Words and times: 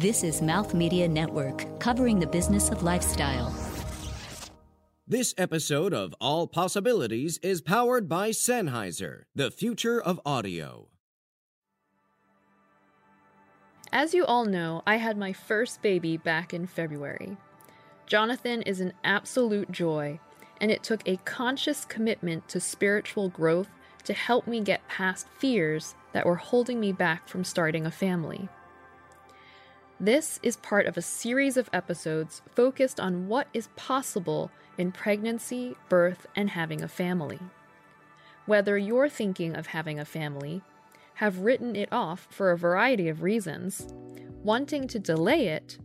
This 0.00 0.24
is 0.24 0.42
Mouth 0.42 0.74
Media 0.74 1.06
Network, 1.06 1.78
covering 1.78 2.18
the 2.18 2.26
business 2.26 2.68
of 2.68 2.82
lifestyle. 2.82 3.54
This 5.06 5.32
episode 5.38 5.94
of 5.94 6.12
All 6.20 6.48
Possibilities 6.48 7.38
is 7.44 7.60
powered 7.60 8.08
by 8.08 8.30
Sennheiser, 8.30 9.22
the 9.36 9.52
future 9.52 10.02
of 10.02 10.20
audio. 10.26 10.88
As 13.92 14.14
you 14.14 14.24
all 14.24 14.44
know, 14.44 14.82
I 14.84 14.96
had 14.96 15.16
my 15.16 15.32
first 15.32 15.80
baby 15.80 16.16
back 16.16 16.52
in 16.52 16.66
February. 16.66 17.36
Jonathan 18.06 18.62
is 18.62 18.80
an 18.80 18.94
absolute 19.04 19.70
joy, 19.70 20.18
and 20.60 20.72
it 20.72 20.82
took 20.82 21.06
a 21.06 21.18
conscious 21.18 21.84
commitment 21.84 22.48
to 22.48 22.58
spiritual 22.58 23.28
growth 23.28 23.68
to 24.02 24.12
help 24.12 24.48
me 24.48 24.60
get 24.60 24.88
past 24.88 25.28
fears 25.38 25.94
that 26.12 26.26
were 26.26 26.34
holding 26.34 26.80
me 26.80 26.90
back 26.90 27.28
from 27.28 27.44
starting 27.44 27.86
a 27.86 27.92
family. 27.92 28.48
This 30.00 30.40
is 30.42 30.56
part 30.56 30.86
of 30.86 30.96
a 30.96 31.02
series 31.02 31.56
of 31.56 31.70
episodes 31.72 32.42
focused 32.56 32.98
on 32.98 33.28
what 33.28 33.46
is 33.54 33.68
possible 33.76 34.50
in 34.76 34.90
pregnancy, 34.90 35.76
birth, 35.88 36.26
and 36.34 36.50
having 36.50 36.82
a 36.82 36.88
family. 36.88 37.38
Whether 38.46 38.76
you're 38.76 39.08
thinking 39.08 39.54
of 39.54 39.68
having 39.68 40.00
a 40.00 40.04
family, 40.04 40.62
have 41.14 41.38
written 41.38 41.76
it 41.76 41.88
off 41.92 42.26
for 42.30 42.50
a 42.50 42.58
variety 42.58 43.08
of 43.08 43.22
reasons, 43.22 43.86
wanting 44.42 44.88
to 44.88 44.98
delay 44.98 45.46
it, 45.48 45.78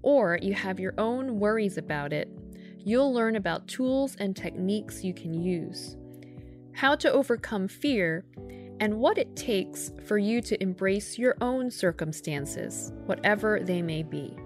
or 0.00 0.38
you 0.40 0.54
have 0.54 0.80
your 0.80 0.94
own 0.96 1.38
worries 1.38 1.76
about 1.76 2.14
it, 2.14 2.30
you'll 2.78 3.12
learn 3.12 3.36
about 3.36 3.68
tools 3.68 4.16
and 4.18 4.34
techniques 4.34 5.04
you 5.04 5.12
can 5.12 5.34
use, 5.34 5.98
how 6.72 6.94
to 6.94 7.12
overcome 7.12 7.68
fear, 7.68 8.24
and 8.82 8.98
what 8.98 9.16
it 9.16 9.36
takes 9.36 9.92
for 10.06 10.18
you 10.18 10.42
to 10.42 10.60
embrace 10.60 11.16
your 11.16 11.36
own 11.40 11.70
circumstances, 11.70 12.92
whatever 13.06 13.60
they 13.62 13.80
may 13.80 14.02
be. 14.02 14.36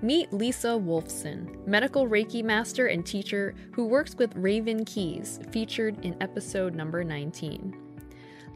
Meet 0.00 0.32
Lisa 0.32 0.68
Wolfson, 0.68 1.66
medical 1.66 2.06
Reiki 2.06 2.44
master 2.44 2.86
and 2.86 3.04
teacher 3.04 3.56
who 3.72 3.86
works 3.86 4.14
with 4.14 4.36
Raven 4.36 4.84
Keyes, 4.84 5.40
featured 5.50 6.04
in 6.04 6.16
episode 6.22 6.76
number 6.76 7.02
19. 7.02 7.76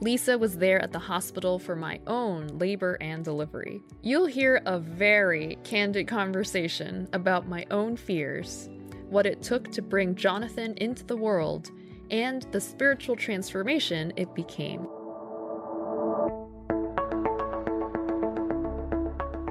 Lisa 0.00 0.38
was 0.38 0.56
there 0.56 0.80
at 0.80 0.92
the 0.92 1.00
hospital 1.00 1.58
for 1.58 1.74
my 1.74 1.98
own 2.06 2.46
labor 2.56 2.96
and 3.00 3.24
delivery. 3.24 3.82
You'll 4.02 4.26
hear 4.26 4.62
a 4.66 4.78
very 4.78 5.58
candid 5.64 6.06
conversation 6.06 7.08
about 7.12 7.48
my 7.48 7.66
own 7.72 7.96
fears, 7.96 8.68
what 9.10 9.26
it 9.26 9.42
took 9.42 9.72
to 9.72 9.82
bring 9.82 10.14
Jonathan 10.14 10.74
into 10.76 11.04
the 11.04 11.16
world, 11.16 11.72
and 12.10 12.46
the 12.52 12.60
spiritual 12.60 13.16
transformation 13.16 14.12
it 14.16 14.34
became. 14.34 14.86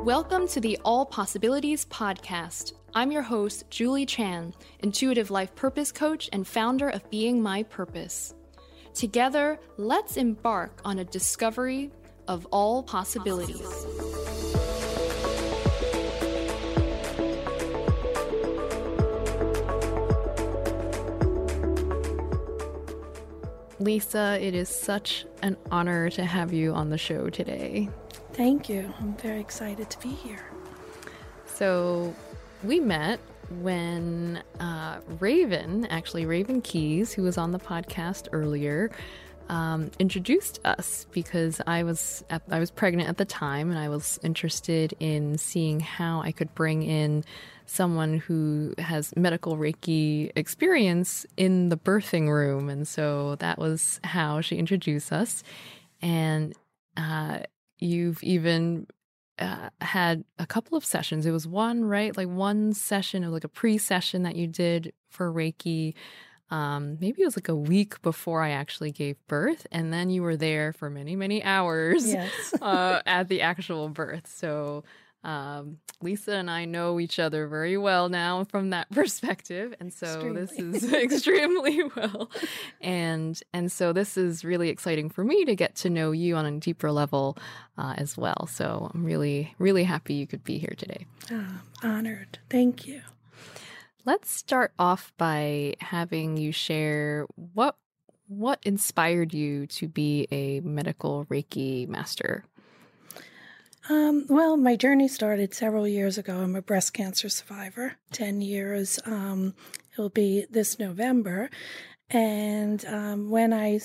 Welcome 0.05 0.47
to 0.49 0.61
the 0.61 0.77
All 0.85 1.05
Possibilities 1.05 1.85
Podcast. 1.85 2.73
I'm 2.93 3.11
your 3.11 3.23
host, 3.23 3.63
Julie 3.69 4.05
Chan, 4.05 4.53
intuitive 4.79 5.31
life 5.31 5.55
purpose 5.55 5.91
coach 5.91 6.29
and 6.31 6.47
founder 6.47 6.89
of 6.89 7.09
Being 7.09 7.41
My 7.41 7.63
Purpose. 7.63 8.35
Together, 8.93 9.59
let's 9.77 10.15
embark 10.15 10.79
on 10.85 10.99
a 10.99 11.03
discovery 11.03 11.91
of 12.27 12.45
all 12.51 12.83
possibilities. 12.83 13.67
Lisa, 23.79 24.37
it 24.41 24.55
is 24.55 24.69
such 24.69 25.25
an 25.41 25.57
honor 25.71 26.09
to 26.11 26.23
have 26.23 26.53
you 26.53 26.73
on 26.73 26.89
the 26.89 26.97
show 26.97 27.29
today. 27.29 27.89
Thank 28.33 28.69
you. 28.69 28.93
I'm 28.99 29.15
very 29.17 29.39
excited 29.39 29.89
to 29.89 29.99
be 29.99 30.09
here. 30.09 30.45
So, 31.45 32.13
we 32.63 32.79
met 32.79 33.19
when 33.61 34.41
uh, 34.59 34.99
Raven, 35.19 35.85
actually 35.85 36.25
Raven 36.25 36.61
Keyes, 36.61 37.13
who 37.13 37.23
was 37.23 37.37
on 37.37 37.51
the 37.51 37.59
podcast 37.59 38.27
earlier, 38.31 38.91
um, 39.49 39.91
introduced 39.99 40.59
us 40.65 41.05
because 41.11 41.61
I 41.67 41.83
was 41.83 42.23
at, 42.29 42.41
I 42.49 42.59
was 42.59 42.71
pregnant 42.71 43.09
at 43.09 43.17
the 43.17 43.25
time 43.25 43.69
and 43.69 43.79
I 43.79 43.89
was 43.89 44.19
interested 44.23 44.95
in 44.99 45.37
seeing 45.37 45.79
how 45.79 46.21
I 46.21 46.31
could 46.31 46.53
bring 46.55 46.83
in 46.83 47.23
someone 47.65 48.19
who 48.19 48.73
has 48.77 49.13
medical 49.15 49.57
Reiki 49.57 50.31
experience 50.35 51.25
in 51.37 51.69
the 51.69 51.77
birthing 51.77 52.29
room, 52.29 52.69
and 52.69 52.87
so 52.87 53.35
that 53.35 53.57
was 53.57 53.99
how 54.03 54.41
she 54.41 54.57
introduced 54.57 55.11
us. 55.11 55.43
And 56.01 56.53
uh, 56.97 57.39
you've 57.79 58.21
even 58.23 58.87
uh, 59.39 59.69
had 59.81 60.23
a 60.39 60.45
couple 60.45 60.77
of 60.77 60.85
sessions. 60.85 61.25
It 61.25 61.31
was 61.31 61.47
one, 61.47 61.85
right? 61.85 62.15
Like 62.15 62.29
one 62.29 62.73
session, 62.73 63.23
it 63.23 63.27
was 63.27 63.33
like 63.33 63.43
a 63.43 63.49
pre 63.49 63.77
session 63.77 64.23
that 64.23 64.35
you 64.35 64.47
did 64.47 64.93
for 65.09 65.31
Reiki. 65.31 65.93
Um, 66.51 66.97
maybe 67.01 67.21
it 67.21 67.25
was 67.25 67.35
like 67.35 67.49
a 67.49 67.55
week 67.55 68.01
before 68.01 68.43
I 68.43 68.51
actually 68.51 68.91
gave 68.91 69.17
birth. 69.27 69.65
And 69.71 69.91
then 69.91 70.09
you 70.09 70.21
were 70.21 70.37
there 70.37 70.73
for 70.73 70.89
many, 70.89 71.15
many 71.15 71.43
hours 71.43 72.07
yes. 72.07 72.53
uh, 72.61 73.01
at 73.05 73.27
the 73.27 73.41
actual 73.41 73.89
birth. 73.89 74.27
So 74.27 74.83
um, 75.25 75.79
Lisa 76.01 76.33
and 76.33 76.51
I 76.51 76.65
know 76.65 76.99
each 76.99 77.17
other 77.17 77.47
very 77.47 77.77
well 77.77 78.09
now 78.09 78.43
from 78.43 78.69
that 78.69 78.89
perspective, 78.91 79.73
and 79.79 79.91
so 79.91 80.05
extremely. 80.05 80.41
this 80.71 80.83
is 80.83 80.93
extremely 80.93 81.83
well, 81.95 82.29
and 82.79 83.41
and 83.51 83.71
so 83.71 83.91
this 83.91 84.17
is 84.17 84.45
really 84.45 84.69
exciting 84.69 85.09
for 85.09 85.23
me 85.23 85.43
to 85.45 85.55
get 85.55 85.75
to 85.77 85.89
know 85.89 86.11
you 86.11 86.35
on 86.35 86.45
a 86.45 86.59
deeper 86.59 86.91
level 86.91 87.37
uh, 87.77 87.95
as 87.97 88.15
well. 88.15 88.47
So 88.47 88.91
I'm 88.93 89.03
really 89.03 89.55
really 89.57 89.83
happy 89.83 90.13
you 90.13 90.27
could 90.27 90.43
be 90.43 90.59
here 90.59 90.75
today. 90.77 91.07
Oh, 91.31 91.61
honored, 91.83 92.37
thank 92.49 92.85
you. 92.87 93.01
Let's 94.05 94.29
start 94.29 94.73
off 94.77 95.11
by 95.17 95.73
having 95.79 96.37
you 96.37 96.51
share 96.51 97.25
what 97.35 97.75
what 98.27 98.59
inspired 98.63 99.33
you 99.33 99.65
to 99.67 99.87
be 99.87 100.27
a 100.31 100.59
medical 100.59 101.25
Reiki 101.25 101.87
master. 101.87 102.43
Um, 103.87 104.25
well, 104.27 104.57
my 104.57 104.75
journey 104.75 105.07
started 105.07 105.53
several 105.53 105.87
years 105.87 106.17
ago. 106.17 106.39
I'm 106.39 106.55
a 106.55 106.61
breast 106.61 106.93
cancer 106.93 107.29
survivor, 107.29 107.97
10 108.13 108.41
years. 108.41 108.99
Um, 109.05 109.53
it'll 109.93 110.09
be 110.09 110.45
this 110.49 110.79
November. 110.79 111.51
And 112.09 112.83
um, 112.85 113.29
when 113.29 113.53
I 113.53 113.79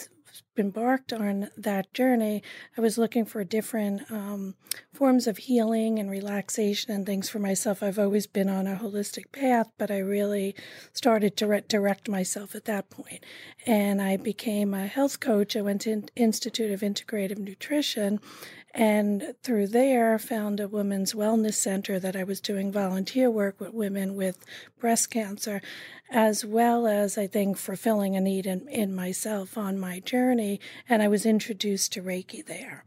embarked 0.56 1.12
on 1.12 1.50
that 1.56 1.92
journey, 1.92 2.42
I 2.78 2.80
was 2.80 2.96
looking 2.96 3.26
for 3.26 3.44
different 3.44 4.10
um, 4.10 4.54
forms 4.92 5.26
of 5.26 5.38
healing 5.38 5.98
and 5.98 6.10
relaxation 6.10 6.92
and 6.94 7.04
things 7.04 7.28
for 7.28 7.38
myself. 7.38 7.82
I've 7.82 7.98
always 7.98 8.26
been 8.26 8.48
on 8.48 8.66
a 8.66 8.76
holistic 8.76 9.32
path, 9.32 9.70
but 9.78 9.90
I 9.90 9.98
really 9.98 10.54
started 10.92 11.36
to 11.38 11.46
re- 11.46 11.62
direct 11.66 12.08
myself 12.08 12.54
at 12.54 12.64
that 12.66 12.88
point. 12.88 13.24
And 13.66 14.00
I 14.00 14.16
became 14.16 14.72
a 14.72 14.86
health 14.86 15.20
coach. 15.20 15.56
I 15.56 15.62
went 15.62 15.82
to 15.82 16.04
Institute 16.16 16.70
of 16.70 16.80
Integrative 16.80 17.38
Nutrition 17.38 18.20
and 18.72 19.34
through 19.42 19.68
there 19.68 20.18
found 20.18 20.60
a 20.60 20.68
women's 20.68 21.12
wellness 21.12 21.54
center 21.54 21.98
that 21.98 22.14
I 22.14 22.24
was 22.24 22.40
doing 22.40 22.70
volunteer 22.70 23.30
work 23.30 23.60
with 23.60 23.74
women 23.74 24.14
with 24.14 24.44
breast 24.78 25.10
cancer, 25.10 25.60
as 26.10 26.44
well 26.44 26.86
as 26.86 27.18
I 27.18 27.26
think 27.26 27.56
fulfilling 27.56 28.14
a 28.16 28.20
need 28.20 28.46
in, 28.46 28.68
in 28.68 28.94
myself 28.94 29.58
on 29.58 29.78
my 29.78 29.98
journey. 30.00 30.60
And 30.88 31.02
I 31.02 31.08
was 31.08 31.26
introduced 31.26 31.92
to 31.94 32.02
Reiki 32.02 32.44
there. 32.46 32.84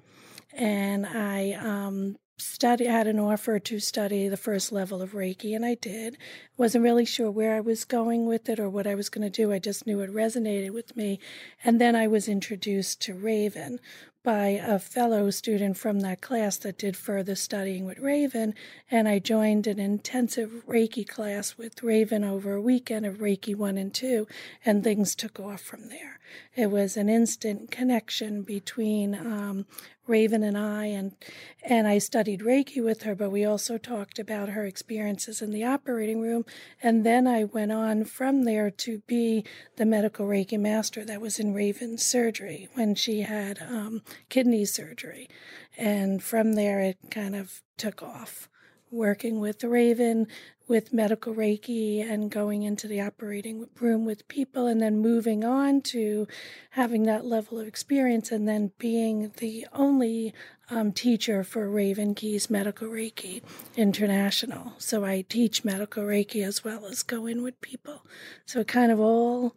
And 0.54 1.06
I 1.06 1.54
um, 1.54 2.18
study 2.38 2.86
had 2.86 3.08
an 3.08 3.20
offer 3.20 3.60
to 3.60 3.80
study 3.80 4.28
the 4.28 4.38
first 4.38 4.72
level 4.72 5.02
of 5.02 5.12
Reiki, 5.12 5.56
and 5.56 5.66
I 5.66 5.76
did. 5.76 6.18
Wasn't 6.58 6.84
really 6.84 7.06
sure 7.06 7.30
where 7.30 7.56
I 7.56 7.60
was 7.60 7.86
going 7.86 8.26
with 8.26 8.50
it 8.50 8.60
or 8.60 8.70
what 8.70 8.88
I 8.88 8.96
was 8.96 9.10
going 9.10 9.30
to 9.30 9.30
do. 9.30 9.52
I 9.52 9.60
just 9.60 9.86
knew 9.86 10.00
it 10.02 10.14
resonated 10.14 10.72
with 10.72 10.96
me. 10.96 11.20
And 11.64 11.80
then 11.80 11.96
I 11.96 12.08
was 12.08 12.28
introduced 12.28 13.02
to 13.02 13.14
Raven, 13.14 13.80
by 14.24 14.48
a 14.48 14.80
fellow 14.80 15.30
student 15.30 15.78
from 15.78 16.00
that 16.00 16.22
class 16.22 16.56
that 16.58 16.78
did 16.78 16.96
further 16.96 17.36
studying 17.36 17.86
with 17.86 18.00
Raven, 18.00 18.56
and 18.90 19.08
I 19.08 19.20
joined 19.20 19.68
an 19.68 19.80
intensive 19.80 20.64
Reiki 20.66 21.06
class 21.06 21.58
with 21.58 21.84
Raven 21.84 22.24
over 22.24 22.54
a 22.54 22.62
weekend 22.62 23.06
of 23.06 23.18
Reiki 23.18 23.54
1 23.54 23.78
and 23.78 23.94
2, 23.94 24.26
and 24.64 24.82
things 24.82 25.14
took 25.14 25.42
off 25.42 25.60
from 25.60 25.90
there. 25.90 26.20
It 26.56 26.70
was 26.70 26.98
an 26.98 27.10
instant 27.10 27.72
connection 27.72 28.44
between 28.44 29.16
um, 29.16 29.66
Raven 30.06 30.44
and 30.44 30.56
I, 30.56 30.86
and 30.86 31.16
and 31.64 31.88
I 31.88 31.98
studied 31.98 32.42
Reiki 32.42 32.84
with 32.84 33.04
her, 33.04 33.16
but 33.16 33.32
we 33.32 33.44
also 33.44 33.80
talked 33.80 34.20
about 34.20 34.50
her 34.50 34.64
experiences 34.64 35.42
in 35.42 35.52
the 35.52 35.64
operating 35.64 36.22
room, 36.22 36.46
and 36.82 37.04
then 37.04 37.26
I 37.26 37.46
went 37.46 37.72
on 37.72 38.04
from 38.06 38.44
there 38.44 38.70
to 38.70 39.02
be 39.08 39.44
the 39.78 39.86
medical 39.86 40.28
Reiki 40.28 40.60
master 40.60 41.04
that 41.06 41.22
was 41.22 41.40
in 41.40 41.56
Raven's 41.56 42.04
surgery 42.04 42.70
when 42.76 42.94
she 42.94 43.22
had 43.22 43.60
um, 43.62 44.04
kidney 44.30 44.66
surgery, 44.66 45.28
and 45.76 46.22
from 46.22 46.54
there 46.54 46.82
it 46.82 46.98
kind 47.10 47.36
of 47.36 47.64
took 47.78 48.04
off 48.04 48.48
working 48.94 49.40
with 49.40 49.60
the 49.60 49.70
Raven 49.70 50.28
with 50.68 50.94
medical 50.94 51.34
Reiki 51.34 52.00
and 52.00 52.32
going 52.32 52.64
into 52.64 52.88
the 52.88 53.02
operating 53.02 53.68
room 53.80 54.06
with 54.06 54.28
people 54.28 54.66
and 54.66 54.82
then 54.82 55.00
moving 55.00 55.44
on 55.44 55.82
to 55.82 56.28
having 56.72 57.04
that 57.04 57.26
level 57.26 57.60
of 57.60 57.68
experience 57.68 58.32
and 58.32 58.48
then 58.48 58.72
being 58.78 59.34
the 59.38 59.68
only 59.74 60.34
um, 60.70 60.94
teacher 60.94 61.44
for 61.44 61.70
Raven 61.70 62.16
Keyes 62.16 62.50
Medical 62.50 62.88
Reiki 62.88 63.42
International. 63.76 64.74
So 64.78 65.04
I 65.04 65.26
teach 65.28 65.66
medical 65.66 66.04
Reiki 66.04 66.46
as 66.46 66.64
well 66.64 66.86
as 66.86 67.04
go 67.04 67.26
in 67.26 67.44
with 67.44 67.60
people. 67.60 68.06
So 68.46 68.62
it 68.62 68.68
kind 68.68 68.92
of 68.92 69.00
all 69.00 69.56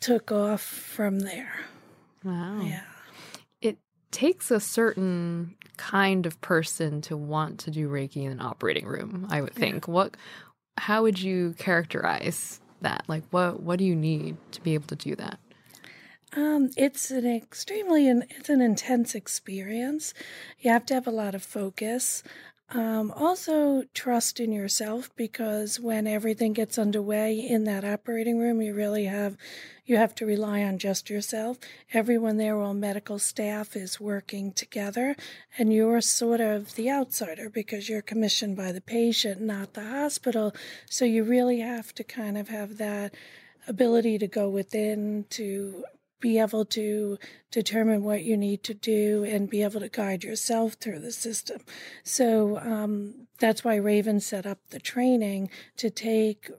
took 0.00 0.32
off 0.32 0.62
from 0.62 1.20
there. 1.20 1.60
Wow. 2.24 2.62
Yeah. 2.62 2.82
It 3.60 3.78
takes 4.10 4.50
a 4.50 4.60
certain 4.60 5.54
kind 5.80 6.26
of 6.26 6.38
person 6.42 7.00
to 7.00 7.16
want 7.16 7.58
to 7.60 7.70
do 7.70 7.88
Reiki 7.88 8.24
in 8.24 8.32
an 8.32 8.40
operating 8.42 8.86
room, 8.86 9.26
I 9.30 9.40
would 9.40 9.54
think. 9.54 9.86
Yeah. 9.86 9.94
What 9.94 10.16
how 10.76 11.02
would 11.02 11.20
you 11.20 11.54
characterize 11.58 12.60
that? 12.82 13.04
Like 13.08 13.24
what 13.30 13.62
what 13.62 13.78
do 13.78 13.86
you 13.86 13.96
need 13.96 14.36
to 14.52 14.60
be 14.60 14.74
able 14.74 14.88
to 14.88 14.96
do 14.96 15.16
that? 15.16 15.40
Um, 16.36 16.70
it's 16.76 17.10
an 17.10 17.26
extremely 17.26 18.08
it's 18.08 18.50
an 18.50 18.60
intense 18.60 19.14
experience. 19.14 20.12
You 20.58 20.70
have 20.70 20.84
to 20.86 20.94
have 20.94 21.06
a 21.06 21.10
lot 21.10 21.34
of 21.34 21.42
focus. 21.42 22.22
Um, 22.72 23.10
also, 23.16 23.82
trust 23.94 24.38
in 24.38 24.52
yourself 24.52 25.10
because 25.16 25.80
when 25.80 26.06
everything 26.06 26.52
gets 26.52 26.78
underway 26.78 27.34
in 27.36 27.64
that 27.64 27.84
operating 27.84 28.38
room, 28.38 28.62
you 28.62 28.74
really 28.74 29.06
have 29.06 29.36
you 29.84 29.96
have 29.96 30.14
to 30.16 30.26
rely 30.26 30.62
on 30.62 30.78
just 30.78 31.10
yourself. 31.10 31.58
Everyone 31.92 32.36
there, 32.36 32.56
all 32.56 32.74
medical 32.74 33.18
staff, 33.18 33.74
is 33.74 33.98
working 33.98 34.52
together, 34.52 35.16
and 35.58 35.72
you're 35.72 36.00
sort 36.00 36.40
of 36.40 36.76
the 36.76 36.88
outsider 36.88 37.50
because 37.50 37.88
you're 37.88 38.02
commissioned 38.02 38.56
by 38.56 38.70
the 38.70 38.80
patient, 38.80 39.40
not 39.40 39.74
the 39.74 39.84
hospital. 39.84 40.54
So 40.88 41.04
you 41.04 41.24
really 41.24 41.58
have 41.58 41.92
to 41.96 42.04
kind 42.04 42.38
of 42.38 42.50
have 42.50 42.78
that 42.78 43.16
ability 43.66 44.18
to 44.18 44.28
go 44.28 44.48
within 44.48 45.24
to 45.30 45.84
be 46.20 46.38
able 46.38 46.64
to 46.66 47.18
determine 47.50 48.04
what 48.04 48.22
you 48.22 48.36
need 48.36 48.62
to 48.64 48.74
do 48.74 49.24
and 49.24 49.50
be 49.50 49.62
able 49.62 49.80
to 49.80 49.88
guide 49.88 50.22
yourself 50.22 50.74
through 50.74 51.00
the 51.00 51.12
system. 51.12 51.60
So 52.04 52.58
um, 52.58 53.26
that's 53.40 53.64
why 53.64 53.74
Raven 53.74 54.20
set 54.20 54.46
up 54.46 54.58
the 54.70 54.78
training 54.78 55.50
to 55.78 55.90
take 55.90 56.50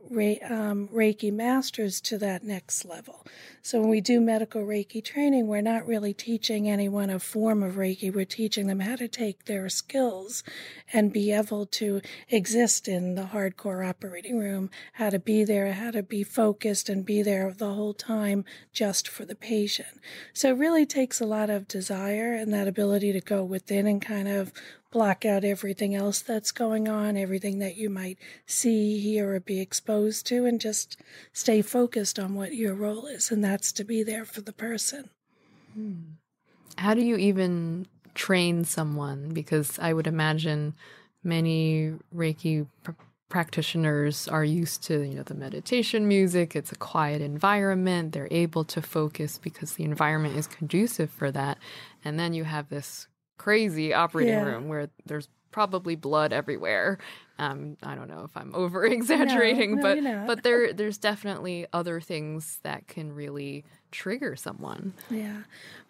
um, 0.50 0.90
Reiki 0.90 1.32
masters 1.32 2.02
to 2.02 2.18
that 2.18 2.44
next 2.44 2.84
level. 2.84 3.26
So 3.62 3.80
when 3.80 3.90
we 3.90 4.02
do 4.02 4.20
medical 4.20 4.64
Reiki 4.64 5.04
training, 5.04 5.48
we're 5.48 5.62
not 5.62 5.88
really 5.88 6.14
teaching 6.14 6.68
anyone 6.68 7.10
a 7.10 7.20
form 7.20 7.64
of 7.64 7.76
Reiki. 7.76 8.14
We're 8.14 8.26
teaching 8.26 8.68
them 8.68 8.82
how 8.82 8.98
to 8.98 9.08
take 9.08 9.46
their 9.46 9.70
skills 9.70 10.44
and 10.92 11.14
be 11.14 11.32
able 11.32 11.68
to 11.68 12.02
exist 12.30 12.88
in 12.88 13.16
the 13.16 13.30
hardcore 13.34 13.88
operating 13.88 14.40
room, 14.40 14.70
how 14.94 15.10
to 15.12 15.20
be 15.20 15.46
there, 15.46 15.72
how 15.72 15.92
to 15.92 16.04
be 16.04 16.24
focused 16.24 16.90
and 16.90 17.06
be 17.06 17.22
there 17.22 17.54
the 17.54 17.74
whole 17.74 17.94
time 17.94 18.44
just 18.74 19.08
for 19.08 19.24
the 19.24 19.36
patient. 19.36 20.00
So 20.34 20.52
really 20.54 20.82
really 20.82 20.86
takes 20.86 21.22
a 21.22 21.26
lot 21.26 21.50
of 21.50 21.68
desire 21.68 22.34
and 22.34 22.54
that 22.54 22.68
ability 22.68 23.12
to 23.12 23.20
go 23.20 23.44
within 23.44 23.86
and 23.86 24.02
kind 24.02 24.28
of 24.28 24.52
block 24.92 25.26
out 25.26 25.44
everything 25.44 25.96
else 25.96 26.20
that's 26.20 26.52
going 26.52 26.88
on, 26.88 27.18
everything 27.18 27.60
that 27.60 27.78
you 27.78 27.90
might 27.90 28.18
see, 28.46 29.00
hear, 29.00 29.34
or 29.34 29.40
be 29.40 29.60
exposed 29.60 30.28
to, 30.28 30.46
and 30.46 30.60
just 30.60 30.98
stay 31.34 31.62
focused 31.62 32.20
on 32.20 32.36
what 32.36 32.54
your 32.54 32.76
role 32.76 33.08
is, 33.08 33.32
and 33.32 33.44
that's 33.44 33.72
to 33.72 33.84
be 33.84 34.04
there 34.04 34.26
for 34.26 34.42
the 34.42 34.54
person. 34.54 35.10
Hmm. 35.74 35.94
How 36.78 36.94
do 36.94 37.02
you 37.02 37.16
even 37.16 37.88
train 38.14 38.66
someone? 38.66 39.30
Because 39.30 39.80
I 39.80 39.94
would 39.94 40.08
imagine 40.08 40.74
many 41.24 41.94
Reiki 42.16 42.68
pr- 42.84 42.92
practitioners 43.30 44.28
are 44.28 44.44
used 44.44 44.84
to 44.84 45.04
you 45.04 45.16
know 45.16 45.24
the 45.24 45.34
meditation 45.34 46.06
music 46.06 46.54
it's 46.54 46.74
a 46.74 46.76
quiet 46.76 47.22
environment 47.22 48.12
they're 48.12 48.28
able 48.30 48.66
to 48.66 48.82
focus 48.82 49.38
because 49.38 49.76
the 49.76 49.86
environment 49.86 50.36
is 50.36 50.48
conducive 50.48 51.10
for 51.10 51.32
that 51.32 51.58
and 52.04 52.20
then 52.20 52.34
you 52.34 52.44
have 52.44 52.68
this 52.68 53.08
crazy 53.42 53.94
operating 53.94 54.34
yeah. 54.34 54.44
room 54.44 54.68
where 54.68 54.90
there's 55.06 55.28
probably 55.52 55.96
blood 55.96 56.32
everywhere 56.32 57.00
um, 57.42 57.76
I 57.82 57.96
don't 57.96 58.08
know 58.08 58.24
if 58.24 58.38
I'm 58.38 58.54
over 58.56 58.86
exaggerating, 58.86 59.78
no, 59.78 59.96
no, 59.96 60.18
but 60.20 60.28
but 60.28 60.44
there 60.44 60.74
there's 60.74 61.00
definitely 61.00 61.66
other 61.74 62.00
things 62.00 62.60
that 62.64 62.88
can 62.88 63.12
really 63.14 63.66
trigger 63.92 64.36
someone. 64.36 64.94
Yeah. 65.10 65.44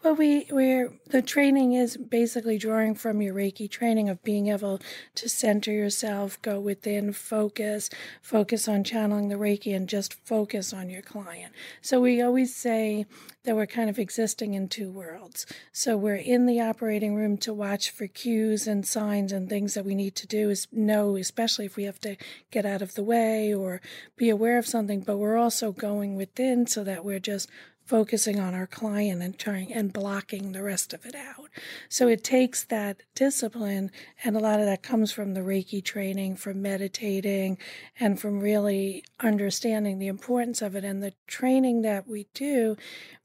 Well, 0.03 0.15
we 0.15 0.48
we're 0.50 0.92
the 1.09 1.21
training 1.21 1.74
is 1.74 1.95
basically 1.95 2.57
drawing 2.57 2.95
from 2.95 3.21
your 3.21 3.36
Reiki 3.36 3.69
training 3.69 4.09
of 4.09 4.24
being 4.24 4.48
able 4.48 4.80
to 5.15 5.30
center 5.30 5.71
yourself, 5.71 6.42
go 6.42 6.59
within, 6.59 7.13
focus, 7.13 7.89
focus 8.21 8.68
on 8.68 8.83
channeling 8.83 9.30
the 9.30 9.36
Reiki, 9.36 9.75
and 9.75 9.88
just 9.88 10.15
focus 10.25 10.74
on 10.74 10.89
your 10.89 11.03
client. 11.03 11.53
So 11.81 12.01
we 12.01 12.19
always 12.21 12.56
say 12.56 13.06
that 13.44 13.56
we're 13.56 13.65
kind 13.65 13.89
of 13.89 13.98
existing 13.98 14.53
in 14.53 14.68
two 14.68 14.92
worlds. 14.92 15.45
So 15.71 15.98
we're 15.98 16.15
in 16.15 16.45
the 16.45 16.62
operating 16.62 17.15
room 17.15 17.38
to 17.38 17.53
watch 17.53 17.89
for 17.89 18.07
cues 18.07 18.68
and 18.68 18.86
signs 18.86 19.31
and 19.31 19.50
things 19.50 19.74
that 19.74 19.86
we 19.86 19.95
need 19.95 20.15
to 20.15 20.27
do 20.27 20.50
is 20.50 20.68
know, 20.71 21.15
especially 21.15 21.65
if 21.65 21.75
we 21.75 21.86
have 21.86 22.00
to 22.01 22.18
get 22.51 22.65
out 22.65 22.81
of 22.81 22.94
the 22.94 23.03
way 23.03 23.53
or 23.53 23.81
be 24.15 24.30
aware 24.30 24.57
of 24.57 24.68
something. 24.68 25.01
But 25.01 25.18
we're 25.18 25.38
also 25.38 25.71
going 25.71 26.15
within 26.15 26.68
so 26.68 26.83
that 26.83 27.03
we're 27.03 27.19
just 27.19 27.50
focusing 27.86 28.39
on 28.39 28.54
our 28.54 28.68
client 28.68 29.22
and 29.22 29.38
trying 29.38 29.74
and 29.74 29.92
blocking 29.92 30.51
the 30.51 30.63
rest 30.63 30.94
of 30.94 31.06
it 31.06 31.16
out. 31.16 31.50
So 31.89 32.07
it 32.07 32.24
takes 32.24 32.63
that 32.66 33.04
discipline, 33.16 33.92
and 34.24 34.36
a 34.36 34.39
lot 34.39 34.60
of 34.60 34.66
that 34.66 34.83
comes 34.83 35.12
from 35.12 35.33
the 35.33 35.42
Reiki 35.42 35.83
training, 35.83 36.38
from 36.38 36.62
meditating, 36.62 37.57
and 38.00 38.19
from 38.19 38.39
really 38.39 39.04
understanding 39.19 40.00
the 40.00 40.07
importance 40.07 40.62
of 40.62 40.75
it. 40.75 40.83
And 40.83 41.04
the 41.04 41.13
training 41.28 41.81
that 41.81 42.07
we 42.07 42.28
do 42.33 42.78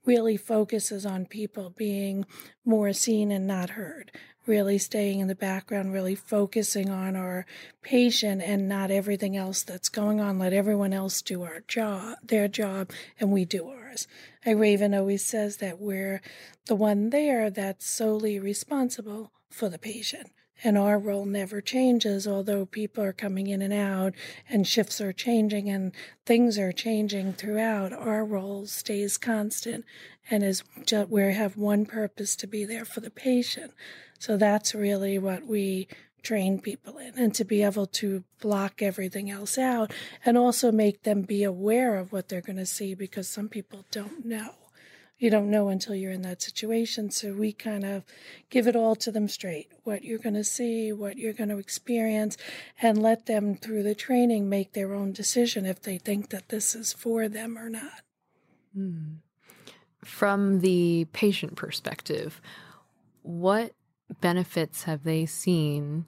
really 0.04 0.36
focuses 0.36 1.06
on 1.06 1.26
people 1.26 1.70
being 1.70 2.24
more 2.64 2.92
seen 2.92 3.30
and 3.30 3.46
not 3.46 3.70
heard 3.70 4.12
really 4.46 4.78
staying 4.78 5.20
in 5.20 5.28
the 5.28 5.34
background, 5.34 5.92
really 5.92 6.14
focusing 6.14 6.90
on 6.90 7.16
our 7.16 7.46
patient 7.82 8.42
and 8.42 8.68
not 8.68 8.90
everything 8.90 9.36
else 9.36 9.62
that's 9.62 9.88
going 9.88 10.20
on. 10.20 10.38
Let 10.38 10.52
everyone 10.52 10.92
else 10.92 11.22
do 11.22 11.42
our 11.42 11.60
job, 11.68 12.18
their 12.22 12.48
job, 12.48 12.90
and 13.18 13.32
we 13.32 13.44
do 13.44 13.68
ours. 13.68 14.06
A 14.44 14.54
Raven 14.54 14.94
always 14.94 15.24
says 15.24 15.56
that 15.58 15.80
we're 15.80 16.20
the 16.66 16.76
one 16.76 17.10
there 17.10 17.50
that's 17.50 17.86
solely 17.86 18.38
responsible 18.38 19.32
for 19.50 19.68
the 19.68 19.78
patient. 19.78 20.30
And 20.64 20.78
our 20.78 20.98
role 20.98 21.26
never 21.26 21.60
changes, 21.60 22.26
although 22.26 22.64
people 22.64 23.04
are 23.04 23.12
coming 23.12 23.46
in 23.46 23.60
and 23.60 23.72
out 23.72 24.14
and 24.48 24.66
shifts 24.66 25.00
are 25.00 25.12
changing 25.12 25.68
and 25.68 25.92
things 26.24 26.58
are 26.58 26.72
changing 26.72 27.34
throughout. 27.34 27.92
Our 27.92 28.24
role 28.24 28.66
stays 28.66 29.18
constant 29.18 29.84
and 30.30 30.42
is 30.42 30.62
just, 30.84 31.10
we 31.10 31.34
have 31.34 31.56
one 31.56 31.84
purpose 31.84 32.36
to 32.36 32.46
be 32.46 32.64
there 32.64 32.84
for 32.84 33.00
the 33.00 33.10
patient. 33.10 33.72
So 34.18 34.36
that's 34.36 34.74
really 34.74 35.18
what 35.18 35.46
we 35.46 35.88
train 36.22 36.58
people 36.58 36.98
in 36.98 37.12
and 37.16 37.34
to 37.34 37.44
be 37.44 37.62
able 37.62 37.86
to 37.86 38.24
block 38.40 38.82
everything 38.82 39.30
else 39.30 39.56
out 39.56 39.92
and 40.24 40.36
also 40.36 40.72
make 40.72 41.04
them 41.04 41.22
be 41.22 41.44
aware 41.44 41.96
of 41.96 42.12
what 42.12 42.28
they're 42.28 42.40
going 42.40 42.56
to 42.56 42.66
see 42.66 42.94
because 42.94 43.28
some 43.28 43.48
people 43.48 43.84
don't 43.92 44.24
know. 44.24 44.54
You 45.18 45.30
don't 45.30 45.50
know 45.50 45.68
until 45.68 45.94
you're 45.94 46.12
in 46.12 46.22
that 46.22 46.42
situation. 46.42 47.10
So 47.10 47.32
we 47.32 47.52
kind 47.52 47.84
of 47.84 48.04
give 48.50 48.66
it 48.66 48.76
all 48.76 48.94
to 48.96 49.10
them 49.10 49.28
straight 49.28 49.70
what 49.84 50.04
you're 50.04 50.18
going 50.18 50.34
to 50.34 50.44
see, 50.44 50.92
what 50.92 51.16
you're 51.16 51.32
going 51.32 51.48
to 51.48 51.58
experience, 51.58 52.36
and 52.82 53.02
let 53.02 53.26
them 53.26 53.54
through 53.56 53.82
the 53.82 53.94
training 53.94 54.48
make 54.48 54.72
their 54.72 54.92
own 54.92 55.12
decision 55.12 55.64
if 55.64 55.80
they 55.80 55.96
think 55.96 56.30
that 56.30 56.48
this 56.50 56.74
is 56.74 56.92
for 56.92 57.28
them 57.28 57.56
or 57.56 57.70
not. 57.70 58.02
Hmm. 58.74 59.14
From 60.04 60.60
the 60.60 61.06
patient 61.12 61.56
perspective, 61.56 62.40
what 63.22 63.72
benefits 64.20 64.84
have 64.84 65.02
they 65.02 65.26
seen 65.26 66.06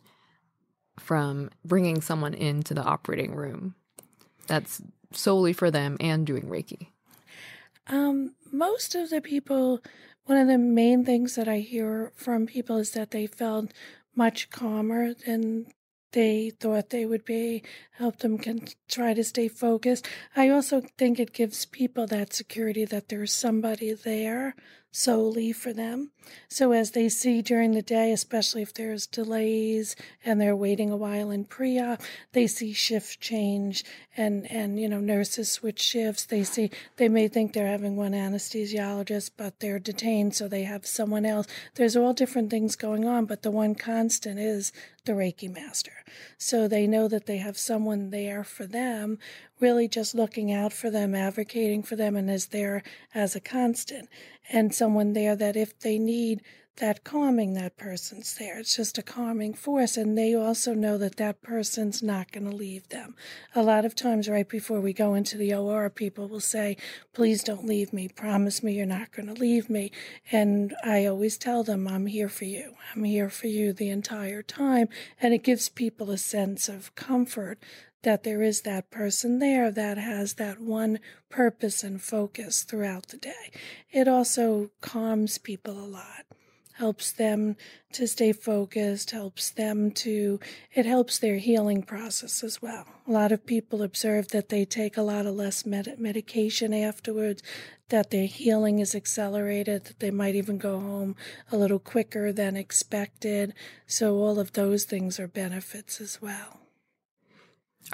from 0.98 1.50
bringing 1.64 2.00
someone 2.00 2.34
into 2.34 2.74
the 2.74 2.82
operating 2.82 3.34
room 3.34 3.74
that's 4.46 4.82
solely 5.12 5.52
for 5.52 5.70
them 5.70 5.96
and 6.00 6.26
doing 6.26 6.44
Reiki? 6.44 6.88
Um, 7.88 8.34
most 8.52 8.94
of 8.94 9.10
the 9.10 9.20
people, 9.20 9.80
one 10.24 10.38
of 10.38 10.48
the 10.48 10.58
main 10.58 11.04
things 11.04 11.34
that 11.34 11.48
I 11.48 11.58
hear 11.58 12.12
from 12.14 12.46
people 12.46 12.78
is 12.78 12.92
that 12.92 13.10
they 13.10 13.26
felt 13.26 13.72
much 14.14 14.50
calmer 14.50 15.14
than 15.14 15.66
they 16.12 16.50
thought 16.58 16.90
they 16.90 17.04
would 17.04 17.24
be, 17.24 17.62
help 17.92 18.18
them 18.18 18.38
can 18.38 18.60
try 18.88 19.12
to 19.12 19.22
stay 19.22 19.48
focused. 19.48 20.06
I 20.34 20.48
also 20.48 20.82
think 20.96 21.20
it 21.20 21.32
gives 21.32 21.66
people 21.66 22.06
that 22.06 22.32
security 22.32 22.84
that 22.86 23.08
there's 23.08 23.32
somebody 23.32 23.92
there 23.92 24.54
solely 24.90 25.52
for 25.52 25.72
them. 25.72 26.10
So 26.48 26.72
as 26.72 26.90
they 26.90 27.08
see 27.08 27.42
during 27.42 27.72
the 27.72 27.82
day, 27.82 28.12
especially 28.12 28.62
if 28.62 28.74
there's 28.74 29.06
delays 29.06 29.96
and 30.24 30.40
they're 30.40 30.56
waiting 30.56 30.90
a 30.90 30.96
while 30.96 31.30
in 31.30 31.44
pre-op, 31.44 32.02
they 32.32 32.46
see 32.46 32.72
shift 32.72 33.20
change 33.20 33.84
and 34.16 34.50
and 34.50 34.78
you 34.78 34.88
know 34.88 35.00
nurses 35.00 35.50
switch 35.50 35.80
shifts. 35.80 36.26
They 36.26 36.44
see 36.44 36.70
they 36.96 37.08
may 37.08 37.28
think 37.28 37.52
they're 37.52 37.66
having 37.66 37.96
one 37.96 38.12
anesthesiologist, 38.12 39.30
but 39.36 39.60
they're 39.60 39.78
detained, 39.78 40.34
so 40.34 40.48
they 40.48 40.64
have 40.64 40.86
someone 40.86 41.24
else. 41.24 41.46
There's 41.76 41.96
all 41.96 42.12
different 42.12 42.50
things 42.50 42.76
going 42.76 43.06
on, 43.06 43.26
but 43.26 43.42
the 43.42 43.50
one 43.50 43.74
constant 43.74 44.38
is 44.38 44.72
the 45.04 45.12
Reiki 45.12 45.52
master. 45.52 46.04
So 46.36 46.68
they 46.68 46.86
know 46.86 47.08
that 47.08 47.26
they 47.26 47.38
have 47.38 47.56
someone 47.56 48.10
there 48.10 48.44
for 48.44 48.66
them, 48.66 49.18
really 49.60 49.88
just 49.88 50.14
looking 50.14 50.52
out 50.52 50.72
for 50.72 50.90
them, 50.90 51.14
advocating 51.14 51.82
for 51.82 51.96
them, 51.96 52.16
and 52.16 52.30
is 52.30 52.46
there 52.46 52.82
as 53.14 53.34
a 53.34 53.40
constant 53.40 54.08
and 54.50 54.74
someone 54.74 55.12
there 55.12 55.36
that 55.36 55.56
if 55.56 55.78
they 55.78 55.98
need 55.98 56.42
that 56.78 57.04
calming, 57.04 57.54
that 57.54 57.76
person's 57.76 58.34
there. 58.36 58.58
It's 58.58 58.76
just 58.76 58.98
a 58.98 59.02
calming 59.02 59.54
force. 59.54 59.96
And 59.96 60.16
they 60.16 60.34
also 60.34 60.74
know 60.74 60.96
that 60.98 61.16
that 61.16 61.42
person's 61.42 62.02
not 62.02 62.32
going 62.32 62.48
to 62.48 62.56
leave 62.56 62.88
them. 62.88 63.14
A 63.54 63.62
lot 63.62 63.84
of 63.84 63.94
times, 63.94 64.28
right 64.28 64.48
before 64.48 64.80
we 64.80 64.92
go 64.92 65.14
into 65.14 65.36
the 65.36 65.52
OR, 65.54 65.90
people 65.90 66.28
will 66.28 66.40
say, 66.40 66.76
Please 67.12 67.42
don't 67.42 67.66
leave 67.66 67.92
me. 67.92 68.08
Promise 68.08 68.62
me 68.62 68.74
you're 68.74 68.86
not 68.86 69.12
going 69.12 69.26
to 69.26 69.40
leave 69.40 69.68
me. 69.68 69.90
And 70.30 70.74
I 70.84 71.06
always 71.06 71.36
tell 71.36 71.62
them, 71.62 71.88
I'm 71.88 72.06
here 72.06 72.28
for 72.28 72.44
you. 72.44 72.74
I'm 72.94 73.04
here 73.04 73.28
for 73.28 73.48
you 73.48 73.72
the 73.72 73.90
entire 73.90 74.42
time. 74.42 74.88
And 75.20 75.34
it 75.34 75.42
gives 75.42 75.68
people 75.68 76.10
a 76.10 76.18
sense 76.18 76.68
of 76.68 76.94
comfort 76.94 77.58
that 78.02 78.22
there 78.22 78.42
is 78.42 78.62
that 78.62 78.90
person 78.90 79.38
there 79.38 79.70
that 79.70 79.98
has 79.98 80.34
that 80.34 80.60
one 80.60 81.00
purpose 81.28 81.82
and 81.82 82.00
focus 82.00 82.62
throughout 82.62 83.08
the 83.08 83.16
day. 83.16 83.50
It 83.90 84.06
also 84.06 84.70
calms 84.80 85.38
people 85.38 85.78
a 85.78 85.84
lot, 85.86 86.24
helps 86.74 87.10
them 87.10 87.56
to 87.92 88.06
stay 88.06 88.32
focused, 88.32 89.10
helps 89.10 89.50
them 89.50 89.90
to, 89.90 90.38
it 90.72 90.86
helps 90.86 91.18
their 91.18 91.38
healing 91.38 91.82
process 91.82 92.44
as 92.44 92.62
well. 92.62 92.86
A 93.06 93.10
lot 93.10 93.32
of 93.32 93.46
people 93.46 93.82
observe 93.82 94.28
that 94.28 94.48
they 94.48 94.64
take 94.64 94.96
a 94.96 95.02
lot 95.02 95.26
of 95.26 95.34
less 95.34 95.66
med- 95.66 95.96
medication 95.98 96.72
afterwards, 96.72 97.42
that 97.88 98.10
their 98.10 98.26
healing 98.26 98.78
is 98.78 98.94
accelerated, 98.94 99.84
that 99.86 99.98
they 99.98 100.10
might 100.10 100.34
even 100.36 100.58
go 100.58 100.78
home 100.78 101.16
a 101.50 101.56
little 101.56 101.78
quicker 101.78 102.32
than 102.32 102.56
expected. 102.56 103.54
So, 103.86 104.16
all 104.16 104.38
of 104.38 104.52
those 104.52 104.84
things 104.84 105.18
are 105.18 105.26
benefits 105.26 106.00
as 106.00 106.20
well. 106.20 106.67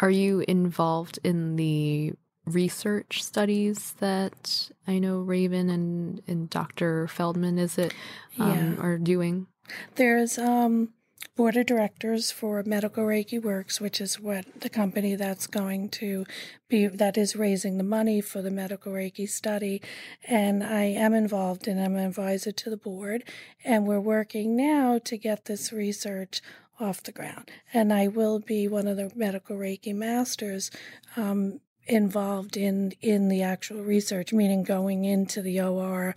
Are 0.00 0.10
you 0.10 0.44
involved 0.48 1.18
in 1.22 1.56
the 1.56 2.12
research 2.46 3.22
studies 3.22 3.94
that 4.00 4.70
I 4.86 4.98
know 4.98 5.18
Raven 5.18 5.70
and, 5.70 6.20
and 6.26 6.50
Dr. 6.50 7.06
Feldman, 7.08 7.58
is 7.58 7.78
it, 7.78 7.94
um, 8.38 8.74
Yeah. 8.76 8.82
are 8.82 8.98
doing? 8.98 9.46
There's 9.94 10.36
um 10.38 10.90
board 11.36 11.56
of 11.56 11.66
directors 11.66 12.30
for 12.30 12.62
Medical 12.64 13.04
Reiki 13.04 13.42
Works, 13.42 13.80
which 13.80 14.00
is 14.00 14.20
what 14.20 14.44
the 14.60 14.68
company 14.68 15.16
that's 15.16 15.46
going 15.48 15.88
to 15.88 16.24
be 16.68 16.86
that 16.86 17.16
is 17.18 17.34
raising 17.34 17.76
the 17.76 17.82
money 17.84 18.20
for 18.20 18.40
the 18.42 18.50
Medical 18.50 18.92
Reiki 18.92 19.28
study. 19.28 19.80
And 20.28 20.62
I 20.62 20.84
am 20.84 21.12
involved 21.14 21.66
and 21.66 21.80
I'm 21.80 21.96
an 21.96 22.06
advisor 22.06 22.52
to 22.52 22.70
the 22.70 22.76
board. 22.76 23.24
And 23.64 23.86
we're 23.86 24.00
working 24.00 24.54
now 24.54 24.98
to 25.04 25.16
get 25.16 25.46
this 25.46 25.72
research 25.72 26.40
off 26.80 27.02
the 27.02 27.12
ground. 27.12 27.50
And 27.72 27.92
I 27.92 28.08
will 28.08 28.38
be 28.40 28.68
one 28.68 28.86
of 28.86 28.96
the 28.96 29.10
medical 29.14 29.56
Reiki 29.56 29.94
masters 29.94 30.70
um, 31.16 31.60
involved 31.86 32.56
in 32.56 32.92
in 33.00 33.28
the 33.28 33.42
actual 33.42 33.82
research, 33.82 34.32
meaning 34.32 34.62
going 34.62 35.04
into 35.04 35.42
the 35.42 35.60
OR 35.60 36.14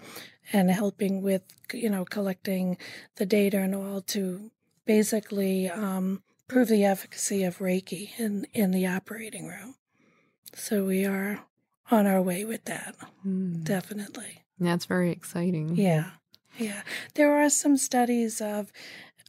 and 0.53 0.71
helping 0.71 1.21
with 1.21 1.43
you 1.73 1.89
know 1.89 2.05
collecting 2.05 2.77
the 3.17 3.25
data 3.25 3.57
and 3.59 3.75
all 3.75 4.01
to 4.01 4.51
basically 4.85 5.69
um, 5.69 6.23
prove 6.47 6.69
the 6.69 6.85
efficacy 6.85 7.43
of 7.43 7.59
Reiki 7.59 8.11
in 8.17 8.47
in 8.53 8.71
the 8.71 8.87
operating 8.87 9.47
room. 9.47 9.75
So 10.53 10.85
we 10.85 11.05
are 11.05 11.41
on 11.91 12.05
our 12.07 12.21
way 12.21 12.43
with 12.45 12.65
that, 12.65 12.95
Hmm. 13.21 13.63
definitely. 13.63 14.43
That's 14.59 14.85
very 14.85 15.11
exciting. 15.11 15.75
Yeah, 15.75 16.11
yeah. 16.57 16.81
There 17.13 17.35
are 17.39 17.49
some 17.49 17.77
studies 17.77 18.41
of 18.41 18.71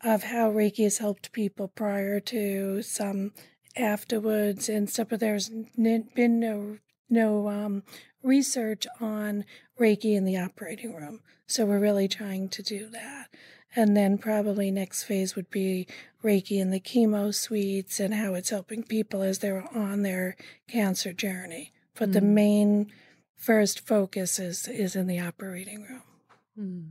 of 0.05 0.25
how 0.25 0.50
Reiki 0.50 0.85
has 0.85 0.99
helped 0.99 1.33
people 1.33 1.69
prior 1.69 2.21
to 2.21 2.83
some 2.83 3.33
afterwards 3.76 4.69
and 4.69 4.88
stuff, 4.88 5.09
but 5.11 5.21
there's 5.21 5.50
n- 5.50 6.09
been 6.14 6.40
no 6.40 6.78
no 7.11 7.49
um, 7.49 7.83
research 8.23 8.87
on 9.00 9.45
Reiki 9.81 10.14
in 10.14 10.25
the 10.25 10.37
operating 10.37 10.95
room. 10.95 11.21
So 11.47 11.64
we're 11.64 11.78
really 11.78 12.07
trying 12.09 12.50
to 12.50 12.62
do 12.62 12.88
that. 12.90 13.28
And 13.75 13.97
then 13.97 14.19
probably 14.19 14.71
next 14.71 15.05
phase 15.05 15.35
would 15.35 15.50
be 15.50 15.87
Reiki 16.23 16.59
in 16.61 16.71
the 16.71 16.81
chemo 16.81 17.35
suites 17.35 17.99
and 18.00 18.12
how 18.14 18.35
it's 18.35 18.50
helping 18.50 18.83
people 18.83 19.23
as 19.23 19.38
they're 19.38 19.67
on 19.75 20.02
their 20.02 20.37
cancer 20.69 21.12
journey. 21.12 21.73
But 21.95 22.12
the 22.12 22.21
Mm. 22.21 22.35
main 22.35 22.93
first 23.37 23.81
focus 23.87 24.38
is 24.38 24.69
is 24.69 24.95
in 24.97 25.07
the 25.07 25.21
operating 25.21 25.83
room. 25.83 26.02
Hmm. 26.57 26.83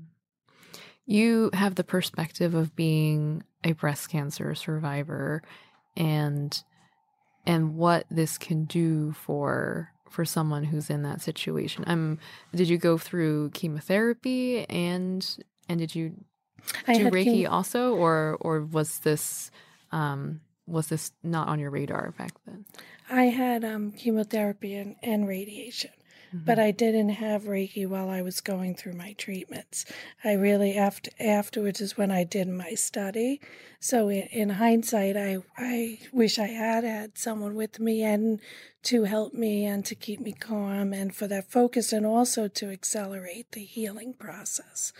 You 1.08 1.50
have 1.54 1.76
the 1.76 1.84
perspective 1.84 2.54
of 2.54 2.76
being 2.76 3.44
a 3.64 3.72
breast 3.72 4.10
cancer 4.10 4.54
survivor 4.54 5.42
and 5.96 6.62
and 7.46 7.76
what 7.76 8.06
this 8.12 8.38
can 8.38 8.66
do 8.66 9.14
for 9.14 9.92
for 10.10 10.26
someone 10.26 10.66
who's 10.66 10.90
in 10.90 11.04
that 11.04 11.22
situation. 11.22 11.84
Um 11.88 12.20
did 12.54 12.70
you 12.70 12.78
go 12.78 12.98
through 12.98 13.52
chemotherapy 13.52 14.70
and 14.70 15.26
and 15.68 15.80
did 15.80 15.96
you 15.96 16.10
do 16.86 17.10
Reiki 17.10 17.44
chem- 17.44 17.52
also 17.52 17.96
or 17.96 18.38
or 18.42 18.62
was 18.62 19.00
this 19.00 19.50
um 19.92 20.42
was 20.68 20.88
this 20.88 21.12
not 21.24 21.48
on 21.48 21.60
your 21.60 21.72
radar 21.72 22.14
back 22.18 22.34
then? 22.46 22.66
I 23.10 23.26
had 23.26 23.64
um, 23.64 23.92
chemotherapy 23.94 24.76
and, 24.76 24.96
and 25.02 25.28
radiation, 25.28 25.92
Mm-hmm. 26.28 26.46
but 26.46 26.60
I 26.60 26.72
didn't 26.72 27.10
have 27.10 27.44
Reiki 27.44 27.88
while 27.88 28.10
I 28.10 28.22
was 28.22 28.42
going 28.42 28.76
through 28.76 28.94
my 28.94 29.14
treatments. 29.14 29.86
I 30.26 30.34
really 30.34 30.76
after 30.76 31.10
afterwards 31.22 31.80
is 31.80 31.96
when 31.96 32.12
I 32.12 32.26
did 32.26 32.50
my 32.50 32.74
study. 32.74 33.40
So 33.80 34.10
in, 34.10 34.24
in 34.24 34.50
hindsight, 34.50 35.16
I 35.16 35.38
I 35.58 36.00
wish 36.12 36.38
I 36.38 36.48
had 36.48 36.84
had 36.84 37.18
someone 37.18 37.56
with 37.56 37.80
me 37.80 38.04
and 38.04 38.42
to 38.84 39.06
help 39.06 39.34
me 39.34 39.66
and 39.66 39.86
to 39.86 39.96
keep 39.96 40.20
me 40.20 40.34
calm 40.34 40.92
and 40.92 41.16
for 41.16 41.28
that 41.28 41.50
focus 41.50 41.94
and 41.94 42.06
also 42.06 42.50
to 42.50 42.72
accelerate 42.72 43.54
the 43.54 43.64
healing 43.64 44.14
process. 44.14 44.92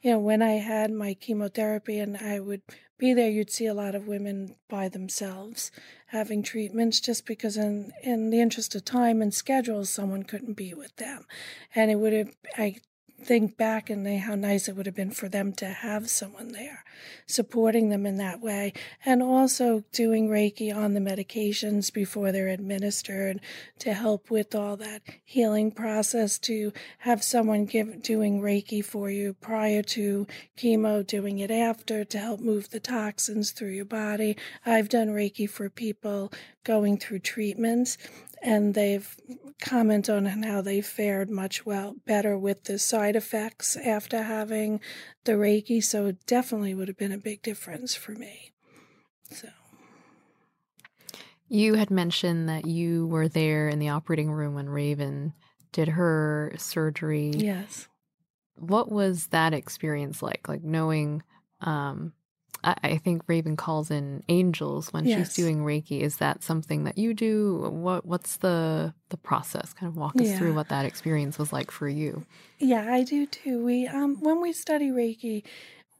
You 0.00 0.12
know, 0.12 0.18
when 0.20 0.40
I 0.40 0.52
had 0.52 0.90
my 0.90 1.12
chemotherapy 1.14 1.98
and 1.98 2.16
I 2.16 2.40
would 2.40 2.62
be 3.02 3.12
there, 3.12 3.28
you'd 3.28 3.50
see 3.50 3.66
a 3.66 3.74
lot 3.74 3.96
of 3.96 4.06
women 4.06 4.54
by 4.68 4.88
themselves 4.88 5.72
having 6.06 6.40
treatments 6.40 7.00
just 7.00 7.26
because 7.26 7.56
in 7.56 7.92
in 8.00 8.30
the 8.30 8.40
interest 8.40 8.76
of 8.76 8.84
time 8.84 9.20
and 9.20 9.34
schedule 9.34 9.84
someone 9.84 10.22
couldn't 10.22 10.52
be 10.52 10.72
with 10.72 10.94
them. 10.96 11.26
And 11.74 11.90
it 11.90 11.96
would 11.96 12.12
have 12.12 12.30
i 12.56 12.76
think 13.24 13.56
back 13.56 13.88
and 13.88 14.04
they, 14.04 14.18
how 14.18 14.34
nice 14.34 14.68
it 14.68 14.76
would 14.76 14.86
have 14.86 14.94
been 14.94 15.10
for 15.10 15.28
them 15.28 15.52
to 15.52 15.66
have 15.66 16.10
someone 16.10 16.48
there 16.48 16.84
supporting 17.26 17.88
them 17.88 18.06
in 18.06 18.16
that 18.16 18.40
way 18.40 18.72
and 19.04 19.22
also 19.22 19.84
doing 19.92 20.28
reiki 20.28 20.74
on 20.74 20.94
the 20.94 21.00
medications 21.00 21.92
before 21.92 22.32
they're 22.32 22.48
administered 22.48 23.40
to 23.78 23.94
help 23.94 24.30
with 24.30 24.54
all 24.54 24.76
that 24.76 25.02
healing 25.24 25.70
process 25.70 26.38
to 26.38 26.72
have 26.98 27.22
someone 27.22 27.64
give 27.64 28.02
doing 28.02 28.40
reiki 28.40 28.84
for 28.84 29.10
you 29.10 29.34
prior 29.34 29.82
to 29.82 30.26
chemo 30.56 31.06
doing 31.06 31.38
it 31.38 31.50
after 31.50 32.04
to 32.04 32.18
help 32.18 32.40
move 32.40 32.70
the 32.70 32.80
toxins 32.80 33.50
through 33.50 33.70
your 33.70 33.84
body. 33.84 34.36
I've 34.66 34.88
done 34.88 35.08
reiki 35.08 35.48
for 35.48 35.68
people 35.70 36.32
going 36.64 36.98
through 36.98 37.20
treatments 37.20 37.98
and 38.42 38.74
they've 38.74 39.16
commented 39.60 40.14
on 40.14 40.26
how 40.42 40.60
they 40.60 40.80
fared 40.80 41.30
much 41.30 41.64
well 41.64 41.94
better 42.04 42.36
with 42.36 42.64
the 42.64 42.78
side 42.78 43.14
effects 43.16 43.76
after 43.76 44.22
having 44.24 44.80
the 45.24 45.32
reiki 45.32 45.82
so 45.82 46.06
it 46.06 46.26
definitely 46.26 46.74
would 46.74 46.88
have 46.88 46.96
been 46.98 47.12
a 47.12 47.18
big 47.18 47.40
difference 47.42 47.94
for 47.94 48.12
me 48.12 48.52
so 49.30 49.48
You 51.48 51.74
had 51.74 51.90
mentioned 51.90 52.48
that 52.48 52.66
you 52.66 53.06
were 53.06 53.28
there 53.28 53.68
in 53.68 53.78
the 53.78 53.90
operating 53.90 54.30
room 54.32 54.54
when 54.54 54.68
Raven 54.70 55.34
did 55.70 55.88
her 55.88 56.52
surgery. 56.56 57.30
yes 57.34 57.88
What 58.56 58.90
was 58.90 59.26
that 59.28 59.52
experience 59.52 60.22
like? 60.22 60.48
Like 60.48 60.62
knowing, 60.62 61.22
um, 61.60 62.14
I, 62.64 62.96
think 62.98 63.22
Raven 63.26 63.56
calls 63.56 63.90
in 63.90 64.22
angels 64.28 64.92
when 64.92 65.04
Yes. 65.04 65.18
she's 65.18 65.36
doing 65.44 65.64
Reiki. 65.64 66.00
Is 66.00 66.18
that 66.18 66.42
something 66.42 66.84
that 66.84 66.98
you 66.98 67.14
do? 67.14 67.68
What 67.72 68.06
What's 68.06 68.36
the 68.36 68.94
the 69.08 69.16
process? 69.16 69.72
Kind 69.72 69.90
of 69.90 69.96
walk 69.96 70.20
us 70.20 70.36
through 70.38 70.54
what 70.54 70.68
that 70.68 70.84
experience 70.84 71.38
was 71.38 71.52
like 71.52 71.70
for 71.70 71.88
you. 71.88 72.24
Yeah, 72.58 72.92
I 72.92 73.02
do 73.02 73.26
too. 73.26 73.64
We 73.64 73.88
um 73.88 74.16
when 74.20 74.40
we 74.40 74.52
study 74.52 74.90
Reiki, 74.90 75.42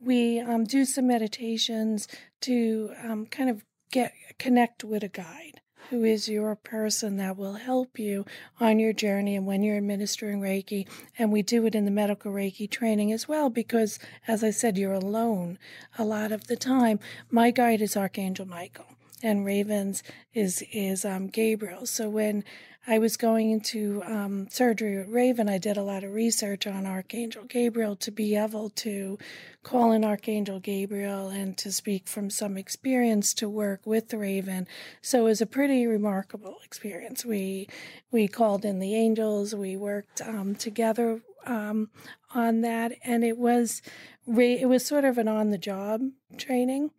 we 0.01 0.39
um 0.41 0.65
do 0.65 0.85
some 0.85 1.07
meditations 1.07 2.07
to 2.43 2.93
um 3.03 3.27
kind 3.27 3.51
of 3.51 3.65
get 3.91 4.13
connect 4.39 4.85
with 4.85 5.03
a 5.03 5.09
guide. 5.09 5.62
Who 5.91 6.05
is 6.05 6.29
your 6.29 6.55
person 6.57 7.17
that 7.17 7.37
will 7.37 7.55
help 7.55 7.99
you 7.99 8.25
on 8.61 8.79
your 8.79 8.93
journey 8.93 9.37
and 9.37 9.47
when 9.47 9.63
you're 9.63 9.77
administering 9.77 10.41
Reiki. 10.41 10.87
And 11.19 11.33
we 11.33 11.43
do 11.43 11.67
it 11.67 11.75
in 11.75 11.85
the 11.85 11.91
medical 11.91 12.33
Reiki 12.33 12.71
training 12.71 13.13
as 13.13 13.29
well 13.29 13.51
because, 13.51 13.99
as 14.27 14.43
I 14.43 14.51
said, 14.51 14.79
you're 14.79 14.93
alone 14.93 15.59
a 15.99 16.05
lot 16.05 16.33
of 16.33 16.47
the 16.47 16.57
time. 16.57 17.01
My 17.31 17.51
guide 17.51 17.83
is 17.83 17.97
Archangel 17.97 18.47
Michael 18.47 18.87
and 19.23 19.47
Ravens 19.47 20.03
is 20.35 20.65
is 20.73 21.05
um, 21.05 21.29
Gabriel. 21.29 21.87
So 21.87 22.09
when 22.09 22.45
I 22.85 22.99
was 22.99 23.17
going 23.17 23.53
into 23.53 24.03
um, 24.05 24.49
surgery 24.51 24.99
at 24.99 25.09
Raven, 25.09 25.49
I 25.49 25.59
did 25.59 25.77
a 25.77 25.85
lot 25.85 26.03
of 26.03 26.13
research 26.13 26.67
on 26.67 26.85
Archangel 26.85 27.45
Gabriel 27.45 27.95
to 27.97 28.11
be 28.11 28.35
able 28.35 28.71
to 28.71 29.19
call 29.63 29.93
in 29.93 30.05
Archangel 30.05 30.59
Gabriel 30.59 31.29
and 31.29 31.57
to 31.59 31.71
speak 31.71 32.09
from 32.09 32.29
some 32.29 32.57
experience 32.57 33.35
to 33.35 33.49
work 33.49 33.87
with 33.87 34.13
Raven. 34.13 34.67
So 35.01 35.21
it 35.21 35.29
was 35.29 35.41
a 35.41 35.47
pretty 35.47 35.87
remarkable 35.87 36.57
experience. 36.65 37.25
We 37.25 37.69
we 38.11 38.27
called 38.27 38.65
in 38.65 38.81
the 38.81 38.97
angels, 38.97 39.55
we 39.55 39.77
worked 39.77 40.21
um, 40.21 40.57
together 40.57 41.21
um, 41.47 41.89
on 42.35 42.63
that, 42.63 42.95
and 43.05 43.23
it 43.23 43.39
was 43.39 43.81
it 44.27 44.69
was 44.69 44.85
sort 44.85 45.05
of 45.05 45.19
an 45.19 45.29
on 45.29 45.51
the 45.51 45.59
job 45.59 46.01
training 46.37 46.91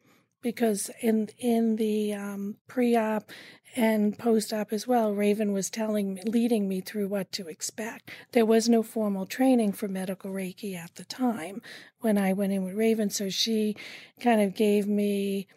because 0.44 0.92
in 1.02 1.30
in 1.40 1.78
the 1.78 2.14
um, 2.14 2.58
pre-op 2.68 3.32
and 3.76 4.18
post-op 4.18 4.72
as 4.72 4.88
well, 4.88 5.14
Raven 5.14 5.52
was 5.52 5.70
telling, 5.70 6.14
me 6.14 6.22
leading 6.26 6.68
me 6.68 6.82
through 6.82 7.08
what 7.08 7.32
to 7.34 7.48
expect. 7.48 8.12
There 8.32 8.46
was 8.46 8.70
no 8.70 8.84
formal 8.84 9.26
training 9.26 9.74
for 9.74 9.88
medical 9.88 10.32
Reiki 10.32 10.76
at 10.76 10.96
the 10.96 11.06
time 11.06 11.62
when 12.02 12.18
I 12.18 12.34
went 12.34 12.54
in 12.54 12.64
with 12.64 12.76
Raven, 12.76 13.10
so 13.10 13.30
she 13.30 13.76
kind 14.20 14.42
of 14.42 14.56
gave 14.56 14.88
me 14.88 15.48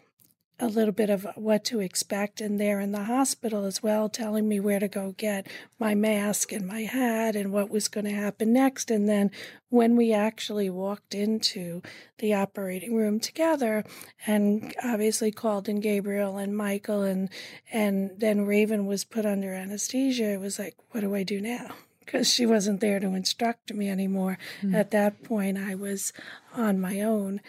a 0.59 0.67
little 0.67 0.93
bit 0.93 1.11
of 1.11 1.27
what 1.35 1.65
to 1.65 1.81
expect 1.81 2.41
and 2.41 2.59
there 2.59 2.81
in 2.81 2.93
the 2.93 3.05
hospital 3.05 3.65
as 3.67 3.83
well 3.83 4.09
telling 4.09 4.49
me 4.49 4.59
where 4.59 4.79
to 4.79 4.89
go 4.89 5.15
get 5.19 5.47
my 5.79 5.95
mask 5.95 6.51
and 6.51 6.67
my 6.67 6.83
hat 6.83 7.37
and 7.37 7.53
what 7.53 7.69
was 7.69 7.89
going 7.89 8.07
to 8.07 8.13
happen 8.13 8.55
next. 8.55 8.91
And 8.91 9.07
then 9.07 9.31
when 9.69 9.97
we 9.97 10.15
actually 10.15 10.71
walked 10.71 11.15
into 11.15 11.83
the 12.19 12.33
operating 12.33 12.95
room 12.95 13.21
together 13.21 13.85
and 14.27 14.75
obviously 14.83 15.31
called 15.31 15.69
in 15.69 15.81
Gabriel 15.81 16.39
and 16.39 16.57
Michael 16.57 17.03
and 17.03 17.29
and 17.71 18.13
then 18.17 18.47
Raven 18.47 18.87
was 18.87 19.05
put 19.05 19.27
under 19.27 19.53
anesthesia 19.53 20.33
it 20.33 20.41
was 20.41 20.59
like 20.59 20.77
what 20.93 21.01
do 21.01 21.15
I 21.15 21.23
do 21.23 21.41
now? 21.41 21.75
Because 22.01 22.33
she 22.33 22.47
wasn't 22.47 22.81
there 22.81 23.01
to 23.01 23.09
instruct 23.09 23.75
me 23.75 23.91
anymore. 23.91 24.39
Mm-hmm. 24.63 24.75
at 24.75 24.91
that 24.93 25.23
point 25.23 25.59
I 25.59 25.75
was 25.75 26.15
on 26.55 26.81
my 26.81 27.03
own. 27.03 27.41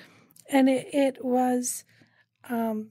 And 0.50 0.70
it, 0.70 0.88
it 0.94 1.24
was 1.24 1.84
um, 2.50 2.89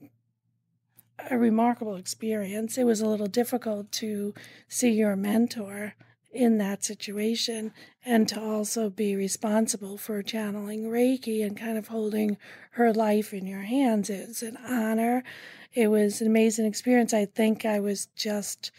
a 1.31 1.39
remarkable 1.39 1.97
experience. 1.97 2.79
It 2.79 2.85
was 2.85 3.01
a 3.01 3.07
little 3.09 3.27
difficult 3.27 3.91
to 3.93 4.35
see 4.69 4.91
your 4.91 5.17
mentor 5.17 5.95
in 6.33 6.59
that 6.59 6.85
situation 6.85 7.73
and 8.05 8.29
to 8.29 8.41
also 8.41 8.91
be 8.91 9.17
responsible 9.17 9.97
for 9.97 10.23
channeling 10.23 10.85
Reiki 10.85 11.45
and 11.45 11.57
kind 11.57 11.79
of 11.79 11.89
holding 11.89 12.37
her 12.73 12.93
life 12.93 13.33
in 13.33 13.47
your 13.47 13.63
hands. 13.63 14.11
It 14.11 14.29
was 14.29 14.43
an 14.43 14.59
honor. 14.69 15.25
It 15.73 15.89
was 15.89 16.21
an 16.21 16.27
amazing 16.27 16.67
experience. 16.67 17.15
I 17.15 17.25
think 17.25 17.65
I 17.65 17.81
was 17.81 18.07
just 18.17 18.71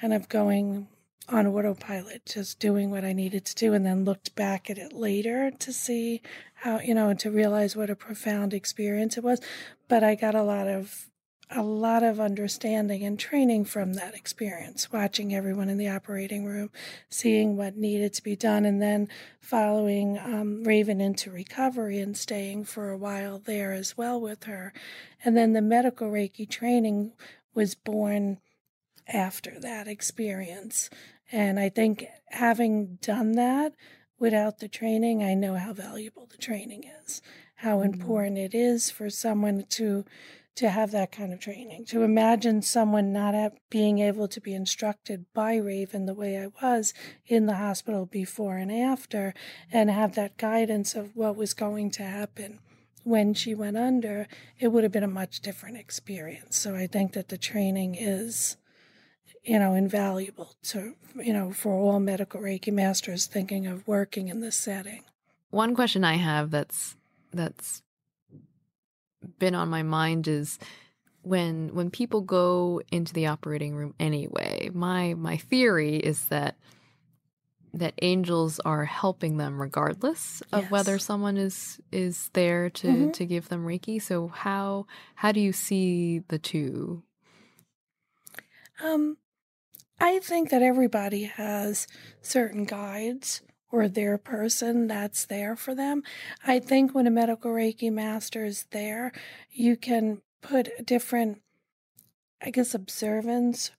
kind 0.00 0.12
of 0.12 0.28
going 0.28 0.86
on 1.28 1.46
autopilot, 1.46 2.24
just 2.26 2.58
doing 2.58 2.90
what 2.90 3.04
I 3.04 3.12
needed 3.12 3.44
to 3.46 3.54
do, 3.54 3.74
and 3.74 3.84
then 3.84 4.04
looked 4.04 4.34
back 4.34 4.70
at 4.70 4.78
it 4.78 4.92
later 4.92 5.50
to 5.50 5.72
see 5.72 6.22
how, 6.54 6.80
you 6.80 6.94
know, 6.94 7.12
to 7.14 7.30
realize 7.30 7.76
what 7.76 7.90
a 7.90 7.96
profound 7.96 8.54
experience 8.54 9.16
it 9.16 9.24
was. 9.24 9.40
But 9.88 10.02
I 10.02 10.14
got 10.14 10.34
a 10.34 10.42
lot 10.42 10.68
of 10.68 11.08
a 11.50 11.62
lot 11.62 12.02
of 12.02 12.20
understanding 12.20 13.02
and 13.04 13.18
training 13.18 13.64
from 13.64 13.94
that 13.94 14.14
experience, 14.14 14.92
watching 14.92 15.34
everyone 15.34 15.68
in 15.70 15.78
the 15.78 15.88
operating 15.88 16.44
room, 16.44 16.70
seeing 17.08 17.56
what 17.56 17.76
needed 17.76 18.12
to 18.12 18.22
be 18.22 18.36
done, 18.36 18.66
and 18.66 18.82
then 18.82 19.08
following 19.40 20.18
um, 20.18 20.62
Raven 20.64 21.00
into 21.00 21.30
recovery 21.30 22.00
and 22.00 22.16
staying 22.16 22.64
for 22.64 22.90
a 22.90 22.98
while 22.98 23.38
there 23.38 23.72
as 23.72 23.96
well 23.96 24.20
with 24.20 24.44
her. 24.44 24.74
And 25.24 25.36
then 25.36 25.54
the 25.54 25.62
medical 25.62 26.10
Reiki 26.10 26.48
training 26.48 27.12
was 27.54 27.74
born 27.74 28.38
after 29.06 29.58
that 29.60 29.88
experience. 29.88 30.90
And 31.30 31.58
I 31.60 31.68
think 31.68 32.06
having 32.30 32.98
done 33.00 33.32
that 33.32 33.74
without 34.18 34.58
the 34.58 34.68
training, 34.68 35.22
I 35.22 35.34
know 35.34 35.54
how 35.54 35.72
valuable 35.72 36.26
the 36.30 36.38
training 36.38 36.84
is, 37.04 37.22
how 37.56 37.78
mm-hmm. 37.78 37.92
important 37.92 38.38
it 38.38 38.54
is 38.54 38.90
for 38.90 39.10
someone 39.10 39.64
to 39.70 40.04
to 40.56 40.70
have 40.70 40.90
that 40.90 41.12
kind 41.12 41.32
of 41.32 41.38
training. 41.38 41.84
To 41.84 42.02
imagine 42.02 42.62
someone 42.62 43.12
not 43.12 43.52
being 43.70 44.00
able 44.00 44.26
to 44.26 44.40
be 44.40 44.54
instructed 44.54 45.24
by 45.32 45.54
Raven 45.54 46.06
the 46.06 46.14
way 46.14 46.36
I 46.36 46.48
was 46.60 46.92
in 47.26 47.46
the 47.46 47.54
hospital 47.54 48.06
before 48.06 48.56
and 48.56 48.72
after, 48.72 49.34
and 49.72 49.88
have 49.88 50.16
that 50.16 50.36
guidance 50.36 50.96
of 50.96 51.14
what 51.14 51.36
was 51.36 51.54
going 51.54 51.92
to 51.92 52.02
happen 52.02 52.58
when 53.04 53.34
she 53.34 53.54
went 53.54 53.76
under, 53.76 54.26
it 54.58 54.68
would 54.68 54.82
have 54.82 54.92
been 54.92 55.04
a 55.04 55.08
much 55.08 55.40
different 55.40 55.76
experience. 55.76 56.58
So 56.58 56.74
I 56.74 56.88
think 56.88 57.12
that 57.12 57.28
the 57.28 57.38
training 57.38 57.94
is 57.94 58.56
you 59.48 59.58
know, 59.58 59.72
invaluable 59.72 60.54
to, 60.62 60.94
you 61.16 61.32
know, 61.32 61.52
for 61.52 61.72
all 61.72 61.98
medical 61.98 62.40
Reiki 62.40 62.70
masters 62.72 63.26
thinking 63.26 63.66
of 63.66 63.86
working 63.88 64.28
in 64.28 64.40
this 64.40 64.56
setting. 64.56 65.04
One 65.50 65.74
question 65.74 66.04
I 66.04 66.14
have 66.14 66.50
that's 66.50 66.96
that's 67.32 67.82
been 69.38 69.54
on 69.54 69.68
my 69.70 69.82
mind 69.82 70.28
is 70.28 70.58
when 71.22 71.74
when 71.74 71.90
people 71.90 72.20
go 72.20 72.82
into 72.92 73.14
the 73.14 73.26
operating 73.26 73.74
room 73.74 73.94
anyway. 73.98 74.70
My 74.74 75.14
my 75.14 75.38
theory 75.38 75.96
is 75.96 76.26
that 76.26 76.56
that 77.72 77.94
angels 78.02 78.60
are 78.60 78.84
helping 78.84 79.38
them 79.38 79.60
regardless 79.60 80.42
of 80.52 80.64
yes. 80.64 80.70
whether 80.70 80.98
someone 80.98 81.38
is 81.38 81.80
is 81.90 82.28
there 82.34 82.68
to 82.70 82.86
mm-hmm. 82.86 83.10
to 83.10 83.26
give 83.26 83.50
them 83.50 83.66
reiki 83.66 84.00
so 84.00 84.28
how 84.28 84.86
how 85.16 85.30
do 85.30 85.38
you 85.38 85.52
see 85.52 86.20
the 86.28 86.38
two 86.38 87.02
um 88.82 89.18
I 90.00 90.20
think 90.20 90.50
that 90.50 90.62
everybody 90.62 91.24
has 91.24 91.88
certain 92.22 92.64
guides 92.64 93.42
or 93.70 93.88
their 93.88 94.16
person 94.16 94.86
that's 94.86 95.26
there 95.26 95.56
for 95.56 95.74
them. 95.74 96.02
I 96.46 96.60
think 96.60 96.94
when 96.94 97.06
a 97.06 97.10
medical 97.10 97.50
Reiki 97.50 97.92
master 97.92 98.44
is 98.44 98.66
there, 98.70 99.12
you 99.50 99.76
can 99.76 100.22
put 100.40 100.86
different, 100.86 101.42
I 102.40 102.50
guess, 102.50 102.74
observance 102.74 103.72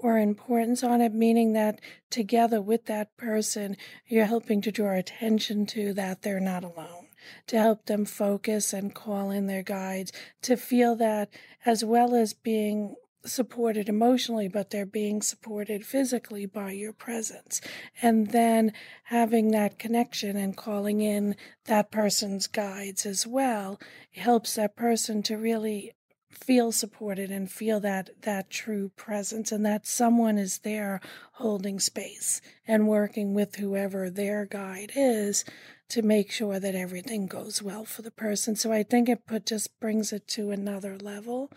or 0.00 0.18
importance 0.18 0.82
on 0.82 1.00
it, 1.00 1.12
meaning 1.12 1.52
that 1.52 1.80
together 2.10 2.60
with 2.60 2.86
that 2.86 3.16
person, 3.16 3.76
you're 4.06 4.26
helping 4.26 4.60
to 4.62 4.72
draw 4.72 4.94
attention 4.94 5.66
to 5.66 5.92
that 5.94 6.22
they're 6.22 6.40
not 6.40 6.64
alone, 6.64 7.08
to 7.46 7.58
help 7.58 7.86
them 7.86 8.04
focus 8.04 8.72
and 8.72 8.94
call 8.94 9.30
in 9.30 9.46
their 9.46 9.62
guides, 9.62 10.10
to 10.42 10.56
feel 10.56 10.96
that 10.96 11.28
as 11.64 11.84
well 11.84 12.14
as 12.14 12.32
being 12.32 12.94
supported 13.26 13.88
emotionally, 13.88 14.48
but 14.48 14.70
they're 14.70 14.86
being 14.86 15.22
supported 15.22 15.84
physically 15.84 16.46
by 16.46 16.72
your 16.72 16.92
presence. 16.92 17.60
And 18.00 18.30
then 18.30 18.72
having 19.04 19.50
that 19.50 19.78
connection 19.78 20.36
and 20.36 20.56
calling 20.56 21.00
in 21.00 21.36
that 21.66 21.90
person's 21.90 22.46
guides 22.46 23.04
as 23.06 23.26
well 23.26 23.78
helps 24.12 24.54
that 24.54 24.76
person 24.76 25.22
to 25.24 25.36
really 25.36 25.92
feel 26.30 26.70
supported 26.70 27.30
and 27.30 27.50
feel 27.50 27.80
that 27.80 28.10
that 28.22 28.50
true 28.50 28.90
presence 28.96 29.50
and 29.50 29.64
that 29.64 29.86
someone 29.86 30.36
is 30.36 30.58
there 30.58 31.00
holding 31.32 31.80
space 31.80 32.40
and 32.66 32.88
working 32.88 33.32
with 33.32 33.56
whoever 33.56 34.10
their 34.10 34.44
guide 34.44 34.92
is 34.94 35.44
to 35.88 36.02
make 36.02 36.30
sure 36.30 36.58
that 36.58 36.74
everything 36.74 37.26
goes 37.26 37.62
well 37.62 37.84
for 37.84 38.02
the 38.02 38.10
person. 38.10 38.56
So 38.56 38.72
I 38.72 38.82
think 38.82 39.08
it 39.08 39.26
put 39.26 39.46
just 39.46 39.78
brings 39.78 40.12
it 40.12 40.26
to 40.28 40.50
another 40.50 40.96
level. 40.98 41.50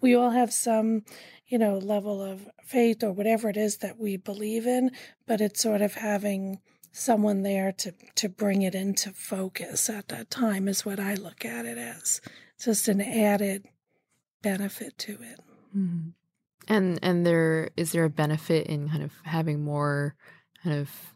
We 0.00 0.14
all 0.14 0.30
have 0.30 0.52
some, 0.52 1.04
you 1.46 1.58
know, 1.58 1.78
level 1.78 2.22
of 2.22 2.48
faith 2.64 3.04
or 3.04 3.12
whatever 3.12 3.48
it 3.48 3.56
is 3.56 3.78
that 3.78 3.98
we 3.98 4.16
believe 4.16 4.66
in, 4.66 4.90
but 5.26 5.40
it's 5.40 5.62
sort 5.62 5.82
of 5.82 5.94
having 5.94 6.60
someone 6.90 7.42
there 7.42 7.72
to 7.72 7.92
to 8.14 8.28
bring 8.28 8.62
it 8.62 8.74
into 8.74 9.10
focus 9.10 9.90
at 9.90 10.08
that 10.08 10.30
time 10.30 10.66
is 10.66 10.86
what 10.86 10.98
I 10.98 11.14
look 11.14 11.44
at 11.44 11.66
it 11.66 11.78
as. 11.78 12.20
Just 12.58 12.88
an 12.88 13.02
added 13.02 13.66
benefit 14.42 14.96
to 14.98 15.12
it. 15.12 15.40
Mm-hmm. 15.76 16.08
And 16.68 16.98
and 17.02 17.26
there 17.26 17.70
is 17.76 17.92
there 17.92 18.04
a 18.04 18.10
benefit 18.10 18.66
in 18.66 18.88
kind 18.88 19.02
of 19.02 19.12
having 19.24 19.62
more 19.62 20.16
kind 20.64 20.76
of 20.76 21.15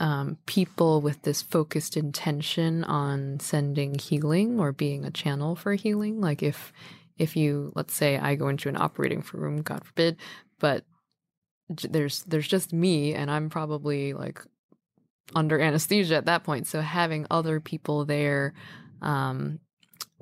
um, 0.00 0.38
people 0.46 1.00
with 1.00 1.22
this 1.22 1.42
focused 1.42 1.96
intention 1.96 2.84
on 2.84 3.40
sending 3.40 3.98
healing 3.98 4.60
or 4.60 4.72
being 4.72 5.04
a 5.04 5.10
channel 5.10 5.56
for 5.56 5.74
healing. 5.74 6.20
Like 6.20 6.42
if 6.42 6.72
if 7.18 7.36
you 7.36 7.72
let's 7.74 7.94
say 7.94 8.16
I 8.18 8.34
go 8.34 8.48
into 8.48 8.68
an 8.68 8.76
operating 8.76 9.24
room, 9.32 9.62
God 9.62 9.84
forbid, 9.84 10.16
but 10.58 10.84
there's 11.68 12.22
there's 12.24 12.48
just 12.48 12.72
me 12.72 13.14
and 13.14 13.30
I'm 13.30 13.50
probably 13.50 14.12
like 14.14 14.40
under 15.34 15.60
anesthesia 15.60 16.16
at 16.16 16.26
that 16.26 16.44
point. 16.44 16.66
So 16.66 16.80
having 16.80 17.26
other 17.30 17.60
people 17.60 18.04
there 18.04 18.54
um, 19.02 19.60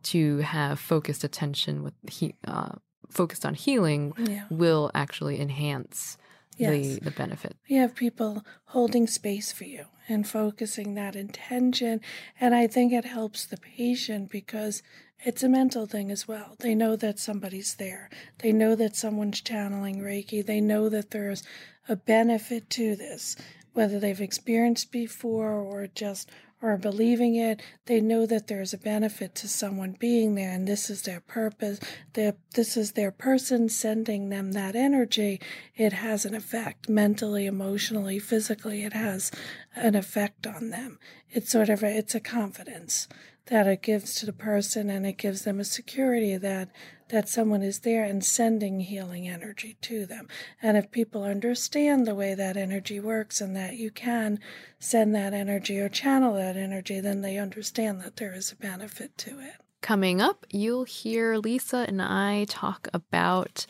to 0.04 0.38
have 0.38 0.80
focused 0.80 1.22
attention 1.24 1.82
with 1.82 1.94
he, 2.08 2.34
uh, 2.46 2.72
focused 3.10 3.46
on 3.46 3.54
healing 3.54 4.12
Yeah. 4.18 4.44
will 4.50 4.90
actually 4.94 5.40
enhance 5.40 6.18
Yes. 6.56 6.96
the 6.96 7.00
the 7.00 7.10
benefit. 7.10 7.56
You 7.66 7.80
have 7.80 7.94
people 7.94 8.44
holding 8.66 9.06
space 9.06 9.52
for 9.52 9.64
you 9.64 9.86
and 10.08 10.26
focusing 10.26 10.94
that 10.94 11.16
intention. 11.16 12.00
And 12.40 12.54
I 12.54 12.66
think 12.66 12.92
it 12.92 13.04
helps 13.04 13.44
the 13.44 13.56
patient 13.56 14.30
because 14.30 14.82
it's 15.24 15.42
a 15.42 15.48
mental 15.48 15.86
thing 15.86 16.10
as 16.10 16.28
well. 16.28 16.56
They 16.58 16.74
know 16.74 16.96
that 16.96 17.18
somebody's 17.18 17.74
there, 17.74 18.10
they 18.38 18.52
know 18.52 18.74
that 18.76 18.96
someone's 18.96 19.40
channeling 19.40 19.98
Reiki, 19.98 20.44
they 20.44 20.60
know 20.60 20.88
that 20.88 21.10
there's 21.10 21.42
a 21.88 21.96
benefit 21.96 22.68
to 22.70 22.96
this, 22.96 23.36
whether 23.72 23.98
they've 23.98 24.20
experienced 24.20 24.92
before 24.92 25.52
or 25.52 25.86
just 25.86 26.30
or 26.66 26.76
believing 26.76 27.36
it, 27.36 27.62
they 27.86 28.00
know 28.00 28.26
that 28.26 28.48
there's 28.48 28.74
a 28.74 28.78
benefit 28.78 29.34
to 29.36 29.48
someone 29.48 29.96
being 29.98 30.34
there 30.34 30.50
and 30.50 30.66
this 30.66 30.90
is 30.90 31.02
their 31.02 31.20
purpose. 31.20 31.78
Their, 32.14 32.34
this 32.54 32.76
is 32.76 32.92
their 32.92 33.12
person 33.12 33.68
sending 33.68 34.28
them 34.28 34.52
that 34.52 34.74
energy. 34.74 35.40
It 35.76 35.92
has 35.92 36.24
an 36.24 36.34
effect 36.34 36.88
mentally, 36.88 37.46
emotionally, 37.46 38.18
physically. 38.18 38.82
It 38.82 38.94
has 38.94 39.30
an 39.76 39.94
effect 39.94 40.46
on 40.46 40.70
them. 40.70 40.98
It's 41.30 41.50
sort 41.50 41.68
of 41.68 41.82
a, 41.82 41.96
it's 41.96 42.14
a 42.14 42.20
confidence 42.20 43.06
that 43.46 43.68
it 43.68 43.82
gives 43.82 44.14
to 44.16 44.26
the 44.26 44.32
person 44.32 44.90
and 44.90 45.06
it 45.06 45.18
gives 45.18 45.42
them 45.42 45.60
a 45.60 45.64
security 45.64 46.36
that 46.36 46.68
that 47.08 47.28
someone 47.28 47.62
is 47.62 47.80
there 47.80 48.04
and 48.04 48.24
sending 48.24 48.80
healing 48.80 49.28
energy 49.28 49.76
to 49.82 50.06
them. 50.06 50.28
And 50.62 50.76
if 50.76 50.90
people 50.90 51.22
understand 51.22 52.06
the 52.06 52.14
way 52.14 52.34
that 52.34 52.56
energy 52.56 53.00
works 53.00 53.40
and 53.40 53.54
that 53.56 53.76
you 53.76 53.90
can 53.90 54.40
send 54.78 55.14
that 55.14 55.32
energy 55.32 55.78
or 55.78 55.88
channel 55.88 56.34
that 56.34 56.56
energy, 56.56 57.00
then 57.00 57.20
they 57.22 57.38
understand 57.38 58.00
that 58.02 58.16
there 58.16 58.34
is 58.34 58.52
a 58.52 58.56
benefit 58.56 59.16
to 59.18 59.38
it. 59.38 59.54
Coming 59.82 60.20
up, 60.20 60.46
you'll 60.50 60.84
hear 60.84 61.36
Lisa 61.36 61.84
and 61.86 62.02
I 62.02 62.46
talk 62.48 62.88
about 62.92 63.66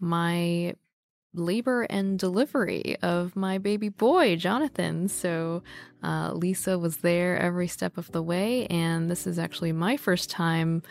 my 0.00 0.74
labor 1.32 1.82
and 1.82 2.18
delivery 2.18 2.96
of 3.02 3.36
my 3.36 3.58
baby 3.58 3.88
boy, 3.88 4.36
Jonathan. 4.36 5.08
So, 5.08 5.62
uh, 6.02 6.32
Lisa 6.32 6.78
was 6.78 6.98
there 6.98 7.38
every 7.38 7.68
step 7.68 7.96
of 7.98 8.10
the 8.10 8.22
way, 8.22 8.66
and 8.66 9.10
this 9.10 9.26
is 9.26 9.38
actually 9.38 9.72
my 9.72 9.96
first 9.96 10.28
time 10.28 10.82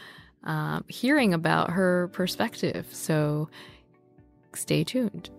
uh, 0.44 0.82
hearing 0.88 1.34
about 1.34 1.72
her 1.72 2.10
perspective. 2.10 2.88
So, 2.92 3.50
stay 4.54 4.84
tuned. 4.84 5.30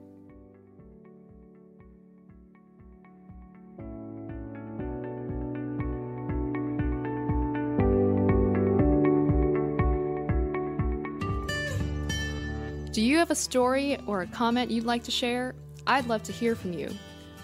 Do 12.92 13.02
you 13.02 13.18
have 13.18 13.30
a 13.30 13.36
story 13.36 13.98
or 14.06 14.22
a 14.22 14.26
comment 14.26 14.70
you'd 14.70 14.84
like 14.84 15.04
to 15.04 15.12
share? 15.12 15.54
I'd 15.86 16.06
love 16.08 16.24
to 16.24 16.32
hear 16.32 16.56
from 16.56 16.72
you. 16.72 16.90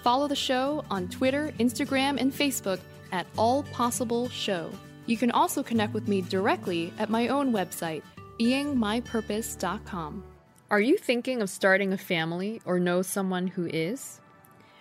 Follow 0.03 0.27
the 0.27 0.37
show 0.37 0.85
on 0.91 1.09
Twitter, 1.09 1.53
Instagram, 1.61 2.21
and 2.21 2.33
Facebook 2.33 2.81
at 3.13 3.27
All 3.37 3.63
Possible 3.63 4.29
Show. 4.29 4.71
You 5.07 5.17
can 5.17 5.31
also 5.31 5.63
connect 5.63 5.95
with 5.95 6.09
me 6.09 6.21
directly 6.21 6.93
at 6.99 7.11
my 7.11 7.29
own 7.29 7.53
website, 7.53 8.03
beingmypurpose.com. 8.41 10.25
Are 10.69 10.81
you 10.81 10.99
thinking 10.99 11.41
of 11.41 11.49
starting 11.49 11.93
a 11.93 11.99
family 11.99 12.61
or 12.65 12.81
know 12.81 13.03
someone 13.03 13.47
who 13.47 13.67
is? 13.67 14.21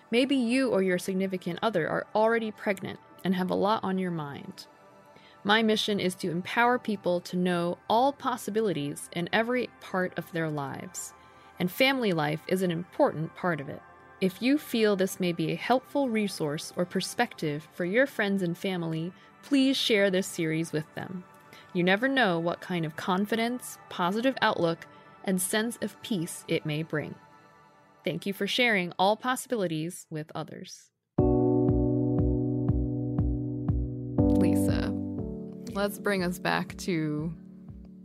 Maybe 0.09 0.35
you 0.35 0.69
or 0.69 0.81
your 0.81 0.97
significant 0.97 1.59
other 1.61 1.87
are 1.87 2.07
already 2.15 2.49
pregnant 2.49 2.99
and 3.23 3.35
have 3.35 3.51
a 3.51 3.55
lot 3.55 3.83
on 3.83 3.99
your 3.99 4.11
mind. 4.11 4.65
My 5.43 5.61
mission 5.61 5.99
is 5.99 6.15
to 6.15 6.31
empower 6.31 6.79
people 6.79 7.19
to 7.21 7.37
know 7.37 7.77
all 7.87 8.11
possibilities 8.11 9.09
in 9.13 9.29
every 9.31 9.69
part 9.79 10.17
of 10.17 10.31
their 10.31 10.49
lives, 10.49 11.13
and 11.59 11.69
family 11.69 12.13
life 12.13 12.41
is 12.47 12.63
an 12.63 12.71
important 12.71 13.35
part 13.35 13.61
of 13.61 13.69
it. 13.69 13.81
If 14.21 14.41
you 14.41 14.57
feel 14.57 14.95
this 14.95 15.19
may 15.19 15.33
be 15.33 15.51
a 15.51 15.55
helpful 15.55 16.07
resource 16.07 16.71
or 16.77 16.85
perspective 16.85 17.67
for 17.73 17.83
your 17.83 18.07
friends 18.07 18.41
and 18.41 18.57
family, 18.57 19.11
please 19.43 19.75
share 19.75 20.09
this 20.09 20.25
series 20.25 20.71
with 20.71 20.85
them. 20.95 21.25
You 21.73 21.83
never 21.83 22.07
know 22.07 22.39
what 22.39 22.61
kind 22.61 22.85
of 22.85 22.95
confidence, 22.95 23.77
positive 23.89 24.37
outlook, 24.41 24.87
and 25.25 25.41
sense 25.41 25.77
of 25.81 26.01
peace 26.01 26.45
it 26.47 26.65
may 26.65 26.81
bring. 26.81 27.15
Thank 28.05 28.25
you 28.25 28.31
for 28.31 28.47
sharing 28.47 28.93
all 28.97 29.17
possibilities 29.17 30.07
with 30.09 30.31
others. 30.33 30.91
Lisa, 34.17 34.93
let's 35.73 35.99
bring 35.99 36.23
us 36.23 36.39
back 36.39 36.77
to 36.77 37.33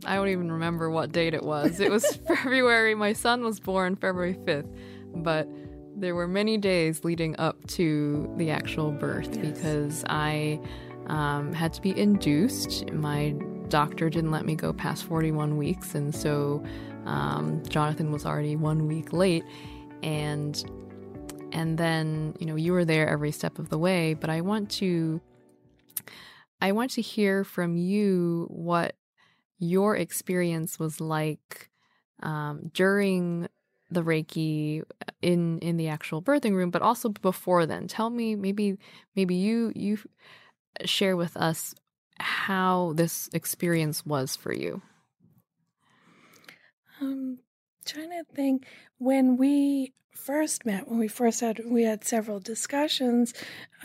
I 0.05 0.15
don't 0.15 0.27
even 0.29 0.51
remember 0.51 0.89
what 0.89 1.13
date 1.13 1.33
it 1.33 1.43
was. 1.43 1.79
It 1.79 1.89
was 1.89 2.05
February. 2.27 2.95
My 2.95 3.13
son 3.13 3.43
was 3.43 3.61
born 3.61 3.95
February 3.95 4.33
5th, 4.33 4.75
but 5.15 5.47
there 5.95 6.15
were 6.15 6.27
many 6.27 6.57
days 6.57 7.03
leading 7.03 7.35
up 7.37 7.65
to 7.67 8.31
the 8.37 8.49
actual 8.49 8.91
birth 8.91 9.29
Yes. 9.33 9.37
because 9.37 10.03
I 10.07 10.59
um, 11.07 11.53
had 11.53 11.73
to 11.73 11.81
be 11.81 11.97
induced. 11.97 12.91
My 12.91 13.35
doctor 13.67 14.09
didn't 14.09 14.31
let 14.31 14.45
me 14.45 14.55
go 14.55 14.73
past 14.73 15.03
41 15.05 15.57
weeks, 15.57 15.95
and 15.95 16.13
so 16.13 16.63
um, 17.05 17.61
Jonathan 17.67 18.11
was 18.11 18.25
already 18.25 18.55
one 18.55 18.87
week 18.87 19.13
late. 19.13 19.43
And 20.03 20.63
and 21.53 21.77
then 21.77 22.33
you 22.39 22.45
know 22.45 22.55
you 22.55 22.71
were 22.71 22.85
there 22.85 23.07
every 23.07 23.31
step 23.31 23.59
of 23.59 23.69
the 23.69 23.77
way. 23.77 24.13
But 24.13 24.29
I 24.29 24.41
want 24.41 24.69
to 24.71 25.21
I 26.61 26.71
want 26.71 26.91
to 26.91 27.01
hear 27.01 27.43
from 27.43 27.75
you 27.77 28.47
what 28.49 28.95
your 29.59 29.95
experience 29.95 30.79
was 30.79 30.99
like 30.99 31.69
um, 32.23 32.71
during 32.73 33.47
the 33.91 34.03
Reiki 34.03 34.83
in 35.21 35.59
in 35.59 35.77
the 35.77 35.89
actual 35.89 36.21
birthing 36.21 36.53
room, 36.53 36.71
but 36.71 36.81
also 36.81 37.09
before 37.09 37.65
then. 37.65 37.87
Tell 37.87 38.09
me, 38.09 38.35
maybe 38.35 38.77
maybe 39.15 39.35
you 39.35 39.71
you 39.75 39.99
share 40.85 41.15
with 41.15 41.35
us 41.37 41.75
how 42.19 42.93
this 42.95 43.29
experience 43.33 44.05
was 44.05 44.35
for 44.35 44.53
you. 44.53 44.81
Um, 47.01 47.39
trying 47.85 48.11
to 48.11 48.23
think 48.33 48.65
when 48.97 49.37
we 49.37 49.93
first 50.15 50.65
met, 50.65 50.87
when 50.87 50.99
we 50.99 51.07
first 51.07 51.41
had 51.41 51.61
we 51.65 51.83
had 51.83 52.03
several 52.03 52.39
discussions. 52.39 53.33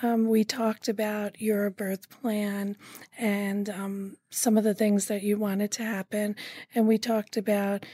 Um, 0.03 0.29
we 0.29 0.45
talked 0.45 0.89
about 0.89 1.41
your 1.41 1.71
birth 1.71 2.11
plan 2.11 2.77
and 3.19 3.71
um, 3.71 4.17
some 4.31 4.59
of 4.59 4.65
the 4.65 4.75
things 4.75 5.07
that 5.07 5.23
you 5.23 5.39
wanted 5.39 5.73
to 5.73 5.85
happen, 5.85 6.37
and 6.75 6.87
we 6.87 6.99
talked 6.99 7.37
about 7.37 7.85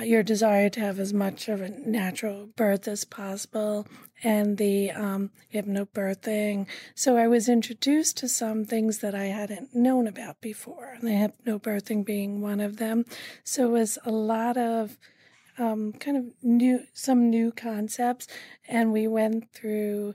your 0.00 0.22
desire 0.22 0.68
to 0.70 0.80
have 0.80 0.98
as 0.98 1.12
much 1.12 1.48
of 1.48 1.60
a 1.60 1.68
natural 1.68 2.46
birth 2.56 2.86
as 2.86 3.04
possible 3.04 3.86
and 4.22 4.58
the 4.58 4.90
um, 4.90 5.30
hypnobirthing. 5.52 6.66
So 6.94 7.16
I 7.16 7.28
was 7.28 7.48
introduced 7.48 8.16
to 8.18 8.28
some 8.28 8.64
things 8.64 8.98
that 8.98 9.14
I 9.14 9.26
hadn't 9.26 9.74
known 9.74 10.06
about 10.06 10.40
before, 10.40 10.96
and 11.00 11.08
the 11.08 11.32
hypnobirthing 11.50 12.04
being 12.04 12.40
one 12.40 12.60
of 12.60 12.76
them. 12.76 13.04
So 13.44 13.68
it 13.68 13.72
was 13.72 13.98
a 14.04 14.10
lot 14.10 14.56
of 14.56 14.98
um, 15.58 15.92
kind 15.94 16.16
of 16.16 16.24
new, 16.42 16.80
some 16.92 17.30
new 17.30 17.52
concepts, 17.52 18.26
and 18.68 18.92
we 18.92 19.06
went 19.06 19.52
through 19.52 20.14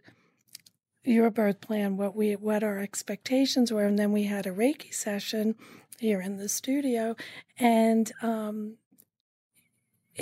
your 1.03 1.31
birth 1.31 1.61
plan, 1.61 1.97
what 1.97 2.15
we, 2.15 2.35
what 2.35 2.63
our 2.63 2.79
expectations 2.79 3.71
were, 3.71 3.85
and 3.85 3.97
then 3.97 4.11
we 4.11 4.23
had 4.23 4.45
a 4.45 4.51
Reiki 4.51 4.93
session 4.93 5.55
here 5.99 6.21
in 6.21 6.37
the 6.37 6.49
studio, 6.49 7.15
and 7.59 8.11
um, 8.21 8.77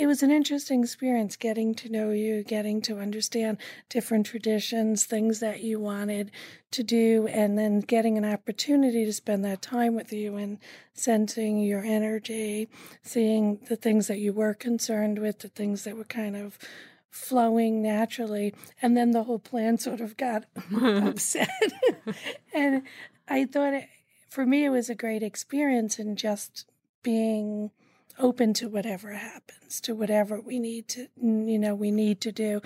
it 0.00 0.06
was 0.06 0.22
an 0.22 0.30
interesting 0.30 0.82
experience 0.82 1.36
getting 1.36 1.74
to 1.74 1.90
know 1.90 2.08
you, 2.08 2.42
getting 2.42 2.80
to 2.80 2.98
understand 2.98 3.58
different 3.90 4.24
traditions, 4.24 5.04
things 5.04 5.40
that 5.40 5.62
you 5.62 5.78
wanted 5.78 6.30
to 6.70 6.82
do, 6.82 7.26
and 7.26 7.58
then 7.58 7.80
getting 7.80 8.16
an 8.16 8.24
opportunity 8.24 9.04
to 9.04 9.12
spend 9.12 9.44
that 9.44 9.60
time 9.60 9.94
with 9.94 10.10
you 10.10 10.36
and 10.36 10.56
sensing 10.94 11.58
your 11.58 11.84
energy, 11.84 12.66
seeing 13.02 13.58
the 13.68 13.76
things 13.76 14.06
that 14.06 14.16
you 14.16 14.32
were 14.32 14.54
concerned 14.54 15.18
with, 15.18 15.40
the 15.40 15.48
things 15.48 15.84
that 15.84 15.98
were 15.98 16.04
kind 16.04 16.34
of 16.34 16.58
flowing 17.10 17.82
naturally. 17.82 18.54
And 18.80 18.96
then 18.96 19.10
the 19.10 19.24
whole 19.24 19.38
plan 19.38 19.76
sort 19.76 20.00
of 20.00 20.16
got 20.16 20.46
upset. 20.82 21.50
and 22.54 22.84
I 23.28 23.44
thought 23.44 23.74
it, 23.74 23.88
for 24.30 24.46
me, 24.46 24.64
it 24.64 24.70
was 24.70 24.88
a 24.88 24.94
great 24.94 25.22
experience 25.22 25.98
in 25.98 26.16
just 26.16 26.64
being 27.02 27.70
open 28.18 28.54
to 28.54 28.68
whatever 28.68 29.12
happens, 29.12 29.80
to 29.82 29.94
whatever 29.94 30.40
we 30.40 30.58
need 30.58 30.88
to, 30.88 31.08
you 31.20 31.58
know, 31.58 31.74
we 31.74 31.90
need 31.90 32.20
to 32.22 32.32
do. 32.32 32.60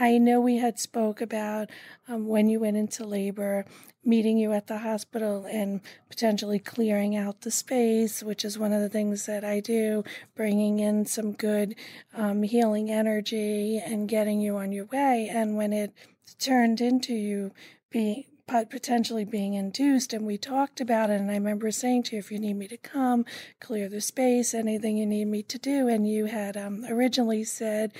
I 0.00 0.18
know 0.18 0.40
we 0.40 0.58
had 0.58 0.78
spoke 0.78 1.20
about 1.20 1.70
um, 2.06 2.28
when 2.28 2.48
you 2.48 2.60
went 2.60 2.76
into 2.76 3.04
labor, 3.04 3.64
meeting 4.04 4.38
you 4.38 4.52
at 4.52 4.68
the 4.68 4.78
hospital 4.78 5.44
and 5.44 5.80
potentially 6.08 6.60
clearing 6.60 7.16
out 7.16 7.40
the 7.40 7.50
space, 7.50 8.22
which 8.22 8.44
is 8.44 8.58
one 8.58 8.72
of 8.72 8.80
the 8.80 8.88
things 8.88 9.26
that 9.26 9.44
I 9.44 9.58
do, 9.58 10.04
bringing 10.36 10.78
in 10.78 11.04
some 11.04 11.32
good 11.32 11.74
um, 12.14 12.44
healing 12.44 12.92
energy 12.92 13.82
and 13.84 14.08
getting 14.08 14.40
you 14.40 14.56
on 14.56 14.70
your 14.70 14.86
way. 14.86 15.28
And 15.30 15.56
when 15.56 15.72
it 15.72 15.92
turned 16.38 16.80
into 16.80 17.14
you 17.14 17.52
being 17.90 18.24
potentially 18.48 19.24
being 19.24 19.54
induced 19.54 20.12
and 20.12 20.26
we 20.26 20.36
talked 20.36 20.80
about 20.80 21.10
it 21.10 21.20
and 21.20 21.30
i 21.30 21.34
remember 21.34 21.70
saying 21.70 22.02
to 22.02 22.16
you 22.16 22.18
if 22.18 22.32
you 22.32 22.38
need 22.38 22.54
me 22.54 22.66
to 22.66 22.76
come 22.78 23.24
clear 23.60 23.88
the 23.88 24.00
space 24.00 24.54
anything 24.54 24.96
you 24.96 25.06
need 25.06 25.26
me 25.26 25.42
to 25.42 25.58
do 25.58 25.86
and 25.86 26.08
you 26.08 26.24
had 26.26 26.56
um, 26.56 26.84
originally 26.88 27.44
said 27.44 27.92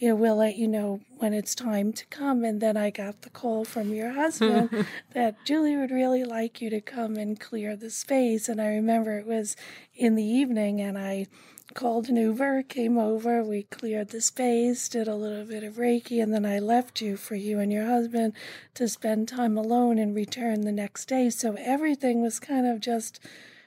you 0.00 0.08
know, 0.08 0.14
we'll 0.14 0.36
let 0.36 0.56
you 0.56 0.66
know 0.66 1.00
when 1.18 1.34
it's 1.34 1.54
time 1.54 1.92
to 1.92 2.06
come. 2.06 2.42
And 2.42 2.58
then 2.58 2.74
I 2.74 2.88
got 2.88 3.20
the 3.20 3.28
call 3.28 3.66
from 3.66 3.92
your 3.92 4.12
husband 4.12 4.86
that 5.12 5.44
Julie 5.44 5.76
would 5.76 5.90
really 5.90 6.24
like 6.24 6.62
you 6.62 6.70
to 6.70 6.80
come 6.80 7.16
and 7.16 7.38
clear 7.38 7.76
the 7.76 7.90
space. 7.90 8.48
And 8.48 8.62
I 8.62 8.68
remember 8.68 9.18
it 9.18 9.26
was 9.26 9.56
in 9.94 10.14
the 10.14 10.24
evening, 10.24 10.80
and 10.80 10.96
I 10.96 11.26
called 11.74 12.08
an 12.08 12.16
Uber, 12.16 12.62
came 12.64 12.98
over, 12.98 13.42
we 13.42 13.64
cleared 13.64 14.08
the 14.08 14.20
space, 14.20 14.88
did 14.88 15.08
a 15.08 15.14
little 15.14 15.44
bit 15.44 15.62
of 15.62 15.74
Reiki, 15.74 16.22
and 16.22 16.32
then 16.32 16.44
I 16.44 16.58
left 16.58 17.00
you 17.00 17.16
for 17.16 17.34
you 17.34 17.58
and 17.58 17.72
your 17.72 17.86
husband 17.86 18.34
to 18.74 18.88
spend 18.88 19.28
time 19.28 19.56
alone 19.56 19.98
and 19.98 20.14
return 20.14 20.62
the 20.62 20.72
next 20.72 21.06
day. 21.06 21.30
So 21.30 21.56
everything 21.58 22.22
was 22.22 22.40
kind 22.40 22.66
of 22.66 22.80
just 22.80 23.20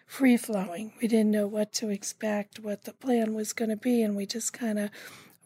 free 0.06 0.38
flowing. 0.38 0.94
We 1.02 1.08
didn't 1.08 1.32
know 1.32 1.48
what 1.48 1.74
to 1.74 1.90
expect, 1.90 2.60
what 2.60 2.84
the 2.84 2.94
plan 2.94 3.34
was 3.34 3.54
going 3.54 3.70
to 3.70 3.78
be, 3.78 4.02
and 4.02 4.16
we 4.16 4.26
just 4.26 4.54
kind 4.54 4.80
of 4.80 4.90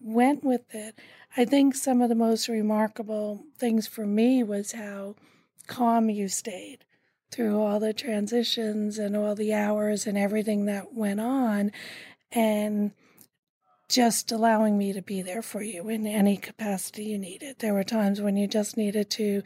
went 0.02 0.44
with 0.44 0.74
it. 0.74 0.96
I 1.36 1.46
think 1.46 1.76
some 1.76 2.02
of 2.02 2.10
the 2.10 2.16
most 2.16 2.48
remarkable 2.48 3.44
things 3.58 3.88
for 3.88 4.06
me 4.06 4.44
was 4.44 4.74
how 4.74 5.16
calm 5.68 6.10
you 6.10 6.28
stayed 6.28 6.86
through 7.32 7.62
all 7.62 7.80
the 7.80 7.94
transitions 7.94 8.98
and 8.98 9.16
all 9.16 9.36
the 9.36 9.54
hours 9.54 10.08
and 10.08 10.18
everything 10.18 10.66
that 10.66 10.94
went 10.94 11.20
on 11.20 11.72
and 12.32 12.92
just 13.90 14.32
allowing 14.32 14.78
me 14.78 14.92
to 14.94 15.02
be 15.02 15.22
there 15.22 15.42
for 15.42 15.62
you 15.62 15.88
in 15.90 16.06
any 16.06 16.38
capacity 16.38 17.06
you 17.06 17.18
needed. 17.18 17.60
There 17.60 17.74
were 17.74 17.84
times 17.84 18.22
when 18.22 18.36
you 18.36 18.48
just 18.48 18.76
needed 18.76 19.10
to 19.12 19.44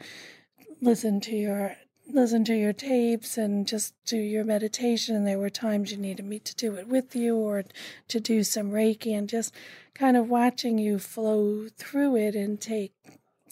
listen 0.80 1.20
to 1.20 1.36
your 1.36 1.76
listen 2.08 2.44
to 2.44 2.54
your 2.54 2.72
tapes 2.72 3.38
and 3.38 3.66
just 3.66 3.94
do 4.04 4.16
your 4.16 4.44
meditation. 4.44 5.14
And 5.14 5.26
there 5.26 5.38
were 5.38 5.48
times 5.48 5.92
you 5.92 5.96
needed 5.96 6.26
me 6.26 6.40
to 6.40 6.54
do 6.54 6.74
it 6.74 6.88
with 6.88 7.14
you 7.14 7.36
or 7.36 7.64
to 8.08 8.20
do 8.20 8.42
some 8.42 8.72
Reiki 8.72 9.16
and 9.16 9.28
just 9.28 9.54
kind 9.94 10.16
of 10.16 10.28
watching 10.28 10.78
you 10.78 10.98
flow 10.98 11.68
through 11.76 12.16
it 12.16 12.34
and 12.34 12.60
take 12.60 12.92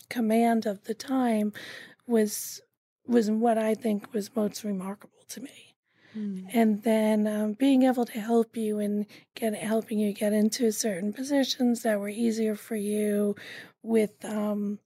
command 0.08 0.66
of 0.66 0.84
the 0.84 0.94
time 0.94 1.52
was 2.06 2.60
was 3.06 3.30
what 3.30 3.58
I 3.58 3.74
think 3.74 4.12
was 4.12 4.34
most 4.34 4.64
remarkable 4.64 5.24
to 5.28 5.40
me. 5.40 5.69
Mm. 6.16 6.46
And 6.52 6.82
then 6.82 7.26
um, 7.26 7.52
being 7.54 7.82
able 7.84 8.04
to 8.06 8.20
help 8.20 8.56
you 8.56 8.78
and 8.78 9.06
get 9.34 9.54
helping 9.54 9.98
you 9.98 10.12
get 10.12 10.32
into 10.32 10.70
certain 10.72 11.12
positions 11.12 11.82
that 11.82 12.00
were 12.00 12.08
easier 12.08 12.56
for 12.56 12.76
you 12.76 13.36
with 13.82 14.24
um, 14.24 14.78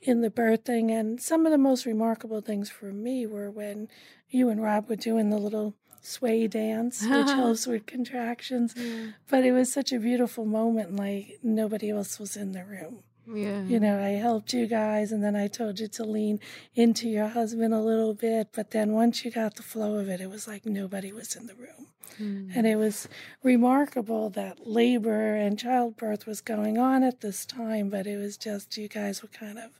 in 0.00 0.20
the 0.20 0.30
birthing. 0.30 0.90
And 0.90 1.20
some 1.20 1.46
of 1.46 1.52
the 1.52 1.58
most 1.58 1.86
remarkable 1.86 2.40
things 2.40 2.70
for 2.70 2.92
me 2.92 3.26
were 3.26 3.50
when 3.50 3.88
you 4.28 4.48
and 4.48 4.62
Rob 4.62 4.88
were 4.88 4.96
doing 4.96 5.30
the 5.30 5.38
little 5.38 5.74
sway 6.02 6.46
dance, 6.46 7.02
which 7.06 7.28
helps 7.28 7.66
with 7.66 7.86
contractions. 7.86 8.74
Yeah. 8.76 9.08
But 9.28 9.44
it 9.44 9.52
was 9.52 9.72
such 9.72 9.92
a 9.92 9.98
beautiful 9.98 10.44
moment, 10.44 10.96
like 10.96 11.38
nobody 11.42 11.90
else 11.90 12.18
was 12.18 12.36
in 12.36 12.52
the 12.52 12.64
room. 12.64 13.02
Yeah. 13.32 13.62
You 13.62 13.80
know, 13.80 14.02
I 14.02 14.10
helped 14.10 14.52
you 14.52 14.66
guys 14.66 15.12
and 15.12 15.22
then 15.22 15.36
I 15.36 15.48
told 15.48 15.80
you 15.80 15.88
to 15.88 16.04
lean 16.04 16.40
into 16.74 17.08
your 17.08 17.28
husband 17.28 17.74
a 17.74 17.80
little 17.80 18.14
bit. 18.14 18.48
But 18.54 18.70
then 18.70 18.92
once 18.92 19.24
you 19.24 19.30
got 19.30 19.56
the 19.56 19.62
flow 19.62 19.98
of 19.98 20.08
it, 20.08 20.20
it 20.20 20.30
was 20.30 20.48
like 20.48 20.66
nobody 20.66 21.12
was 21.12 21.36
in 21.36 21.46
the 21.46 21.54
room. 21.54 21.86
Mm. 22.20 22.50
And 22.54 22.66
it 22.66 22.76
was 22.76 23.08
remarkable 23.42 24.30
that 24.30 24.66
labor 24.66 25.34
and 25.34 25.58
childbirth 25.58 26.26
was 26.26 26.40
going 26.40 26.78
on 26.78 27.02
at 27.02 27.20
this 27.20 27.46
time, 27.46 27.88
but 27.88 28.06
it 28.06 28.16
was 28.16 28.36
just 28.36 28.76
you 28.76 28.88
guys 28.88 29.22
were 29.22 29.28
kind 29.28 29.58
of 29.58 29.70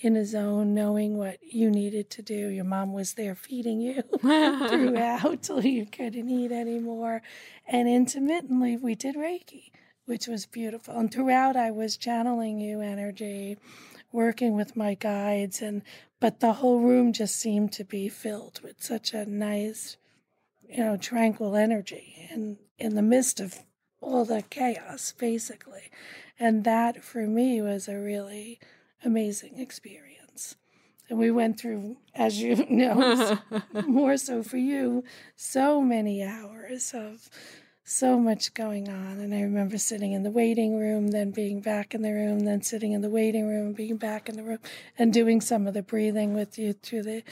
in 0.00 0.16
a 0.16 0.24
zone, 0.24 0.74
knowing 0.74 1.16
what 1.16 1.38
you 1.42 1.70
needed 1.70 2.10
to 2.10 2.22
do. 2.22 2.48
Your 2.48 2.64
mom 2.64 2.92
was 2.92 3.14
there 3.14 3.34
feeding 3.34 3.80
you 3.80 4.02
throughout 4.20 5.42
till 5.42 5.64
you 5.64 5.86
couldn't 5.86 6.28
eat 6.28 6.52
anymore. 6.52 7.22
And 7.66 7.88
intermittently, 7.88 8.76
we 8.76 8.94
did 8.94 9.14
Reiki, 9.14 9.70
which 10.06 10.26
was 10.26 10.46
beautiful. 10.46 10.94
And 10.96 11.12
throughout, 11.12 11.56
I 11.56 11.70
was 11.70 11.96
channeling 11.96 12.58
you 12.58 12.80
energy, 12.80 13.56
working 14.10 14.56
with 14.56 14.76
my 14.76 14.94
guides, 14.94 15.62
and 15.62 15.82
but 16.20 16.40
the 16.40 16.54
whole 16.54 16.80
room 16.80 17.12
just 17.12 17.36
seemed 17.36 17.72
to 17.72 17.84
be 17.84 18.08
filled 18.08 18.60
with 18.62 18.82
such 18.82 19.12
a 19.12 19.26
nice, 19.26 19.96
you 20.68 20.78
know, 20.78 20.96
tranquil 20.96 21.56
energy, 21.56 22.28
and 22.30 22.58
in 22.78 22.94
the 22.94 23.02
midst 23.02 23.40
of 23.40 23.58
all 24.00 24.24
the 24.24 24.42
chaos, 24.42 25.14
basically. 25.16 25.90
And 26.38 26.64
that 26.64 27.02
for 27.02 27.26
me 27.26 27.62
was 27.62 27.88
a 27.88 27.98
really 27.98 28.58
amazing 29.04 29.58
experience. 29.58 30.56
And 31.08 31.18
we 31.18 31.30
went 31.30 31.60
through, 31.60 31.96
as 32.14 32.40
you 32.40 32.66
know, 32.70 33.38
more 33.86 34.16
so 34.16 34.42
for 34.42 34.56
you, 34.56 35.04
so 35.36 35.80
many 35.80 36.22
hours 36.22 36.92
of 36.94 37.28
so 37.84 38.18
much 38.18 38.54
going 38.54 38.88
on. 38.88 39.20
And 39.20 39.34
I 39.34 39.42
remember 39.42 39.78
sitting 39.78 40.12
in 40.12 40.22
the 40.22 40.30
waiting 40.30 40.78
room, 40.78 41.08
then 41.08 41.30
being 41.30 41.60
back 41.60 41.94
in 41.94 42.02
the 42.02 42.12
room, 42.12 42.40
then 42.40 42.62
sitting 42.62 42.92
in 42.92 43.00
the 43.00 43.10
waiting 43.10 43.48
room, 43.48 43.72
being 43.72 43.96
back 43.96 44.28
in 44.28 44.36
the 44.36 44.42
room, 44.42 44.58
and 44.98 45.12
doing 45.12 45.40
some 45.40 45.66
of 45.66 45.74
the 45.74 45.82
breathing 45.82 46.34
with 46.34 46.58
you 46.58 46.72
through 46.72 47.02
the 47.02 47.22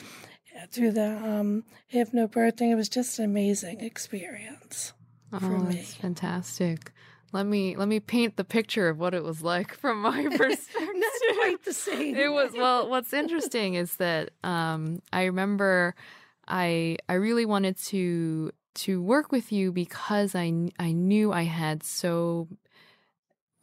through 0.71 0.93
the 0.93 1.17
um, 1.17 1.65
hypnobirthing. 1.93 2.71
It 2.71 2.75
was 2.75 2.89
just 2.89 3.19
an 3.19 3.25
amazing 3.25 3.81
experience 3.81 4.93
oh, 5.33 5.39
for 5.39 5.59
me. 5.59 5.77
That's 5.77 5.95
fantastic. 5.95 6.93
Let 7.33 7.47
me 7.47 7.77
let 7.77 7.87
me 7.87 8.01
paint 8.01 8.37
the 8.37 8.45
picture 8.45 8.89
of 8.89 8.99
what 8.99 9.15
it 9.15 9.23
was 9.23 9.43
like 9.43 9.75
from 9.75 10.03
my 10.03 10.23
perspective. 10.37 10.89
Not 10.95 11.37
quite 11.37 11.65
the 11.65 11.73
same. 11.73 12.17
It 12.17 12.33
was 12.33 12.53
well. 12.53 12.89
What's 12.89 13.13
interesting 13.13 13.75
is 13.75 13.97
that 13.97 14.31
um, 14.43 15.01
I 15.13 15.25
remember 15.25 15.95
I 16.49 16.97
I 17.09 17.15
really 17.15 17.47
wanted 17.47 17.79
to 17.79 18.51
to 18.74 19.02
work 19.02 19.33
with 19.33 19.52
you 19.52 19.72
because 19.72 20.35
I 20.35 20.70
I 20.78 20.92
knew 20.92 21.33
I 21.33 21.44
had 21.44 21.83
so 21.83 22.48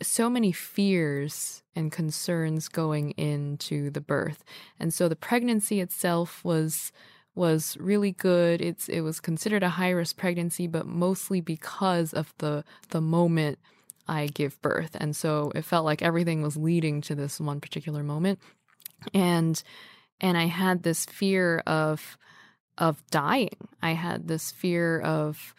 so 0.01 0.29
many 0.29 0.51
fears 0.51 1.63
and 1.75 1.91
concerns 1.91 2.67
going 2.67 3.11
into 3.11 3.89
the 3.89 4.01
birth, 4.01 4.43
and 4.79 4.93
so 4.93 5.07
the 5.07 5.15
pregnancy 5.15 5.79
itself 5.79 6.43
was 6.43 6.91
was 7.35 7.77
really 7.79 8.11
good. 8.11 8.61
It's 8.61 8.89
it 8.89 9.01
was 9.01 9.19
considered 9.19 9.63
a 9.63 9.69
high 9.69 9.91
risk 9.91 10.17
pregnancy, 10.17 10.67
but 10.67 10.87
mostly 10.87 11.39
because 11.39 12.13
of 12.13 12.33
the 12.39 12.63
the 12.89 13.01
moment 13.01 13.59
I 14.07 14.27
give 14.27 14.61
birth. 14.61 14.95
And 14.99 15.15
so 15.15 15.51
it 15.53 15.63
felt 15.63 15.85
like 15.85 16.01
everything 16.01 16.41
was 16.41 16.57
leading 16.57 17.01
to 17.01 17.15
this 17.15 17.39
one 17.39 17.61
particular 17.61 18.03
moment. 18.03 18.39
And 19.13 19.61
and 20.19 20.37
I 20.37 20.45
had 20.45 20.83
this 20.83 21.05
fear 21.05 21.59
of 21.67 22.17
of 22.77 23.03
dying. 23.09 23.67
I 23.81 23.91
had 23.91 24.27
this 24.27 24.51
fear 24.51 24.99
of 24.99 25.53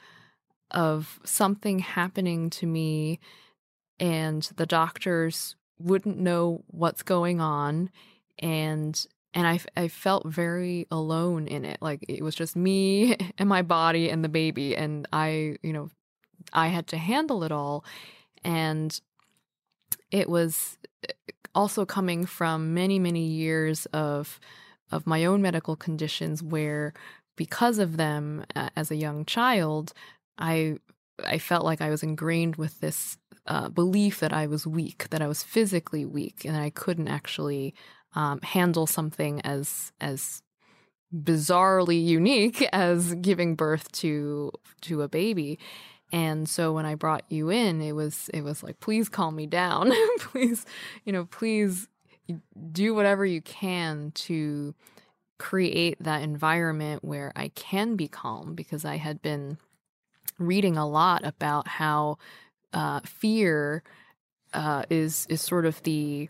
of 0.71 1.19
something 1.25 1.79
happening 1.79 2.51
to 2.51 2.67
me 2.67 3.19
and 3.99 4.43
the 4.57 4.67
doctors 4.67 5.57
wouldn't 5.79 6.19
know 6.19 6.63
what's 6.67 7.03
going 7.03 7.41
on 7.41 7.91
and 8.39 9.07
and 9.35 9.47
I, 9.47 9.61
I 9.77 9.89
felt 9.89 10.27
very 10.27 10.87
alone 10.91 11.47
in 11.47 11.65
it 11.65 11.79
like 11.81 12.05
it 12.09 12.23
was 12.23 12.35
just 12.35 12.57
me 12.57 13.17
and 13.39 13.49
my 13.49 13.63
body 13.63 14.11
and 14.11 14.25
the 14.25 14.29
baby 14.29 14.77
and 14.77 15.07
i 15.13 15.57
you 15.63 15.73
know 15.73 15.89
i 16.53 16.69
had 16.69 16.87
to 16.89 16.99
handle 16.99 17.45
it 17.45 17.53
all 17.53 17.85
and 18.45 19.01
it 20.11 20.29
was 20.29 20.79
eh, 21.09 21.13
also 21.55 21.85
coming 21.85 22.27
from 22.27 22.75
many 22.75 22.99
many 22.99 23.25
years 23.25 23.87
of 23.87 24.39
of 24.91 25.07
my 25.07 25.25
own 25.25 25.43
medical 25.43 25.77
conditions 25.77 26.43
where 26.43 26.93
because 27.37 27.79
of 27.79 27.97
them 27.97 28.45
as 28.77 28.91
a 28.91 28.97
young 28.97 29.25
child 29.25 29.93
i 30.39 30.77
i 31.25 31.39
felt 31.39 31.65
like 31.65 31.81
i 31.81 31.91
was 31.91 32.03
ingrained 32.03 32.57
with 32.57 32.81
this 32.81 33.17
uh, 33.47 33.69
belief 33.69 34.21
that 34.21 34.33
i 34.33 34.47
was 34.47 34.67
weak 34.67 35.09
that 35.11 35.23
i 35.23 35.29
was 35.29 35.43
physically 35.43 36.05
weak 36.05 36.45
and 36.45 36.57
i 36.57 36.71
couldn't 36.71 37.09
actually 37.09 37.75
um, 38.15 38.41
handle 38.41 38.87
something 38.87 39.41
as 39.43 39.93
as 40.01 40.43
bizarrely 41.15 42.05
unique 42.05 42.63
as 42.73 43.15
giving 43.15 43.55
birth 43.55 43.91
to 43.93 44.53
to 44.83 45.03
a 45.03 45.09
baby. 45.09 45.59
And 46.11 46.49
so 46.49 46.73
when 46.73 46.87
i 46.87 46.95
brought 46.95 47.25
you 47.29 47.51
in 47.51 47.83
it 47.83 47.93
was 47.93 48.31
it 48.33 48.43
was 48.43 48.63
like 48.63 48.81
please 48.81 49.09
calm 49.09 49.37
me 49.37 49.47
down. 49.47 49.93
Please 50.19 50.65
you 51.05 51.13
know 51.13 51.27
please 51.27 51.89
do 52.73 52.95
whatever 52.95 53.25
you 53.25 53.41
can 53.41 54.13
to 54.13 54.75
create 55.39 55.97
that 56.01 56.23
environment 56.23 57.05
where 57.05 57.33
i 57.37 57.49
can 57.49 57.97
be 57.97 58.09
calm 58.09 58.55
because 58.55 58.85
i 58.85 58.97
had 58.97 59.23
been 59.23 59.59
reading 60.39 60.77
a 60.77 60.89
lot 60.89 61.25
about 61.25 61.67
how 61.67 62.19
uh, 62.73 63.01
fear 63.01 63.83
uh, 64.53 64.83
is 64.91 65.27
is 65.29 65.41
sort 65.41 65.67
of 65.67 65.83
the 65.83 66.29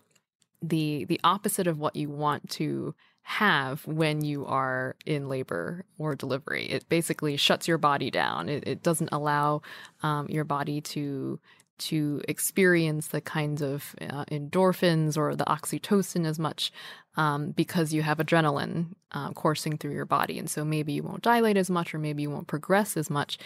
the 0.63 1.05
the 1.05 1.21
opposite 1.23 1.67
of 1.67 1.79
what 1.79 1.97
you 1.97 2.09
want 2.09 2.49
to 2.51 2.95
have 3.23 3.87
when 3.87 4.25
you 4.25 4.47
are 4.47 4.97
in 5.05 5.29
labor 5.29 5.85
or 5.99 6.15
delivery. 6.15 6.65
It 6.65 6.89
basically 6.89 7.37
shuts 7.37 7.69
your 7.69 7.77
body 7.77 8.11
down. 8.11 8.49
It, 8.49 8.67
it 8.67 8.83
doesn't 8.83 9.11
allow 9.13 9.61
um, 10.03 10.29
your 10.31 10.45
body 10.45 10.81
to 10.81 11.39
to 11.79 12.21
experience 12.29 13.09
the 13.09 13.21
kinds 13.21 13.63
of 13.63 13.95
uh, 14.01 14.25
endorphins 14.27 15.17
or 15.17 15.35
the 15.35 15.45
oxytocin 15.45 16.27
as 16.27 16.39
much 16.39 16.73
um, 17.17 17.51
because 17.51 17.93
you 17.93 18.03
have 18.03 18.19
adrenaline 18.19 18.95
uh, 19.13 19.33
coursing 19.33 19.77
through 19.77 19.93
your 19.93 20.05
body, 20.05 20.39
and 20.39 20.49
so 20.49 20.65
maybe 20.65 20.93
you 20.93 21.03
won't 21.03 21.23
dilate 21.23 21.57
as 21.57 21.69
much, 21.69 21.93
or 21.93 21.99
maybe 21.99 22.23
you 22.23 22.31
won't 22.31 22.47
progress 22.47 22.97
as 22.97 23.11
much, 23.11 23.39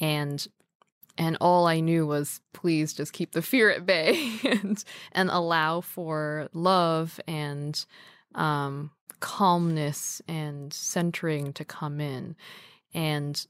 and 0.00 0.46
and 1.16 1.36
all 1.40 1.66
I 1.66 1.80
knew 1.80 2.06
was 2.06 2.40
please 2.52 2.92
just 2.92 3.12
keep 3.12 3.32
the 3.32 3.42
fear 3.42 3.70
at 3.70 3.86
bay 3.86 4.32
and 4.44 4.82
and 5.12 5.30
allow 5.30 5.80
for 5.80 6.48
love 6.52 7.20
and 7.28 7.84
um, 8.34 8.90
calmness 9.20 10.20
and 10.26 10.72
centering 10.72 11.52
to 11.52 11.64
come 11.64 12.00
in, 12.00 12.34
and 12.94 13.46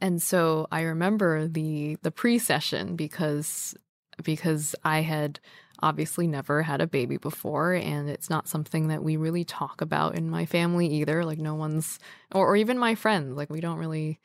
and 0.00 0.20
so 0.20 0.66
I 0.70 0.82
remember 0.82 1.48
the 1.48 1.96
the 2.02 2.10
pre-session 2.10 2.96
because 2.96 3.74
because 4.22 4.74
I 4.84 5.00
had 5.00 5.40
obviously 5.80 6.26
never 6.26 6.62
had 6.62 6.80
a 6.80 6.86
baby 6.86 7.16
before 7.16 7.74
and 7.74 8.08
it's 8.08 8.30
not 8.30 8.48
something 8.48 8.88
that 8.88 9.02
we 9.02 9.16
really 9.16 9.44
talk 9.44 9.80
about 9.80 10.14
in 10.14 10.30
my 10.30 10.46
family 10.46 10.86
either. 10.86 11.24
Like 11.24 11.38
no 11.38 11.54
one's 11.54 11.98
or, 12.32 12.46
or 12.46 12.56
even 12.56 12.78
my 12.78 12.94
friends 12.94 13.36
like 13.36 13.50
we 13.50 13.60
don't 13.60 13.78
really 13.78 14.20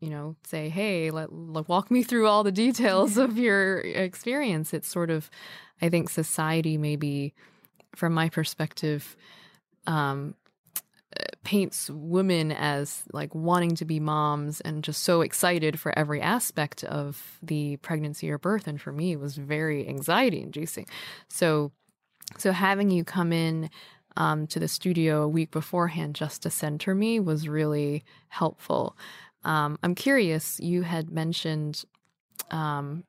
you 0.00 0.08
know 0.08 0.34
say 0.44 0.70
hey 0.70 1.10
let, 1.10 1.32
let 1.32 1.68
walk 1.68 1.90
me 1.90 2.02
through 2.02 2.26
all 2.26 2.42
the 2.42 2.52
details 2.52 3.16
of 3.16 3.38
your 3.46 3.78
experience. 3.80 4.72
It's 4.74 4.88
sort 4.88 5.10
of 5.10 5.30
i 5.82 5.88
think 5.88 6.10
society 6.10 6.76
maybe 6.76 7.34
from 7.94 8.12
my 8.12 8.28
perspective 8.28 9.16
um 9.86 10.34
paints 11.44 11.88
women 11.90 12.52
as 12.52 13.02
like 13.12 13.34
wanting 13.34 13.74
to 13.74 13.84
be 13.84 13.98
moms 13.98 14.60
and 14.60 14.84
just 14.84 15.02
so 15.02 15.22
excited 15.22 15.80
for 15.80 15.98
every 15.98 16.20
aspect 16.20 16.84
of 16.84 17.38
the 17.42 17.76
pregnancy 17.78 18.30
or 18.30 18.38
birth. 18.38 18.66
And 18.66 18.80
for 18.80 18.92
me 18.92 19.12
it 19.12 19.20
was 19.20 19.36
very 19.36 19.88
anxiety 19.88 20.40
inducing 20.40 20.86
so 21.28 21.72
so 22.38 22.52
having 22.52 22.90
you 22.90 23.04
come 23.04 23.32
in 23.32 23.70
um, 24.16 24.46
to 24.48 24.60
the 24.60 24.68
studio 24.68 25.22
a 25.22 25.28
week 25.28 25.50
beforehand 25.50 26.14
just 26.14 26.42
to 26.42 26.50
center 26.50 26.94
me 26.94 27.18
was 27.18 27.48
really 27.48 28.04
helpful. 28.28 28.96
Um, 29.42 29.78
i'm 29.82 29.94
curious 29.94 30.60
you 30.60 30.82
had 30.82 31.10
mentioned 31.10 31.84
um, 32.50 33.04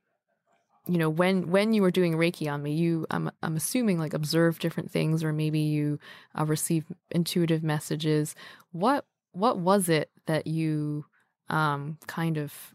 you 0.87 0.97
know 0.97 1.09
when 1.09 1.49
when 1.49 1.73
you 1.73 1.81
were 1.81 1.91
doing 1.91 2.13
reiki 2.13 2.51
on 2.51 2.63
me 2.63 2.73
you 2.73 3.05
i'm 3.11 3.29
i'm 3.43 3.55
assuming 3.55 3.99
like 3.99 4.13
observe 4.13 4.59
different 4.59 4.91
things 4.91 5.23
or 5.23 5.31
maybe 5.31 5.59
you 5.59 5.99
uh, 6.37 6.45
receive 6.45 6.85
intuitive 7.11 7.63
messages 7.63 8.35
what 8.71 9.05
what 9.31 9.59
was 9.59 9.89
it 9.89 10.09
that 10.25 10.47
you 10.47 11.05
um 11.49 11.97
kind 12.07 12.37
of 12.37 12.73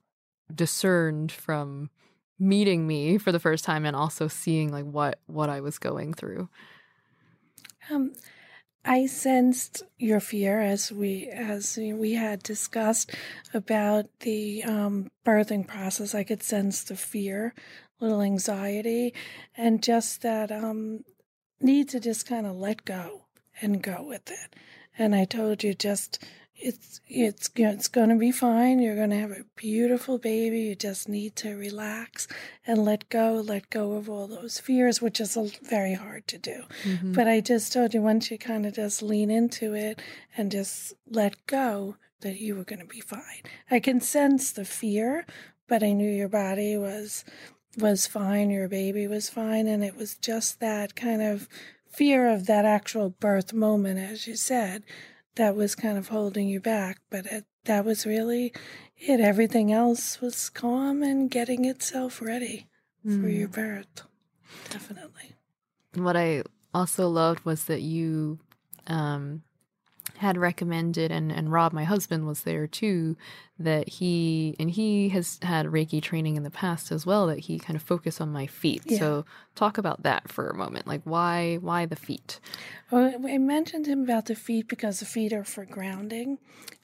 discerned 0.54 1.32
from 1.32 1.90
meeting 2.38 2.86
me 2.86 3.18
for 3.18 3.32
the 3.32 3.40
first 3.40 3.64
time 3.64 3.84
and 3.84 3.96
also 3.96 4.28
seeing 4.28 4.70
like 4.70 4.84
what 4.84 5.18
what 5.26 5.48
I 5.48 5.60
was 5.60 5.78
going 5.78 6.14
through 6.14 6.48
um 7.90 8.12
I 8.88 9.06
sensed 9.06 9.82
your 9.98 10.20
fear 10.20 10.60
as 10.60 10.92
we 10.92 11.26
as 11.26 11.76
we 11.76 12.12
had 12.12 12.44
discussed 12.44 13.10
about 13.52 14.06
the 14.20 14.62
um, 14.62 15.10
birthing 15.26 15.66
process. 15.66 16.14
I 16.14 16.22
could 16.22 16.40
sense 16.44 16.84
the 16.84 16.94
fear 16.94 17.52
little 18.00 18.20
anxiety, 18.20 19.14
and 19.56 19.82
just 19.82 20.22
that 20.22 20.50
um, 20.52 21.04
need 21.60 21.88
to 21.90 22.00
just 22.00 22.26
kind 22.26 22.46
of 22.46 22.56
let 22.56 22.84
go 22.84 23.22
and 23.60 23.82
go 23.82 24.04
with 24.06 24.30
it. 24.30 24.56
And 24.98 25.14
I 25.14 25.24
told 25.24 25.62
you 25.62 25.74
just 25.74 26.24
it's 26.58 27.00
it's 27.06 27.50
it's 27.54 27.88
going 27.88 28.08
to 28.08 28.16
be 28.16 28.32
fine. 28.32 28.78
You're 28.78 28.96
going 28.96 29.10
to 29.10 29.18
have 29.18 29.30
a 29.30 29.44
beautiful 29.56 30.18
baby. 30.18 30.60
You 30.60 30.74
just 30.74 31.08
need 31.08 31.36
to 31.36 31.54
relax 31.54 32.26
and 32.66 32.84
let 32.84 33.08
go, 33.08 33.42
let 33.44 33.68
go 33.70 33.92
of 33.92 34.08
all 34.08 34.26
those 34.26 34.58
fears, 34.58 35.02
which 35.02 35.20
is 35.20 35.36
very 35.62 35.94
hard 35.94 36.26
to 36.28 36.38
do. 36.38 36.62
Mm-hmm. 36.84 37.12
But 37.12 37.28
I 37.28 37.40
just 37.40 37.72
told 37.72 37.92
you 37.92 38.00
once 38.00 38.30
you 38.30 38.38
kind 38.38 38.64
of 38.64 38.74
just 38.74 39.02
lean 39.02 39.30
into 39.30 39.74
it 39.74 40.00
and 40.36 40.50
just 40.50 40.94
let 41.10 41.46
go, 41.46 41.96
that 42.20 42.40
you 42.40 42.56
were 42.56 42.64
going 42.64 42.80
to 42.80 42.86
be 42.86 43.00
fine. 43.00 43.42
I 43.70 43.80
can 43.80 44.00
sense 44.00 44.50
the 44.52 44.64
fear, 44.64 45.26
but 45.68 45.82
I 45.82 45.92
knew 45.92 46.10
your 46.10 46.28
body 46.28 46.76
was 46.76 47.24
was 47.76 48.06
fine, 48.06 48.50
your 48.50 48.68
baby 48.68 49.06
was 49.06 49.28
fine, 49.28 49.66
and 49.66 49.84
it 49.84 49.96
was 49.96 50.16
just 50.16 50.60
that 50.60 50.94
kind 50.94 51.22
of 51.22 51.48
fear 51.88 52.28
of 52.28 52.46
that 52.46 52.64
actual 52.64 53.10
birth 53.10 53.52
moment, 53.52 53.98
as 53.98 54.26
you 54.26 54.36
said, 54.36 54.82
that 55.36 55.56
was 55.56 55.74
kind 55.74 55.98
of 55.98 56.08
holding 56.08 56.48
you 56.48 56.60
back. 56.60 56.98
But 57.10 57.26
it, 57.26 57.44
that 57.64 57.84
was 57.84 58.06
really 58.06 58.52
it. 58.96 59.20
Everything 59.20 59.72
else 59.72 60.20
was 60.20 60.48
calm 60.48 61.02
and 61.02 61.30
getting 61.30 61.64
itself 61.64 62.20
ready 62.20 62.66
mm. 63.04 63.20
for 63.20 63.28
your 63.28 63.48
hmm. 63.48 63.54
birth. 63.54 64.02
Definitely. 64.70 65.32
What 65.94 66.16
I 66.16 66.42
also 66.74 67.08
loved 67.08 67.44
was 67.44 67.64
that 67.64 67.82
you 67.82 68.38
um, 68.86 69.42
had 70.18 70.36
recommended 70.36 71.10
and 71.10 71.30
and 71.30 71.52
Rob 71.52 71.72
my 71.72 71.84
husband 71.84 72.26
was 72.26 72.42
there 72.42 72.66
too 72.66 73.16
that 73.58 73.88
he 73.88 74.54
and 74.58 74.70
he 74.70 75.08
has 75.10 75.38
had 75.42 75.66
reiki 75.66 76.02
training 76.02 76.36
in 76.36 76.42
the 76.42 76.50
past 76.50 76.92
as 76.92 77.06
well 77.06 77.26
that 77.26 77.40
he 77.40 77.58
kind 77.58 77.76
of 77.76 77.82
focused 77.82 78.20
on 78.20 78.30
my 78.32 78.46
feet. 78.46 78.82
Yeah. 78.86 78.98
So 78.98 79.24
talk 79.54 79.78
about 79.78 80.02
that 80.02 80.28
for 80.30 80.48
a 80.48 80.54
moment. 80.54 80.86
Like 80.86 81.02
why 81.04 81.56
why 81.56 81.86
the 81.86 81.96
feet? 81.96 82.40
Well, 82.90 83.14
I 83.26 83.38
mentioned 83.38 83.86
him 83.86 84.02
about 84.02 84.26
the 84.26 84.34
feet 84.34 84.68
because 84.68 85.00
the 85.00 85.06
feet 85.06 85.32
are 85.32 85.44
for 85.44 85.64
grounding. 85.64 86.38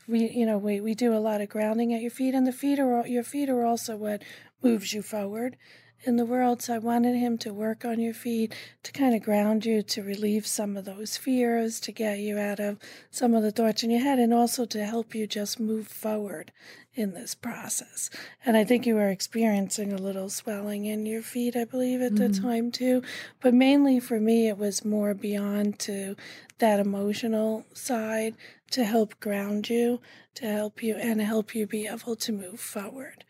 We 0.09 0.31
you 0.31 0.47
know, 0.47 0.59
we 0.59 0.81
we 0.81 0.95
do 0.95 1.15
a 1.15 1.19
lot 1.19 1.41
of 1.41 1.49
grounding 1.49 1.93
at 1.93 2.01
your 2.01 2.11
feet 2.11 2.35
and 2.35 2.47
the 2.47 2.53
feet 2.53 2.79
are 2.79 3.07
your 3.07 3.25
feet 3.25 3.49
are 3.51 3.65
also 3.65 3.97
what 3.97 4.23
moves 4.63 4.93
you 4.93 5.03
forward 5.03 5.57
in 6.05 6.17
the 6.17 6.27
world. 6.27 6.63
So 6.63 6.75
I 6.75 6.79
wanted 6.79 7.17
him 7.17 7.39
to 7.39 7.53
work 7.53 7.85
on 7.85 8.01
your 8.01 8.15
feet, 8.15 8.55
to 8.83 8.93
kind 8.93 9.15
of 9.15 9.23
ground 9.23 9.65
you, 9.65 9.83
to 9.83 10.03
relieve 10.03 10.47
some 10.47 10.77
of 10.77 10.85
those 10.85 11.17
fears, 11.17 11.81
to 11.81 11.93
get 11.93 12.19
you 12.19 12.39
out 12.39 12.61
of 12.61 12.79
some 13.11 13.35
of 13.35 13.43
the 13.43 13.53
thoughts 13.53 13.83
in 13.83 13.91
your 13.91 14.01
head, 14.01 14.19
and 14.19 14.35
also 14.35 14.65
to 14.67 14.85
help 14.85 15.15
you 15.15 15.27
just 15.27 15.61
move 15.61 15.89
forward 15.89 16.53
in 16.95 17.15
this 17.15 17.35
process. 17.35 18.11
And 18.45 18.57
I 18.57 18.65
think 18.65 18.87
you 18.87 18.95
were 18.95 19.09
experiencing 19.09 19.93
a 19.93 19.99
little 19.99 20.29
swelling 20.29 20.85
in 20.85 21.07
your 21.07 21.23
feet, 21.23 21.57
I 21.57 21.65
believe, 21.65 22.03
at 22.03 22.13
mm-hmm. 22.13 22.33
the 22.33 22.41
time 22.41 22.71
too. 22.71 23.03
But 23.41 23.55
mainly 23.55 23.99
for 23.99 24.21
me, 24.21 24.49
it 24.49 24.59
was 24.59 24.85
more 24.85 25.15
beyond 25.15 25.79
to 25.81 26.17
that 26.59 26.81
emotional 26.81 27.65
side 27.73 28.35
to 28.73 28.85
help 28.85 29.19
ground 29.21 29.71
you, 29.71 30.01
to 30.35 30.47
help 30.47 30.83
you, 30.83 30.97
and 30.97 31.21
help 31.21 31.55
you 31.55 31.67
be 31.67 31.87
able 31.87 32.17
to 32.17 32.33
move 32.33 32.61
forward 32.61 33.25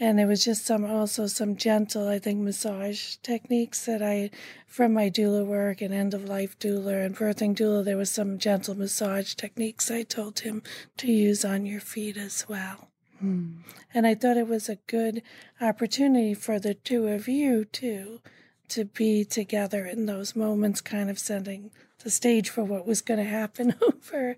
and 0.00 0.18
there 0.18 0.26
was 0.26 0.44
just 0.44 0.64
some 0.64 0.84
also 0.84 1.26
some 1.26 1.56
gentle 1.56 2.08
i 2.08 2.18
think 2.18 2.40
massage 2.40 3.16
techniques 3.16 3.86
that 3.86 4.02
i 4.02 4.30
from 4.66 4.92
my 4.92 5.08
doula 5.08 5.44
work 5.44 5.80
and 5.80 5.94
end 5.94 6.14
of 6.14 6.24
life 6.24 6.58
doula 6.58 7.04
and 7.04 7.16
birthing 7.16 7.54
doula 7.54 7.84
there 7.84 7.96
was 7.96 8.10
some 8.10 8.38
gentle 8.38 8.74
massage 8.74 9.34
techniques 9.34 9.90
i 9.90 10.02
told 10.02 10.40
him 10.40 10.62
to 10.96 11.10
use 11.10 11.44
on 11.44 11.64
your 11.64 11.80
feet 11.80 12.16
as 12.16 12.46
well. 12.48 12.88
Hmm. 13.20 13.58
and 13.92 14.06
i 14.06 14.14
thought 14.14 14.36
it 14.36 14.48
was 14.48 14.68
a 14.68 14.78
good 14.86 15.22
opportunity 15.60 16.34
for 16.34 16.58
the 16.58 16.74
two 16.74 17.06
of 17.06 17.28
you 17.28 17.64
too 17.64 18.20
to 18.68 18.84
be 18.84 19.24
together 19.24 19.86
in 19.86 20.06
those 20.06 20.34
moments 20.34 20.80
kind 20.80 21.08
of 21.08 21.18
setting 21.18 21.70
the 22.02 22.10
stage 22.10 22.50
for 22.50 22.64
what 22.64 22.86
was 22.86 23.00
going 23.00 23.18
to 23.18 23.28
happen 23.28 23.74
over 23.82 24.36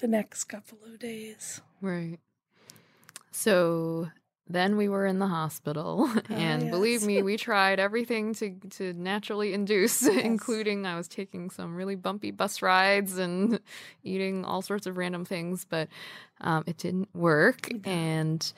the 0.00 0.06
next 0.06 0.44
couple 0.44 0.78
of 0.86 0.98
days. 0.98 1.60
Right. 1.80 2.18
So 3.32 4.08
then 4.48 4.76
we 4.76 4.88
were 4.88 5.06
in 5.06 5.18
the 5.18 5.26
hospital 5.26 6.08
oh, 6.14 6.20
and 6.30 6.62
yes. 6.62 6.70
believe 6.70 7.02
me 7.02 7.22
we 7.22 7.36
tried 7.36 7.78
everything 7.78 8.34
to 8.34 8.54
to 8.70 8.92
naturally 8.94 9.52
induce 9.52 10.02
yes. 10.02 10.24
including 10.24 10.86
i 10.86 10.96
was 10.96 11.08
taking 11.08 11.50
some 11.50 11.74
really 11.74 11.96
bumpy 11.96 12.30
bus 12.30 12.62
rides 12.62 13.18
and 13.18 13.60
eating 14.02 14.44
all 14.44 14.62
sorts 14.62 14.86
of 14.86 14.96
random 14.96 15.24
things 15.24 15.66
but 15.68 15.88
um, 16.40 16.64
it 16.66 16.78
didn't 16.78 17.08
work 17.14 17.68
and 17.84 18.52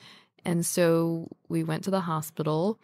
and 0.45 0.65
so 0.65 1.27
we 1.49 1.63
went 1.63 1.83
to 1.83 1.91
the 1.91 2.01
hospital 2.01 2.79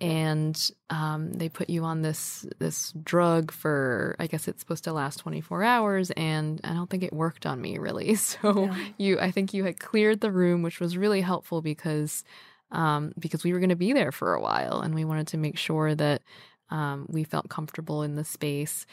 and 0.00 0.70
um, 0.88 1.32
they 1.34 1.48
put 1.48 1.68
you 1.68 1.84
on 1.84 2.00
this 2.00 2.46
this 2.58 2.92
drug 3.02 3.50
for 3.50 4.16
I 4.18 4.26
guess 4.26 4.48
it's 4.48 4.60
supposed 4.60 4.84
to 4.84 4.92
last 4.92 5.18
24 5.18 5.62
hours 5.62 6.10
and 6.12 6.60
I 6.64 6.72
don't 6.72 6.88
think 6.88 7.02
it 7.02 7.12
worked 7.12 7.44
on 7.44 7.60
me 7.60 7.78
really 7.78 8.14
so 8.14 8.64
yeah. 8.64 8.84
you 8.96 9.20
I 9.20 9.30
think 9.30 9.52
you 9.52 9.64
had 9.64 9.78
cleared 9.78 10.20
the 10.20 10.32
room 10.32 10.62
which 10.62 10.80
was 10.80 10.96
really 10.96 11.20
helpful 11.20 11.60
because 11.60 12.24
um, 12.72 13.12
because 13.18 13.44
we 13.44 13.52
were 13.52 13.58
going 13.58 13.70
to 13.70 13.76
be 13.76 13.92
there 13.92 14.12
for 14.12 14.34
a 14.34 14.40
while 14.40 14.80
and 14.80 14.94
we 14.94 15.04
wanted 15.04 15.26
to 15.28 15.36
make 15.36 15.58
sure 15.58 15.94
that 15.94 16.22
um, 16.70 17.06
we 17.08 17.24
felt 17.24 17.48
comfortable 17.48 18.02
in 18.02 18.14
the 18.14 18.24
space. 18.24 18.86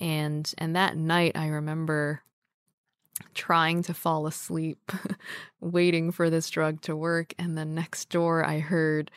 And 0.00 0.52
and 0.58 0.74
that 0.76 0.96
night, 0.96 1.32
I 1.36 1.48
remember 1.48 2.22
trying 3.34 3.82
to 3.84 3.94
fall 3.94 4.26
asleep, 4.26 4.90
waiting 5.60 6.10
for 6.10 6.30
this 6.30 6.50
drug 6.50 6.80
to 6.82 6.96
work, 6.96 7.32
and 7.38 7.56
then 7.56 7.74
next 7.74 8.08
door 8.08 8.44
I 8.44 8.58
heard 8.58 9.10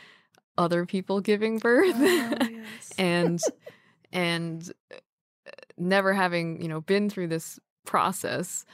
other 0.57 0.85
people 0.85 1.21
giving 1.21 1.59
birth, 1.59 1.95
oh, 1.95 2.37
yes. 2.49 2.93
and 2.97 3.41
and 4.11 4.71
uh, 4.91 4.97
never 5.77 6.13
having 6.13 6.61
you 6.61 6.67
know 6.67 6.81
been 6.81 7.09
through 7.09 7.27
this 7.27 7.59
process 7.85 8.65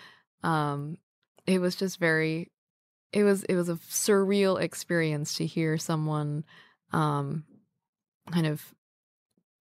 um 0.41 0.97
it 1.45 1.59
was 1.59 1.75
just 1.75 1.99
very 1.99 2.49
it 3.13 3.23
was 3.23 3.43
it 3.43 3.55
was 3.55 3.69
a 3.69 3.75
surreal 3.75 4.61
experience 4.61 5.35
to 5.35 5.45
hear 5.45 5.77
someone 5.77 6.43
um 6.91 7.43
kind 8.31 8.47
of 8.47 8.73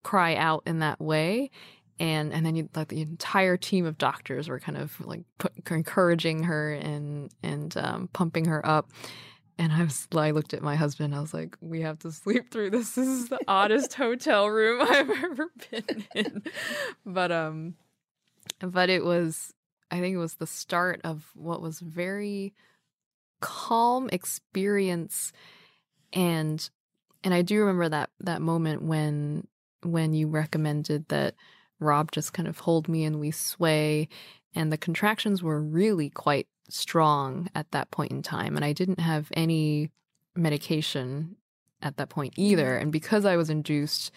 cry 0.04 0.36
out 0.36 0.64
in 0.66 0.80
that 0.80 1.00
way. 1.00 1.52
And 2.00 2.34
and 2.34 2.46
then 2.46 2.56
you 2.56 2.70
like 2.76 2.88
the 2.88 3.02
entire 3.02 3.58
team 3.58 3.86
of 3.86 3.98
doctors 3.98 4.50
were 4.50 4.60
kind 4.60 4.78
of 4.78 5.00
like 5.06 5.22
put, 5.38 5.52
encouraging 5.70 6.44
her 6.44 6.74
and 6.74 7.32
and 7.44 7.76
um, 7.78 8.10
pumping 8.12 8.46
her 8.46 8.66
up. 8.66 8.90
And 9.60 9.72
I 9.72 9.84
was 9.84 10.08
I 10.16 10.32
looked 10.32 10.56
at 10.56 10.64
my 10.64 10.76
husband. 10.76 11.14
I 11.14 11.22
was 11.22 11.34
like 11.34 11.56
we 11.62 11.82
have 11.82 12.00
to 12.00 12.12
sleep 12.12 12.50
through 12.50 12.72
this. 12.72 12.96
This 12.96 13.08
is 13.08 13.30
the 13.30 13.40
oddest 13.48 13.94
hotel 13.94 14.48
room 14.48 14.82
I've 14.90 15.10
ever 15.10 15.48
been 15.70 16.06
in. 16.16 16.44
But 17.06 17.32
um 17.32 17.76
but 18.60 18.90
it 18.90 19.04
was 19.04 19.54
I 19.92 20.00
think 20.00 20.16
it 20.16 20.20
was 20.20 20.36
the 20.36 20.48
start 20.48 21.02
of 21.04 21.30
what 21.36 21.62
was 21.62 21.80
very 21.80 22.54
calm 23.42 24.10
experience 24.12 25.32
and 26.14 26.70
and 27.24 27.34
I 27.34 27.42
do 27.42 27.60
remember 27.60 27.90
that 27.90 28.10
that 28.22 28.42
moment 28.42 28.82
when 28.84 29.48
when 29.84 30.14
you 30.14 30.28
recommended 30.28 31.08
that 31.10 31.36
Rob 31.80 32.12
just 32.12 32.34
kind 32.34 32.48
of 32.48 32.60
hold 32.60 32.88
me 32.88 33.04
and 33.04 33.20
we 33.20 33.32
sway. 33.32 34.08
And 34.56 34.72
the 34.72 34.78
contractions 34.78 35.42
were 35.42 35.62
really 35.62 36.10
quite 36.10 36.48
strong 36.70 37.50
at 37.56 37.72
that 37.72 37.92
point 37.92 38.12
in 38.12 38.22
time. 38.22 38.56
And 38.56 38.64
I 38.64 38.74
didn't 38.74 39.00
have 39.00 39.30
any 39.34 39.90
medication 40.36 41.36
at 41.82 41.98
that 41.98 42.10
point 42.10 42.34
either. 42.38 42.78
And 42.78 42.92
because 42.92 43.26
I 43.26 43.36
was 43.36 43.50
induced, 43.50 44.12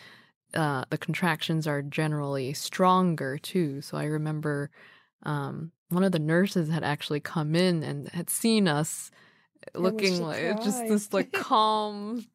uh, 0.52 0.84
the 0.90 0.98
contractions 0.98 1.66
are 1.66 1.82
generally 1.82 2.52
stronger 2.52 3.38
too. 3.38 3.80
So 3.80 3.96
I 3.96 4.04
remember 4.04 4.70
um, 5.22 5.72
one 5.94 6.04
of 6.04 6.12
the 6.12 6.18
nurses 6.18 6.68
had 6.68 6.84
actually 6.84 7.20
come 7.20 7.54
in 7.54 7.82
and 7.82 8.08
had 8.08 8.28
seen 8.28 8.68
us 8.68 9.10
looking 9.74 10.22
like 10.22 10.62
just 10.62 10.86
this 10.88 11.12
like 11.12 11.32
calm 11.32 12.26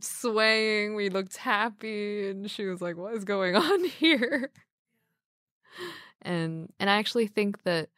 swaying. 0.00 0.94
We 0.94 1.08
looked 1.08 1.36
happy, 1.36 2.28
and 2.28 2.50
she 2.50 2.66
was 2.66 2.80
like, 2.80 2.96
"What 2.96 3.14
is 3.14 3.24
going 3.24 3.56
on 3.70 3.84
here?" 3.84 4.50
And 6.22 6.72
and 6.78 6.90
I 6.90 6.96
actually 6.96 7.26
think 7.26 7.62
that 7.64 7.88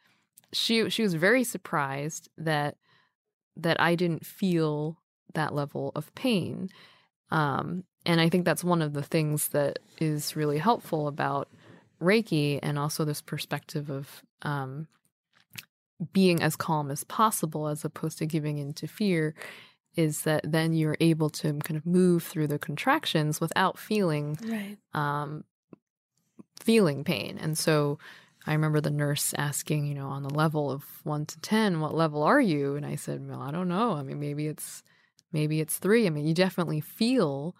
she 0.53 0.89
she 0.89 1.01
was 1.01 1.13
very 1.13 1.43
surprised 1.43 2.29
that 2.37 2.77
that 3.57 3.79
I 3.79 3.95
didn't 3.95 4.25
feel 4.25 4.97
that 5.33 5.53
level 5.53 5.91
of 5.95 6.13
pain. 6.15 6.69
Um, 7.31 7.83
and 8.05 8.21
I 8.21 8.29
think 8.29 8.45
that's 8.45 8.63
one 8.63 8.81
of 8.81 8.93
the 8.93 9.03
things 9.03 9.49
that 9.49 9.79
is 9.99 10.35
really 10.35 10.57
helpful 10.57 11.07
about 11.07 11.49
Reiki 12.01 12.59
and 12.61 12.77
also 12.77 13.05
this 13.05 13.21
perspective 13.21 13.89
of 13.89 14.23
um, 14.45 14.87
being 16.13 16.41
as 16.41 16.55
calm 16.55 16.91
as 16.91 17.03
possible 17.03 17.67
as 17.67 17.85
opposed 17.85 18.17
to 18.17 18.25
giving 18.25 18.57
into 18.57 18.87
fear 18.87 19.33
is 19.95 20.21
that 20.23 20.41
then 20.49 20.73
you're 20.73 20.97
able 20.99 21.29
to 21.29 21.53
kind 21.59 21.77
of 21.77 21.85
move 21.85 22.23
through 22.23 22.47
the 22.47 22.59
contractions 22.59 23.39
without 23.39 23.79
feeling 23.79 24.37
right. 24.45 24.77
um, 24.93 25.43
feeling 26.59 27.03
pain. 27.03 27.37
And 27.41 27.57
so 27.57 27.97
I 28.45 28.53
remember 28.53 28.81
the 28.81 28.91
nurse 28.91 29.33
asking, 29.37 29.85
you 29.85 29.95
know, 29.95 30.07
on 30.07 30.23
the 30.23 30.33
level 30.33 30.69
of 30.69 30.83
one 31.03 31.25
to 31.27 31.39
ten, 31.39 31.79
what 31.79 31.95
level 31.95 32.23
are 32.23 32.41
you? 32.41 32.75
And 32.75 32.85
I 32.85 32.95
said, 32.95 33.27
well, 33.27 33.41
I 33.41 33.51
don't 33.51 33.69
know. 33.69 33.93
I 33.93 34.03
mean, 34.03 34.19
maybe 34.19 34.47
it's 34.47 34.83
maybe 35.31 35.61
it's 35.61 35.77
three. 35.77 36.05
I 36.05 36.09
mean, 36.09 36.27
you 36.27 36.33
definitely 36.33 36.81
feel 36.81 37.55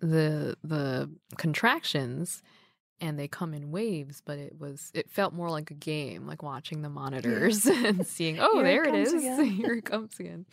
the 0.00 0.56
the 0.64 1.10
contractions 1.36 2.42
and 3.02 3.18
they 3.18 3.28
come 3.28 3.52
in 3.52 3.70
waves 3.70 4.22
but 4.24 4.38
it 4.38 4.58
was 4.58 4.90
it 4.94 5.10
felt 5.10 5.34
more 5.34 5.50
like 5.50 5.70
a 5.70 5.74
game 5.74 6.26
like 6.26 6.42
watching 6.42 6.80
the 6.80 6.88
monitors 6.88 7.66
and 7.66 8.06
seeing 8.06 8.38
oh 8.40 8.54
Here 8.54 8.64
there 8.64 8.84
it, 8.84 8.94
it 8.94 9.00
is 9.00 9.12
again. 9.14 9.44
here 9.44 9.74
it 9.74 9.84
comes 9.84 10.18
again 10.18 10.46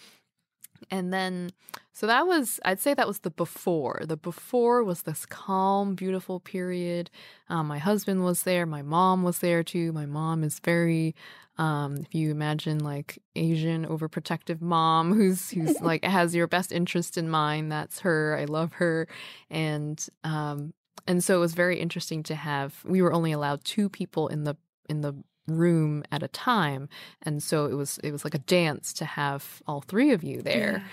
and 0.91 1.13
then, 1.13 1.51
so 1.91 2.07
that 2.07 2.25
was, 2.25 2.59
I'd 2.63 2.79
say 2.79 2.93
that 2.93 3.07
was 3.07 3.19
the 3.19 3.29
before. 3.29 4.01
The 4.05 4.17
before 4.17 4.83
was 4.83 5.03
this 5.03 5.25
calm, 5.25 5.95
beautiful 5.95 6.39
period. 6.39 7.09
Um, 7.49 7.67
my 7.67 7.79
husband 7.79 8.23
was 8.23 8.43
there. 8.43 8.65
My 8.65 8.81
mom 8.81 9.23
was 9.23 9.39
there 9.39 9.63
too. 9.63 9.91
My 9.91 10.05
mom 10.05 10.43
is 10.43 10.59
very, 10.59 11.15
um, 11.57 11.97
if 11.97 12.15
you 12.15 12.31
imagine 12.31 12.79
like 12.79 13.19
Asian 13.35 13.85
overprotective 13.85 14.61
mom 14.61 15.13
who's, 15.17 15.49
who's 15.51 15.79
like 15.81 16.03
has 16.03 16.33
your 16.33 16.47
best 16.47 16.71
interest 16.71 17.17
in 17.17 17.29
mind, 17.29 17.71
that's 17.71 17.99
her. 17.99 18.37
I 18.39 18.45
love 18.45 18.73
her. 18.73 19.07
And, 19.49 20.03
um, 20.23 20.73
and 21.09 21.23
so 21.23 21.35
it 21.35 21.39
was 21.39 21.55
very 21.55 21.79
interesting 21.79 22.21
to 22.23 22.35
have, 22.35 22.85
we 22.85 23.01
were 23.01 23.11
only 23.11 23.31
allowed 23.31 23.63
two 23.63 23.89
people 23.89 24.27
in 24.27 24.43
the, 24.43 24.55
in 24.87 25.01
the 25.01 25.15
room 25.47 26.03
at 26.11 26.21
a 26.21 26.27
time. 26.27 26.87
And 27.23 27.41
so 27.41 27.65
it 27.65 27.73
was 27.73 27.97
it 28.03 28.11
was 28.11 28.23
like 28.23 28.35
a 28.35 28.39
dance 28.39 28.93
to 28.93 29.05
have 29.05 29.63
all 29.65 29.81
three 29.81 30.11
of 30.11 30.23
you 30.23 30.43
there. 30.43 30.83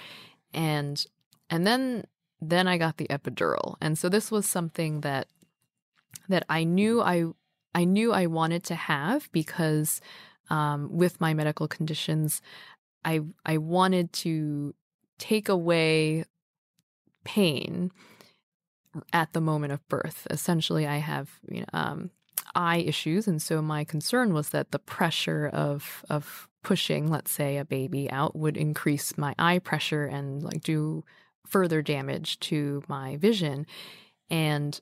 Yeah. 0.54 0.60
and 0.62 1.06
and 1.50 1.66
then 1.66 2.04
then 2.40 2.66
I 2.66 2.78
got 2.78 2.96
the 2.96 3.08
epidural. 3.08 3.76
And 3.82 3.98
so 3.98 4.08
this 4.08 4.30
was 4.30 4.46
something 4.46 5.02
that 5.02 5.28
that 6.30 6.44
I 6.48 6.64
knew 6.64 7.02
I 7.02 7.26
I 7.74 7.84
knew 7.84 8.14
I 8.14 8.24
wanted 8.24 8.64
to 8.64 8.74
have 8.74 9.30
because 9.32 10.00
um, 10.48 10.88
with 10.90 11.20
my 11.20 11.34
medical 11.34 11.68
conditions 11.68 12.40
I 13.04 13.20
I 13.44 13.58
wanted 13.58 14.14
to 14.24 14.74
take 15.18 15.50
away 15.50 16.24
pain 17.24 17.90
at 19.12 19.32
the 19.32 19.40
moment 19.40 19.72
of 19.72 19.86
birth. 19.88 20.26
Essentially 20.30 20.86
I 20.86 20.98
have 20.98 21.30
you 21.48 21.60
know 21.60 21.66
um, 21.72 22.10
eye 22.54 22.78
issues, 22.78 23.26
and 23.26 23.40
so 23.40 23.60
my 23.62 23.84
concern 23.84 24.32
was 24.32 24.50
that 24.50 24.70
the 24.72 24.78
pressure 24.78 25.48
of 25.52 26.04
of 26.10 26.48
pushing, 26.62 27.08
let's 27.08 27.30
say, 27.30 27.58
a 27.58 27.64
baby 27.64 28.10
out 28.10 28.34
would 28.34 28.56
increase 28.56 29.16
my 29.16 29.34
eye 29.38 29.58
pressure 29.58 30.04
and 30.04 30.42
like 30.42 30.62
do 30.62 31.04
further 31.46 31.80
damage 31.80 32.40
to 32.40 32.82
my 32.88 33.16
vision, 33.16 33.66
and 34.30 34.80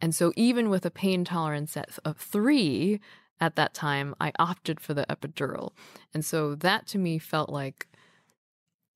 and 0.00 0.14
so 0.14 0.32
even 0.36 0.68
with 0.68 0.84
a 0.84 0.90
pain 0.90 1.24
tolerance 1.24 1.76
of 2.04 2.18
three 2.18 3.00
at 3.40 3.56
that 3.56 3.74
time, 3.74 4.14
I 4.20 4.32
opted 4.38 4.80
for 4.80 4.94
the 4.94 5.06
epidural, 5.08 5.72
and 6.12 6.24
so 6.24 6.54
that 6.56 6.86
to 6.88 6.98
me 6.98 7.18
felt 7.18 7.50
like 7.50 7.88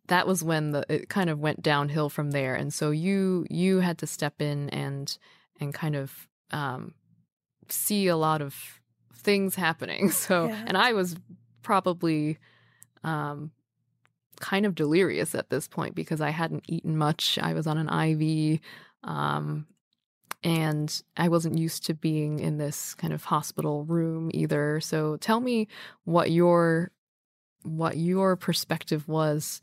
that 0.08 0.26
was 0.26 0.42
when 0.42 0.72
the 0.72 0.84
it 0.88 1.08
kind 1.08 1.30
of 1.30 1.38
went 1.38 1.62
downhill 1.62 2.08
from 2.08 2.32
there 2.32 2.54
and 2.54 2.74
so 2.74 2.90
you 2.90 3.46
you 3.48 3.80
had 3.80 3.98
to 3.98 4.06
step 4.06 4.42
in 4.42 4.68
and 4.70 5.18
and 5.60 5.72
kind 5.74 5.96
of 5.96 6.28
um, 6.50 6.94
see 7.68 8.06
a 8.08 8.16
lot 8.16 8.40
of 8.42 8.80
things 9.14 9.54
happening. 9.54 10.10
So, 10.18 10.48
yeah. 10.48 10.64
and 10.66 10.76
I 10.76 10.92
was 10.92 11.16
probably 11.62 12.38
um, 13.04 13.52
kind 14.40 14.66
of 14.66 14.74
delirious 14.74 15.34
at 15.34 15.50
this 15.50 15.68
point 15.68 15.94
because 15.94 16.20
I 16.20 16.30
hadn't 16.30 16.64
eaten 16.68 16.96
much. 16.96 17.38
I 17.40 17.52
was 17.52 17.66
on 17.66 17.78
an 17.78 17.88
IV. 17.88 18.60
Um, 19.04 19.66
and 20.44 21.02
I 21.16 21.28
wasn't 21.28 21.58
used 21.58 21.84
to 21.86 21.94
being 21.94 22.38
in 22.38 22.58
this 22.58 22.94
kind 22.94 23.12
of 23.12 23.24
hospital 23.24 23.84
room 23.84 24.30
either. 24.32 24.80
So 24.80 25.16
tell 25.16 25.40
me 25.40 25.66
what 26.04 26.30
your 26.30 26.92
what 27.64 27.96
your 27.96 28.36
perspective 28.36 29.08
was 29.08 29.60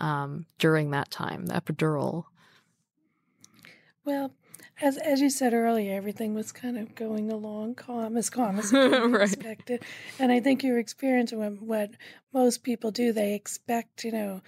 um, 0.00 0.46
during 0.58 0.90
that 0.90 1.10
time, 1.10 1.46
the 1.46 1.54
epidural. 1.54 2.24
Well, 4.04 4.32
as 4.80 4.96
as 4.98 5.20
you 5.20 5.28
said 5.28 5.54
earlier, 5.54 5.96
everything 5.96 6.34
was 6.34 6.52
kind 6.52 6.78
of 6.78 6.94
going 6.94 7.30
along 7.30 7.74
calm, 7.74 8.16
as 8.16 8.30
calm 8.30 8.58
as 8.58 8.72
right. 8.72 9.22
expected. 9.22 9.82
And 10.18 10.30
I 10.30 10.40
think 10.40 10.62
you're 10.62 10.78
experiencing 10.78 11.38
what, 11.38 11.60
what 11.60 11.90
most 12.32 12.62
people 12.62 12.90
do. 12.90 13.12
They 13.12 13.34
expect, 13.34 14.04
you 14.04 14.12
know, 14.12 14.40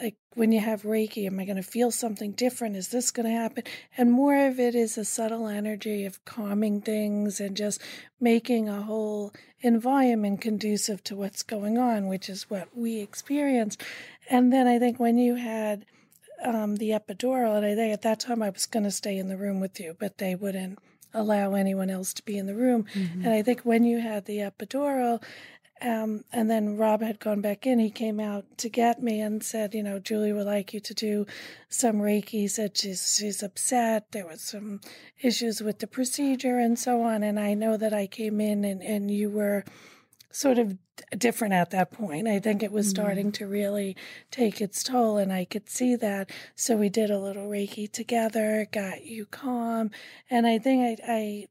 like 0.00 0.16
when 0.34 0.52
you 0.52 0.60
have 0.60 0.82
Reiki, 0.82 1.26
am 1.26 1.40
I 1.40 1.44
going 1.44 1.56
to 1.56 1.62
feel 1.62 1.90
something 1.90 2.32
different? 2.32 2.76
Is 2.76 2.88
this 2.88 3.10
going 3.10 3.26
to 3.26 3.32
happen? 3.32 3.64
And 3.96 4.12
more 4.12 4.46
of 4.46 4.60
it 4.60 4.74
is 4.74 4.96
a 4.96 5.04
subtle 5.04 5.48
energy 5.48 6.04
of 6.04 6.24
calming 6.24 6.80
things 6.80 7.40
and 7.40 7.56
just 7.56 7.80
making 8.20 8.68
a 8.68 8.82
whole 8.82 9.32
environment 9.60 10.40
conducive 10.40 11.02
to 11.04 11.16
what's 11.16 11.42
going 11.42 11.78
on, 11.78 12.06
which 12.06 12.28
is 12.28 12.48
what 12.48 12.68
we 12.76 13.00
experienced. 13.00 13.82
And 14.30 14.52
then 14.52 14.66
I 14.66 14.78
think 14.78 14.98
when 14.98 15.18
you 15.18 15.36
had 15.36 15.86
um, 16.44 16.76
the 16.76 16.90
epidural, 16.90 17.56
and 17.56 17.66
I 17.66 17.74
think 17.74 17.92
at 17.92 18.02
that 18.02 18.20
time 18.20 18.42
I 18.42 18.50
was 18.50 18.66
going 18.66 18.84
to 18.84 18.90
stay 18.90 19.18
in 19.18 19.28
the 19.28 19.36
room 19.36 19.60
with 19.60 19.80
you, 19.80 19.96
but 19.98 20.18
they 20.18 20.34
wouldn't 20.34 20.78
allow 21.14 21.54
anyone 21.54 21.90
else 21.90 22.12
to 22.14 22.22
be 22.22 22.36
in 22.36 22.46
the 22.46 22.54
room. 22.54 22.84
Mm-hmm. 22.94 23.24
And 23.24 23.34
I 23.34 23.42
think 23.42 23.62
when 23.62 23.84
you 23.84 24.00
had 24.00 24.26
the 24.26 24.38
epidural, 24.38 25.22
um, 25.80 26.24
and 26.32 26.50
then 26.50 26.76
Rob 26.76 27.02
had 27.02 27.20
gone 27.20 27.40
back 27.40 27.66
in. 27.66 27.78
He 27.78 27.90
came 27.90 28.18
out 28.18 28.44
to 28.58 28.68
get 28.68 29.00
me 29.00 29.20
and 29.20 29.42
said, 29.44 29.74
"You 29.74 29.84
know, 29.84 30.00
Julie 30.00 30.32
would 30.32 30.46
like 30.46 30.74
you 30.74 30.80
to 30.80 30.94
do 30.94 31.26
some 31.68 31.98
Reiki." 31.98 32.30
He 32.30 32.48
said 32.48 32.76
she's 32.76 33.16
she's 33.16 33.42
upset. 33.42 34.10
There 34.10 34.26
was 34.26 34.40
some 34.40 34.80
issues 35.20 35.62
with 35.62 35.78
the 35.78 35.86
procedure 35.86 36.58
and 36.58 36.76
so 36.78 37.02
on. 37.02 37.22
And 37.22 37.38
I 37.38 37.54
know 37.54 37.76
that 37.76 37.94
I 37.94 38.08
came 38.08 38.40
in 38.40 38.64
and 38.64 38.82
and 38.82 39.10
you 39.10 39.30
were 39.30 39.64
sort 40.38 40.58
of 40.58 40.78
different 41.16 41.52
at 41.52 41.70
that 41.70 41.90
point. 41.90 42.28
I 42.28 42.38
think 42.38 42.62
it 42.62 42.70
was 42.70 42.86
mm-hmm. 42.86 43.02
starting 43.02 43.32
to 43.32 43.46
really 43.46 43.96
take 44.30 44.60
its 44.60 44.84
toll, 44.84 45.16
and 45.16 45.32
I 45.32 45.44
could 45.44 45.68
see 45.68 45.96
that. 45.96 46.30
So 46.54 46.76
we 46.76 46.88
did 46.88 47.10
a 47.10 47.18
little 47.18 47.48
Reiki 47.48 47.90
together, 47.90 48.66
got 48.70 49.04
you 49.04 49.26
calm, 49.26 49.90
and 50.30 50.46
I 50.46 50.58
think 50.58 51.00
I, 51.00 51.12
I 51.12 51.46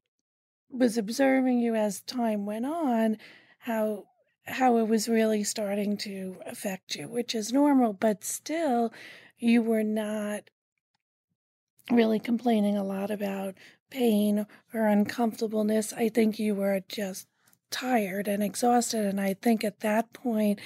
was 0.69 0.97
observing 0.97 1.59
you 1.59 1.75
as 1.75 2.01
time 2.01 2.45
went 2.45 2.65
on, 2.65 3.17
how 3.59 4.05
how 4.45 4.77
it 4.77 4.87
was 4.87 5.09
really 5.09 5.43
starting 5.43 5.97
to 5.97 6.37
affect 6.45 6.95
you, 6.95 7.09
which 7.09 7.35
is 7.35 7.51
normal, 7.51 7.91
but 7.91 8.23
still, 8.23 8.93
you 9.37 9.61
were 9.61 9.83
not 9.83 10.43
really 11.91 12.19
complaining 12.19 12.77
a 12.77 12.85
lot 12.85 13.11
about 13.11 13.55
pain 13.89 14.45
or 14.73 14.87
uncomfortableness. 14.87 15.91
I 15.91 16.07
think 16.07 16.39
you 16.39 16.55
were 16.55 16.81
just 16.87 17.27
tired 17.71 18.27
and 18.27 18.43
exhausted. 18.43 19.05
And 19.05 19.19
I 19.19 19.33
think 19.33 19.63
at 19.63 19.81
that 19.81 20.13
point, 20.13 20.59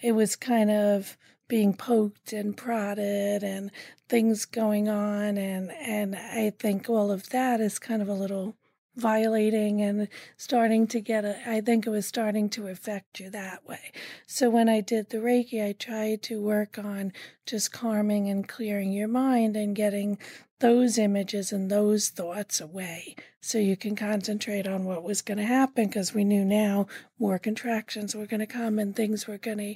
it 0.00 0.12
was 0.12 0.36
kind 0.36 0.70
of 0.70 1.16
being 1.48 1.74
poked 1.74 2.32
and 2.32 2.56
prodded 2.56 3.42
and 3.42 3.70
things 4.08 4.44
going 4.44 4.88
on. 4.88 5.36
And, 5.36 5.72
and 5.72 6.14
I 6.16 6.52
think 6.58 6.88
all 6.88 7.10
of 7.10 7.30
that 7.30 7.60
is 7.60 7.78
kind 7.78 8.00
of 8.00 8.08
a 8.08 8.14
little 8.14 8.54
violating 8.96 9.80
and 9.80 10.08
starting 10.36 10.86
to 10.88 11.00
get 11.00 11.24
a, 11.24 11.36
I 11.48 11.60
think 11.60 11.86
it 11.86 11.90
was 11.90 12.06
starting 12.06 12.48
to 12.50 12.68
affect 12.68 13.20
you 13.20 13.30
that 13.30 13.66
way. 13.66 13.92
So 14.26 14.50
when 14.50 14.68
I 14.68 14.80
did 14.80 15.10
the 15.10 15.18
Reiki, 15.18 15.64
I 15.64 15.72
tried 15.72 16.22
to 16.24 16.40
work 16.40 16.78
on 16.78 17.12
just 17.46 17.72
calming 17.72 18.28
and 18.28 18.48
clearing 18.48 18.92
your 18.92 19.08
mind 19.08 19.56
and 19.56 19.74
getting 19.76 20.18
those 20.60 20.98
images 20.98 21.52
and 21.52 21.70
those 21.70 22.10
thoughts 22.10 22.60
away 22.60 23.16
so 23.40 23.58
you 23.58 23.76
can 23.76 23.96
concentrate 23.96 24.66
on 24.66 24.84
what 24.84 25.02
was 25.02 25.22
going 25.22 25.38
to 25.38 25.44
happen 25.44 25.86
because 25.86 26.12
we 26.12 26.22
knew 26.22 26.44
now 26.44 26.86
more 27.18 27.38
contractions 27.38 28.14
were 28.14 28.26
going 28.26 28.40
to 28.40 28.46
come 28.46 28.78
and 28.78 28.94
things 28.94 29.26
were 29.26 29.38
going 29.38 29.58
to 29.58 29.74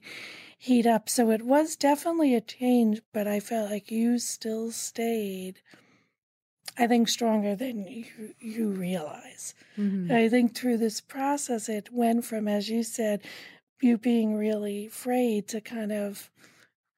heat 0.58 0.86
up. 0.86 1.08
So 1.08 1.30
it 1.30 1.42
was 1.42 1.76
definitely 1.76 2.34
a 2.34 2.40
change, 2.40 3.00
but 3.12 3.26
I 3.26 3.40
felt 3.40 3.70
like 3.70 3.90
you 3.90 4.18
still 4.18 4.70
stayed 4.70 5.60
I 6.76 6.86
think 6.86 7.08
stronger 7.08 7.54
than 7.54 7.86
you 7.86 8.34
you 8.40 8.68
realize. 8.70 9.54
Mm-hmm. 9.78 10.12
I 10.12 10.28
think 10.28 10.54
through 10.54 10.78
this 10.78 11.00
process, 11.00 11.68
it 11.68 11.92
went 11.92 12.24
from, 12.24 12.48
as 12.48 12.68
you 12.68 12.82
said, 12.82 13.22
you 13.80 13.98
being 13.98 14.34
really 14.34 14.86
afraid 14.86 15.48
to 15.48 15.60
kind 15.60 15.92
of 15.92 16.30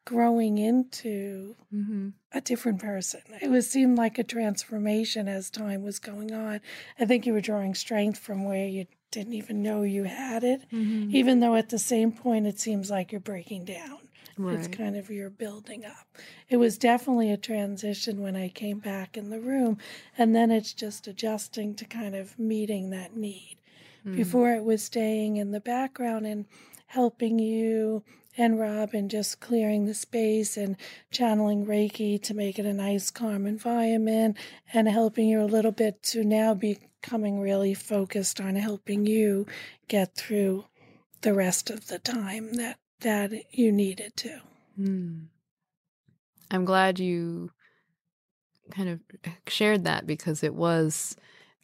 growing 0.07 0.57
into 0.57 1.57
mm-hmm. 1.74 2.11
a 2.33 2.41
different 2.41 2.81
person. 2.81 3.20
It 3.43 3.51
was 3.51 3.68
seemed 3.68 3.99
like 3.99 4.18
a 4.18 4.24
transformation 4.24 5.29
as 5.29 5.51
time 5.51 5.83
was 5.83 5.99
going 5.99 6.33
on. 6.33 6.61
I 6.99 7.05
think 7.05 7.27
you 7.27 7.33
were 7.33 7.41
drawing 7.41 7.74
strength 7.74 8.18
from 8.18 8.45
where 8.45 8.66
you 8.66 8.87
didn't 9.11 9.35
even 9.35 9.62
know 9.62 9.83
you 9.83 10.05
had 10.05 10.45
it, 10.45 10.62
mm-hmm. 10.72 11.14
even 11.14 11.41
though 11.41 11.57
at 11.57 11.70
the 11.70 11.79
same 11.79 12.12
point 12.12 12.47
it 12.47 12.61
seems 12.61 12.91
like 12.91 13.11
you're 13.12 13.20
breaking 13.20 13.64
down. 13.64 13.99
Right. 14.39 14.59
It's 14.59 14.68
kind 14.68 14.97
of 14.97 15.09
your 15.09 15.30
building 15.30 15.84
up. 15.87 16.07
It 16.49 16.59
was 16.59 16.76
definitely 16.76 17.32
a 17.32 17.39
transition 17.39 18.20
when 18.20 18.37
I 18.37 18.49
came 18.49 18.80
back 18.80 19.16
in 19.16 19.30
the 19.30 19.41
room, 19.41 19.78
and 20.18 20.37
then 20.37 20.51
it's 20.51 20.74
just 20.74 21.07
adjusting 21.07 21.74
to 21.76 21.84
kind 21.87 22.14
of 22.14 22.39
meeting 22.39 22.91
that 22.91 23.16
need. 23.16 23.57
Mm. 24.07 24.16
Before 24.16 24.53
it 24.53 24.64
was 24.64 24.82
staying 24.82 25.39
in 25.39 25.53
the 25.53 25.61
background 25.61 26.26
and 26.26 26.45
helping 26.89 27.39
you 27.39 28.05
and 28.39 28.61
Rob 28.61 28.91
and 28.93 29.11
just 29.11 29.41
clearing 29.41 29.87
the 29.87 29.95
space 29.95 30.57
and 30.57 30.76
channeling 31.11 31.66
Reiki 31.66 32.22
to 32.22 32.34
make 32.34 32.59
it 32.59 32.66
a 32.66 32.72
nice, 32.72 33.11
calm 33.11 33.47
environment 33.47 34.37
and 34.72 34.89
helping 34.89 35.28
you 35.28 35.41
a 35.41 35.45
little 35.45 35.72
bit 35.72 36.03
to 36.05 36.24
now 36.24 36.55
becoming 36.55 37.41
really 37.41 37.74
focused 37.74 38.41
on 38.41 38.57
helping 38.57 39.07
you 39.07 39.47
get 39.89 40.14
through 40.14 40.66
the 41.22 41.32
rest 41.32 41.70
of 41.70 41.87
the 41.87 41.99
time 41.99 42.53
that 42.55 42.78
that 43.01 43.33
you 43.53 43.73
needed 43.73 44.17
to. 44.17 44.41
Mm. 44.79 45.27
I'm 46.51 46.65
glad 46.65 46.99
you 46.99 47.51
kind 48.71 48.89
of 48.89 49.01
shared 49.49 49.85
that 49.85 50.07
because 50.07 50.43
it 50.43 50.55
was 50.55 51.17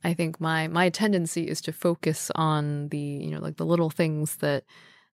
I 0.05 0.15
think 0.15 0.41
my 0.41 0.69
my 0.69 0.89
tendency 0.89 1.49
is 1.49 1.61
to 1.63 1.73
focus 1.73 2.31
on 2.35 2.89
the 2.89 2.99
you 2.99 3.31
know 3.31 3.41
like 3.41 3.57
the 3.57 3.67
little 3.67 3.91
things 3.91 4.37
that 4.37 4.65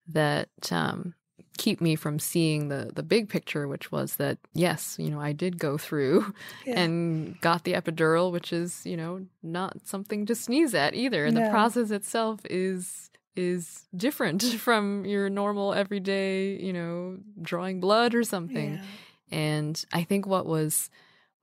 that 0.09 0.49
um 0.71 1.15
keep 1.59 1.81
me 1.81 1.97
from 1.97 2.19
seeing 2.19 2.69
the 2.69 2.91
the 2.95 3.03
big 3.03 3.29
picture 3.29 3.67
which 3.67 3.91
was 3.91 4.17
that 4.17 4.39
yes 4.53 4.97
you 4.99 5.11
know 5.11 5.21
I 5.21 5.33
did 5.33 5.59
go 5.59 5.79
through 5.79 6.33
yeah. 6.67 6.81
and 6.81 7.41
got 7.41 7.65
the 7.65 7.73
epidural 7.73 8.31
which 8.31 8.53
is 8.53 8.85
you 8.85 8.97
know 8.97 9.27
not 9.43 9.87
something 9.87 10.27
to 10.27 10.35
sneeze 10.35 10.75
at 10.75 10.95
either 10.95 11.25
and 11.25 11.35
no. 11.35 11.45
the 11.45 11.51
process 11.51 11.91
itself 11.91 12.41
is 12.49 13.11
is 13.37 13.87
different 13.97 14.43
from 14.59 15.05
your 15.05 15.29
normal 15.29 15.75
everyday, 15.75 16.61
you 16.61 16.73
know, 16.73 17.19
drawing 17.41 17.81
blood 17.81 18.15
or 18.15 18.25
something. 18.25 18.75
Yeah. 18.75 18.83
And 19.31 19.85
I 19.93 20.05
think 20.05 20.27
what 20.27 20.47
was 20.47 20.91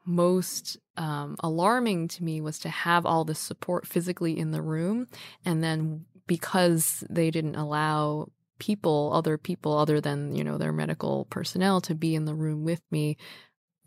most 0.06 0.78
um, 0.98 1.36
alarming 1.40 2.08
to 2.10 2.24
me 2.24 2.42
was 2.42 2.60
to 2.60 2.70
have 2.70 3.06
all 3.06 3.24
this 3.24 3.40
support 3.40 3.88
physically 3.88 4.38
in 4.38 4.52
the 4.52 4.62
room. 4.62 5.08
And 5.46 5.64
then 5.64 6.06
because 6.28 7.04
they 7.10 7.32
didn't 7.32 7.56
allow 7.56 8.28
people, 8.60 9.12
other 9.14 9.38
people 9.38 9.78
other 9.78 10.00
than, 10.00 10.36
you 10.36 10.44
know, 10.44 10.58
their 10.58 10.74
medical 10.74 11.26
personnel 11.26 11.82
to 11.82 11.96
be 11.96 12.16
in 12.16 12.26
the 12.26 12.36
room 12.36 12.64
with 12.64 12.82
me 12.92 13.18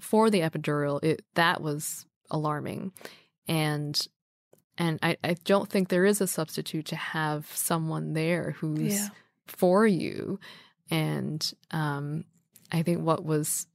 for 0.00 0.28
the 0.30 0.40
epidural, 0.40 1.02
it 1.02 1.24
that 1.34 1.60
was 1.62 2.06
alarming. 2.30 2.92
And 3.48 4.06
and 4.78 4.98
I, 5.02 5.16
I 5.24 5.36
don't 5.44 5.68
think 5.68 5.88
there 5.88 6.04
is 6.04 6.20
a 6.20 6.26
substitute 6.26 6.86
to 6.86 6.96
have 6.96 7.46
someone 7.54 8.12
there 8.12 8.52
who's 8.52 8.94
yeah. 8.94 9.08
for 9.46 9.86
you. 9.86 10.38
And 10.90 11.52
um, 11.70 12.24
I 12.70 12.82
think 12.82 13.02
what 13.02 13.24
was 13.24 13.66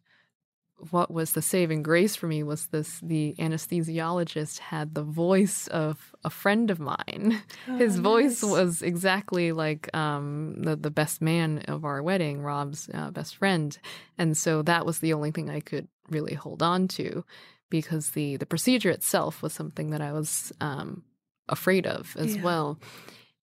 what 0.89 1.11
was 1.11 1.33
the 1.33 1.41
saving 1.41 1.83
grace 1.83 2.15
for 2.15 2.27
me 2.27 2.41
was 2.41 2.67
this 2.67 2.99
the 3.01 3.35
anesthesiologist 3.37 4.57
had 4.57 4.95
the 4.95 5.03
voice 5.03 5.67
of 5.67 6.15
a 6.23 6.29
friend 6.29 6.71
of 6.71 6.79
mine 6.79 7.39
oh, 7.67 7.77
his 7.77 7.99
voice 7.99 8.41
nice. 8.41 8.51
was 8.51 8.81
exactly 8.81 9.51
like 9.51 9.95
um, 9.95 10.55
the, 10.57 10.75
the 10.75 10.89
best 10.89 11.21
man 11.21 11.59
of 11.67 11.85
our 11.85 12.01
wedding 12.01 12.41
rob's 12.41 12.89
uh, 12.95 13.11
best 13.11 13.35
friend 13.35 13.77
and 14.17 14.35
so 14.35 14.63
that 14.63 14.83
was 14.83 14.99
the 14.99 15.13
only 15.13 15.29
thing 15.29 15.51
i 15.51 15.59
could 15.59 15.87
really 16.09 16.33
hold 16.33 16.63
on 16.63 16.87
to 16.87 17.23
because 17.71 18.11
the 18.11 18.37
the 18.37 18.45
procedure 18.45 18.91
itself 18.91 19.41
was 19.41 19.53
something 19.53 19.89
that 19.89 20.01
I 20.01 20.11
was 20.11 20.53
um, 20.61 21.03
afraid 21.49 21.87
of 21.87 22.15
as 22.19 22.35
yeah. 22.35 22.43
well, 22.43 22.79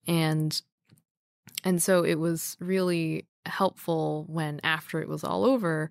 and 0.07 0.63
and 1.65 1.83
so 1.83 2.05
it 2.05 2.21
was 2.21 2.57
really 2.61 3.27
helpful 3.47 4.25
when 4.29 4.61
after 4.63 5.01
it 5.01 5.09
was 5.09 5.25
all 5.25 5.45
over 5.45 5.91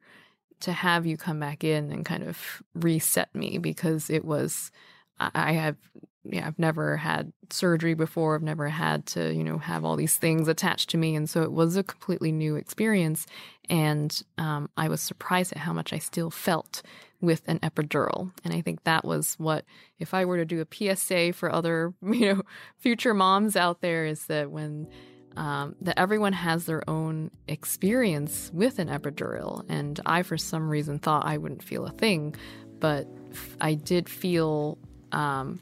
to 0.59 0.71
have 0.71 1.05
you 1.05 1.17
come 1.17 1.39
back 1.39 1.63
in 1.63 1.91
and 1.91 2.05
kind 2.05 2.23
of 2.23 2.61
reset 2.73 3.33
me 3.35 3.57
because 3.57 4.09
it 4.09 4.23
was 4.23 4.71
I 5.19 5.53
have 5.53 5.77
yeah 6.23 6.45
I've 6.47 6.59
never 6.59 6.97
had 6.97 7.31
surgery 7.49 7.93
before. 7.93 8.35
I've 8.35 8.43
never 8.43 8.69
had 8.69 9.05
to 9.07 9.33
you 9.33 9.43
know 9.43 9.57
have 9.57 9.83
all 9.83 9.95
these 9.95 10.17
things 10.17 10.47
attached 10.47 10.89
to 10.91 10.97
me. 10.97 11.15
And 11.15 11.29
so 11.29 11.41
it 11.41 11.51
was 11.51 11.75
a 11.75 11.83
completely 11.83 12.31
new 12.31 12.55
experience. 12.55 13.25
And 13.69 14.21
um, 14.37 14.69
I 14.77 14.87
was 14.87 15.01
surprised 15.01 15.51
at 15.51 15.59
how 15.59 15.73
much 15.73 15.93
I 15.93 15.97
still 15.97 16.29
felt 16.29 16.81
with 17.21 17.41
an 17.47 17.59
epidural. 17.59 18.31
And 18.43 18.53
I 18.53 18.61
think 18.61 18.83
that 18.83 19.03
was 19.03 19.35
what, 19.37 19.65
if 19.99 20.13
I 20.13 20.25
were 20.25 20.37
to 20.37 20.45
do 20.45 20.61
a 20.61 20.95
PSA 20.95 21.33
for 21.33 21.51
other, 21.51 21.93
you 22.01 22.33
know, 22.33 22.41
future 22.77 23.13
moms 23.13 23.55
out 23.55 23.81
there, 23.81 24.05
is 24.05 24.25
that 24.27 24.51
when 24.51 24.87
um, 25.35 25.75
that 25.81 25.99
everyone 25.99 26.33
has 26.33 26.65
their 26.65 26.87
own 26.89 27.29
experience 27.47 28.49
with 28.53 28.79
an 28.79 28.87
epidural. 28.87 29.63
And 29.69 29.99
I, 30.03 30.23
for 30.23 30.35
some 30.35 30.67
reason, 30.67 30.97
thought 30.97 31.27
I 31.27 31.37
wouldn't 31.37 31.61
feel 31.61 31.85
a 31.85 31.91
thing, 31.91 32.35
but 32.79 33.07
I 33.61 33.75
did 33.75 34.09
feel 34.09 34.79
um, 35.11 35.59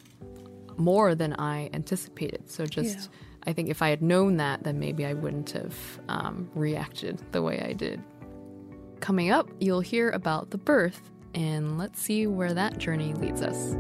more 0.77 1.13
than 1.13 1.33
I 1.33 1.69
anticipated. 1.73 2.49
So 2.49 2.65
just. 2.65 2.97
Yeah. 2.97 3.07
I 3.47 3.53
think 3.53 3.69
if 3.69 3.83
I 3.83 3.89
had 3.89 4.01
known 4.01 4.37
that, 4.37 4.63
then 4.63 4.79
maybe 4.79 5.05
I 5.05 5.13
wouldn't 5.13 5.51
have 5.51 5.75
um, 6.09 6.49
reacted 6.55 7.21
the 7.31 7.43
way 7.43 7.61
I 7.61 7.73
did. 7.73 8.01
Coming 9.01 9.29
up, 9.29 9.47
you'll 9.59 9.81
hear 9.81 10.09
about 10.09 10.49
the 10.49 10.57
birth 10.57 11.11
and 11.35 11.77
let's 11.77 12.01
see 12.01 12.25
where 12.25 12.53
that 12.53 12.77
journey 12.77 13.13
leads 13.13 13.41
us. 13.41 13.75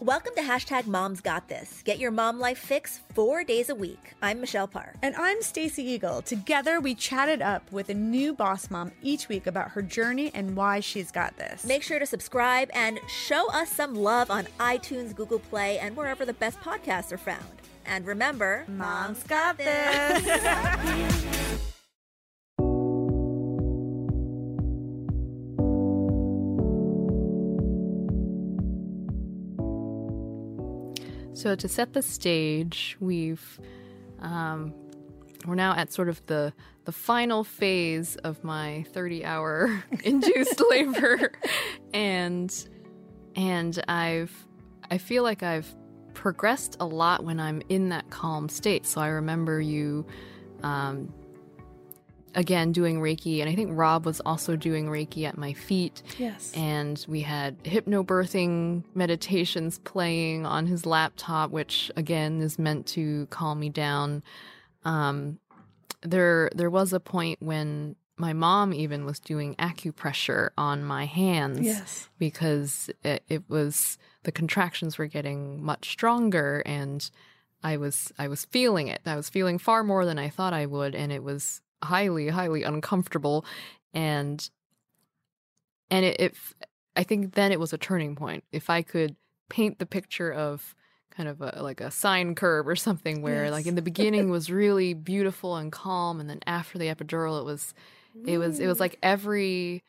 Welcome 0.00 0.34
to 0.36 0.42
hashtag 0.42 0.86
Moms 0.86 1.20
Got 1.20 1.48
This. 1.48 1.82
Get 1.84 1.98
your 1.98 2.10
mom 2.10 2.40
life 2.40 2.56
fix 2.56 3.00
four 3.12 3.44
days 3.44 3.68
a 3.68 3.74
week. 3.74 4.14
I'm 4.22 4.40
Michelle 4.40 4.66
Parr. 4.66 4.94
And 5.02 5.14
I'm 5.16 5.42
Stacey 5.42 5.82
Eagle. 5.82 6.22
Together, 6.22 6.80
we 6.80 6.94
chatted 6.94 7.42
up 7.42 7.70
with 7.70 7.90
a 7.90 7.94
new 7.94 8.32
boss 8.32 8.70
mom 8.70 8.90
each 9.02 9.28
week 9.28 9.46
about 9.46 9.72
her 9.72 9.82
journey 9.82 10.30
and 10.32 10.56
why 10.56 10.80
she's 10.80 11.12
got 11.12 11.36
this. 11.36 11.62
Make 11.62 11.82
sure 11.82 11.98
to 11.98 12.06
subscribe 12.06 12.70
and 12.72 12.98
show 13.06 13.50
us 13.50 13.70
some 13.70 13.94
love 13.94 14.30
on 14.30 14.46
iTunes, 14.58 15.14
Google 15.14 15.40
Play, 15.40 15.78
and 15.78 15.94
wherever 15.94 16.24
the 16.24 16.32
best 16.32 16.58
podcasts 16.60 17.12
are 17.12 17.18
found. 17.18 17.44
And 17.88 18.06
remember, 18.06 18.64
Mom's 18.68 19.22
got 19.24 19.56
this. 19.56 20.24
so 31.34 31.54
to 31.54 31.66
set 31.66 31.94
the 31.94 32.02
stage, 32.02 32.96
we've 33.00 33.58
um, 34.20 34.74
we're 35.46 35.54
now 35.54 35.74
at 35.74 35.92
sort 35.92 36.08
of 36.08 36.24
the 36.26 36.52
the 36.84 36.92
final 36.92 37.44
phase 37.44 38.16
of 38.16 38.42
my 38.42 38.84
30 38.92 39.24
hour 39.24 39.84
induced 40.04 40.62
labor 40.70 41.32
and 41.94 42.68
and 43.36 43.82
I've 43.88 44.32
I 44.90 44.98
feel 44.98 45.22
like 45.22 45.42
I've 45.42 45.74
progressed 46.18 46.76
a 46.80 46.84
lot 46.84 47.22
when 47.22 47.38
I'm 47.38 47.62
in 47.68 47.90
that 47.90 48.10
calm 48.10 48.48
state. 48.48 48.84
So 48.86 49.00
I 49.00 49.06
remember 49.06 49.60
you 49.60 50.04
um, 50.64 51.14
again 52.34 52.72
doing 52.72 53.00
Reiki, 53.00 53.40
and 53.40 53.48
I 53.48 53.54
think 53.54 53.70
Rob 53.72 54.04
was 54.04 54.20
also 54.26 54.56
doing 54.56 54.86
Reiki 54.86 55.28
at 55.28 55.38
my 55.38 55.52
feet. 55.52 56.02
Yes. 56.18 56.52
And 56.56 57.02
we 57.06 57.20
had 57.20 57.62
hypnobirthing 57.62 58.82
meditations 58.96 59.78
playing 59.78 60.44
on 60.44 60.66
his 60.66 60.84
laptop, 60.84 61.52
which 61.52 61.88
again 61.94 62.40
is 62.40 62.58
meant 62.58 62.86
to 62.88 63.26
calm 63.26 63.60
me 63.60 63.68
down. 63.68 64.24
Um, 64.84 65.38
there, 66.02 66.50
there 66.52 66.70
was 66.70 66.92
a 66.92 66.98
point 66.98 67.40
when 67.40 67.94
my 68.18 68.32
mom 68.32 68.74
even 68.74 69.04
was 69.04 69.20
doing 69.20 69.54
acupressure 69.56 70.50
on 70.58 70.84
my 70.84 71.06
hands 71.06 71.60
Yes. 71.60 72.08
because 72.18 72.90
it, 73.04 73.22
it 73.28 73.44
was 73.48 73.96
the 74.24 74.32
contractions 74.32 74.98
were 74.98 75.06
getting 75.06 75.62
much 75.62 75.90
stronger 75.90 76.62
and 76.66 77.10
I 77.62 77.76
was 77.76 78.12
I 78.18 78.28
was 78.28 78.44
feeling 78.44 78.88
it. 78.88 79.00
I 79.06 79.16
was 79.16 79.28
feeling 79.28 79.58
far 79.58 79.82
more 79.84 80.04
than 80.04 80.18
I 80.18 80.28
thought 80.28 80.52
I 80.52 80.66
would 80.66 80.94
and 80.94 81.10
it 81.12 81.22
was 81.22 81.60
highly 81.82 82.28
highly 82.28 82.62
uncomfortable 82.64 83.44
and 83.94 84.48
and 85.90 86.04
it, 86.04 86.20
it 86.20 86.34
I 86.96 87.04
think 87.04 87.34
then 87.34 87.52
it 87.52 87.60
was 87.60 87.72
a 87.72 87.78
turning 87.78 88.16
point. 88.16 88.44
If 88.52 88.68
I 88.70 88.82
could 88.82 89.16
paint 89.48 89.78
the 89.78 89.86
picture 89.86 90.32
of 90.32 90.74
kind 91.10 91.28
of 91.28 91.40
a, 91.40 91.62
like 91.62 91.80
a 91.80 91.90
sine 91.90 92.34
curve 92.34 92.68
or 92.68 92.76
something 92.76 93.22
where 93.22 93.44
Yes. 93.44 93.52
like 93.52 93.66
in 93.66 93.74
the 93.74 93.82
beginning 93.82 94.30
was 94.30 94.50
really 94.50 94.94
beautiful 94.94 95.56
and 95.56 95.72
calm 95.72 96.20
and 96.20 96.28
then 96.28 96.40
after 96.46 96.78
the 96.78 96.86
epidural 96.86 97.40
it 97.40 97.44
was 97.44 97.74
it 98.26 98.38
was 98.38 98.60
it 98.60 98.66
was 98.66 98.80
like 98.80 98.98
every 99.02 99.82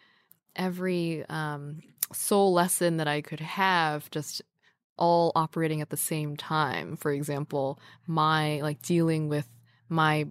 every 0.56 1.26
um 1.30 1.82
soul 2.12 2.54
lesson 2.54 2.98
that 2.98 3.08
I 3.08 3.22
could 3.22 3.40
have 3.40 4.10
just 4.12 4.42
all 4.98 5.32
operating 5.36 5.82
at 5.82 5.90
the 5.90 5.98
same 5.98 6.36
time. 6.36 6.96
For 6.98 7.12
example 7.12 7.80
my 8.08 8.62
like 8.62 8.82
dealing 8.82 9.30
with 9.30 9.48
my 9.88 10.28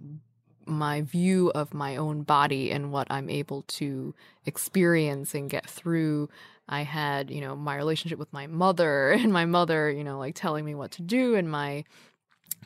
my 0.65 1.01
view 1.01 1.51
of 1.55 1.73
my 1.73 1.95
own 1.95 2.21
body 2.21 2.71
and 2.71 2.91
what 2.91 3.07
I'm 3.09 3.29
able 3.29 3.63
to 3.63 4.13
experience 4.45 5.33
and 5.33 5.49
get 5.49 5.69
through. 5.69 6.29
I 6.67 6.83
had, 6.83 7.31
you 7.31 7.41
know, 7.41 7.55
my 7.55 7.75
relationship 7.75 8.19
with 8.19 8.31
my 8.31 8.45
mother 8.45 9.11
and 9.13 9.33
my 9.33 9.45
mother, 9.45 9.89
you 9.89 10.03
know, 10.03 10.19
like 10.19 10.35
telling 10.35 10.63
me 10.65 10.75
what 10.75 10.91
to 10.91 11.01
do 11.01 11.35
and 11.35 11.49
my 11.49 11.83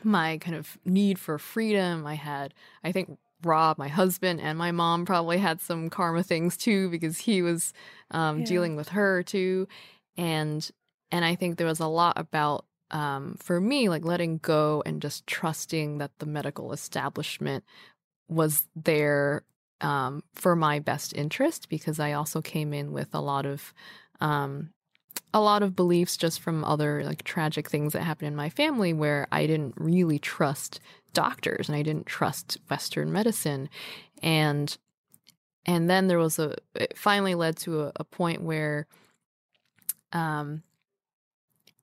my 0.02 0.38
kind 0.38 0.56
of 0.56 0.76
need 0.84 1.18
for 1.18 1.38
freedom. 1.38 2.06
I 2.06 2.14
had 2.14 2.52
I 2.82 2.92
think 2.92 3.18
Rob, 3.44 3.78
my 3.78 3.88
husband, 3.88 4.40
and 4.40 4.58
my 4.58 4.72
mom 4.72 5.04
probably 5.04 5.38
had 5.38 5.60
some 5.60 5.90
karma 5.90 6.22
things 6.22 6.56
too 6.56 6.88
because 6.90 7.18
he 7.18 7.42
was 7.42 7.72
um, 8.10 8.38
Yeah. 8.40 8.44
dealing 8.44 8.76
with 8.76 8.90
her 8.90 9.22
too, 9.22 9.68
and 10.16 10.68
and 11.10 11.24
I 11.24 11.34
think 11.34 11.56
there 11.58 11.66
was 11.66 11.80
a 11.80 11.86
lot 11.86 12.18
about 12.18 12.64
um, 12.90 13.36
for 13.40 13.60
me 13.60 13.88
like 13.88 14.04
letting 14.04 14.38
go 14.38 14.82
and 14.86 15.00
just 15.02 15.26
trusting 15.26 15.98
that 15.98 16.12
the 16.18 16.26
medical 16.26 16.72
establishment 16.72 17.64
was 18.28 18.66
there 18.74 19.44
um, 19.80 20.22
for 20.34 20.56
my 20.56 20.78
best 20.78 21.12
interest 21.14 21.68
because 21.68 22.00
I 22.00 22.12
also 22.12 22.40
came 22.40 22.72
in 22.72 22.92
with 22.92 23.14
a 23.14 23.20
lot 23.20 23.46
of 23.46 23.72
um, 24.20 24.70
a 25.34 25.40
lot 25.40 25.64
of 25.64 25.74
beliefs 25.74 26.16
just 26.16 26.40
from 26.40 26.64
other 26.64 27.02
like 27.04 27.24
tragic 27.24 27.68
things 27.68 27.92
that 27.92 28.02
happened 28.02 28.28
in 28.28 28.36
my 28.36 28.48
family 28.48 28.92
where 28.92 29.26
I 29.32 29.46
didn't 29.48 29.74
really 29.76 30.20
trust 30.20 30.80
doctors 31.12 31.68
and 31.68 31.76
I 31.76 31.82
didn't 31.82 32.06
trust 32.06 32.58
Western 32.70 33.12
medicine. 33.12 33.68
And 34.22 34.76
and 35.66 35.90
then 35.90 36.06
there 36.06 36.18
was 36.18 36.38
a 36.38 36.54
it 36.76 36.96
finally 36.96 37.34
led 37.34 37.56
to 37.58 37.82
a, 37.82 37.92
a 37.96 38.04
point 38.04 38.42
where 38.42 38.86
um 40.12 40.62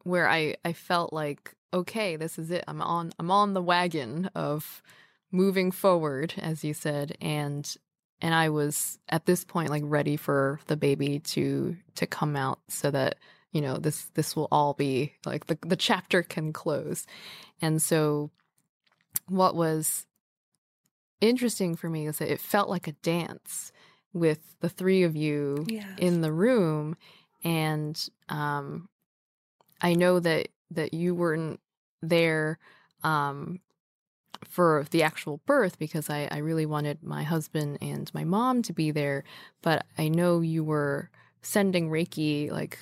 where 0.03 0.27
I, 0.27 0.55
I 0.65 0.73
felt 0.73 1.13
like, 1.13 1.53
okay, 1.71 2.15
this 2.15 2.39
is 2.39 2.49
it. 2.51 2.63
I'm 2.69 2.81
on 2.81 3.11
I'm 3.19 3.29
on 3.29 3.53
the 3.53 3.61
wagon 3.61 4.29
of 4.33 4.81
moving 5.29 5.71
forward, 5.71 6.33
as 6.37 6.63
you 6.63 6.73
said, 6.73 7.17
and 7.19 7.75
and 8.21 8.33
I 8.33 8.47
was 8.47 8.97
at 9.09 9.25
this 9.25 9.43
point 9.43 9.69
like 9.69 9.83
ready 9.85 10.15
for 10.15 10.61
the 10.67 10.77
baby 10.77 11.19
to 11.19 11.75
to 11.95 12.07
come 12.07 12.37
out 12.37 12.59
so 12.69 12.89
that 12.91 13.17
you 13.51 13.61
know 13.61 13.77
this 13.77 14.05
this 14.13 14.35
will 14.35 14.47
all 14.51 14.73
be 14.73 15.13
like 15.25 15.47
the 15.47 15.57
the 15.65 15.75
chapter 15.75 16.23
can 16.23 16.53
close. 16.53 17.05
And 17.61 17.81
so 17.81 18.31
what 19.27 19.55
was 19.55 20.05
interesting 21.19 21.75
for 21.75 21.89
me 21.89 22.07
is 22.07 22.17
that 22.17 22.31
it 22.31 22.41
felt 22.41 22.69
like 22.69 22.87
a 22.87 22.93
dance 22.93 23.71
with 24.13 24.55
the 24.59 24.69
three 24.69 25.03
of 25.03 25.15
you 25.15 25.65
Yes. 25.67 25.85
in 25.97 26.21
the 26.21 26.31
room. 26.31 26.95
And 27.43 27.97
um 28.29 28.87
i 29.81 29.95
know 29.95 30.19
that 30.19 30.49
that 30.69 30.93
you 30.93 31.15
weren't 31.15 31.59
there 32.03 32.59
um 33.03 33.59
for 34.47 34.85
the 34.91 35.03
actual 35.03 35.37
birth 35.45 35.77
because 35.79 36.09
I, 36.09 36.27
I 36.31 36.37
really 36.37 36.65
wanted 36.65 37.03
my 37.03 37.23
husband 37.23 37.77
and 37.81 38.11
my 38.13 38.23
mom 38.23 38.61
to 38.63 38.73
be 38.73 38.89
there, 38.91 39.23
but 39.61 39.85
I 39.97 40.07
know 40.07 40.41
you 40.41 40.63
were 40.63 41.09
sending 41.41 41.89
Reiki 41.89 42.51
like 42.51 42.79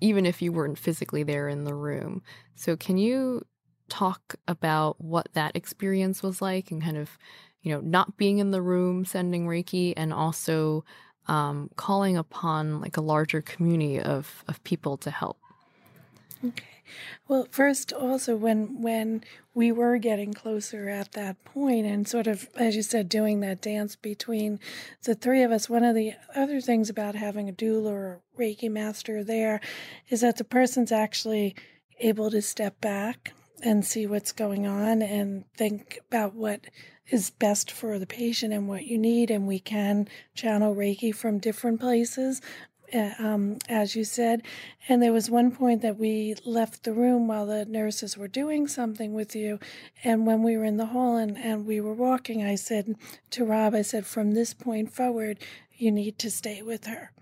even 0.00 0.26
if 0.26 0.42
you 0.42 0.52
weren't 0.52 0.78
physically 0.78 1.22
there 1.22 1.48
in 1.48 1.64
the 1.64 1.74
room. 1.74 2.22
So 2.54 2.76
can 2.76 2.98
you 2.98 3.46
talk 3.88 4.36
about 4.48 5.00
what 5.00 5.28
that 5.34 5.54
experience 5.56 6.22
was 6.22 6.40
like 6.40 6.70
and 6.70 6.82
kind 6.82 6.96
of, 6.96 7.18
you 7.62 7.72
know, 7.72 7.80
not 7.80 8.16
being 8.16 8.38
in 8.38 8.50
the 8.50 8.62
room 8.62 9.04
sending 9.04 9.46
Reiki 9.46 9.92
and 9.96 10.12
also 10.12 10.84
um, 11.26 11.70
calling 11.76 12.16
upon 12.16 12.80
like 12.80 12.96
a 12.96 13.02
larger 13.02 13.42
community 13.42 14.00
of, 14.00 14.44
of 14.48 14.62
people 14.64 14.96
to 14.98 15.10
help? 15.10 15.38
Okay. 16.44 16.64
Well, 17.28 17.46
first, 17.50 17.92
also 17.92 18.36
when 18.36 18.80
when 18.82 19.24
we 19.54 19.72
were 19.72 19.98
getting 19.98 20.32
closer 20.32 20.88
at 20.88 21.12
that 21.12 21.44
point, 21.44 21.86
and 21.86 22.06
sort 22.06 22.26
of 22.26 22.48
as 22.56 22.76
you 22.76 22.82
said, 22.82 23.08
doing 23.08 23.40
that 23.40 23.60
dance 23.60 23.96
between 23.96 24.60
the 25.04 25.14
three 25.14 25.42
of 25.42 25.52
us. 25.52 25.68
One 25.68 25.84
of 25.84 25.94
the 25.94 26.14
other 26.34 26.60
things 26.60 26.90
about 26.90 27.14
having 27.14 27.48
a 27.48 27.52
doula 27.52 27.90
or 27.90 28.20
a 28.36 28.40
Reiki 28.40 28.70
master 28.70 29.24
there 29.24 29.60
is 30.08 30.20
that 30.20 30.36
the 30.36 30.44
person's 30.44 30.92
actually 30.92 31.54
able 31.98 32.30
to 32.30 32.42
step 32.42 32.80
back 32.80 33.34
and 33.62 33.84
see 33.84 34.06
what's 34.06 34.32
going 34.32 34.66
on 34.66 35.02
and 35.02 35.44
think 35.54 36.00
about 36.08 36.34
what 36.34 36.66
is 37.10 37.30
best 37.30 37.70
for 37.70 37.98
the 37.98 38.06
patient 38.06 38.52
and 38.52 38.68
what 38.68 38.86
you 38.86 38.96
need. 38.96 39.30
And 39.30 39.46
we 39.46 39.58
can 39.58 40.08
channel 40.34 40.74
Reiki 40.74 41.14
from 41.14 41.38
different 41.38 41.80
places 41.80 42.40
um, 43.18 43.58
as 43.68 43.94
you 43.96 44.04
said. 44.04 44.42
And 44.88 45.02
there 45.02 45.12
was 45.12 45.30
one 45.30 45.50
point 45.50 45.82
that 45.82 45.98
we 45.98 46.34
left 46.44 46.84
the 46.84 46.92
room 46.92 47.28
while 47.28 47.46
the 47.46 47.64
nurses 47.64 48.16
were 48.16 48.28
doing 48.28 48.66
something 48.68 49.12
with 49.14 49.34
you. 49.36 49.58
And 50.04 50.26
when 50.26 50.42
we 50.42 50.56
were 50.56 50.64
in 50.64 50.76
the 50.76 50.86
hall 50.86 51.16
and, 51.16 51.36
and 51.38 51.66
we 51.66 51.80
were 51.80 51.94
walking, 51.94 52.44
I 52.44 52.54
said 52.54 52.96
to 53.30 53.44
Rob, 53.44 53.74
I 53.74 53.82
said, 53.82 54.06
from 54.06 54.32
this 54.32 54.54
point 54.54 54.92
forward, 54.92 55.38
you 55.76 55.90
need 55.90 56.18
to 56.18 56.30
stay 56.30 56.62
with 56.62 56.86
her. 56.86 57.12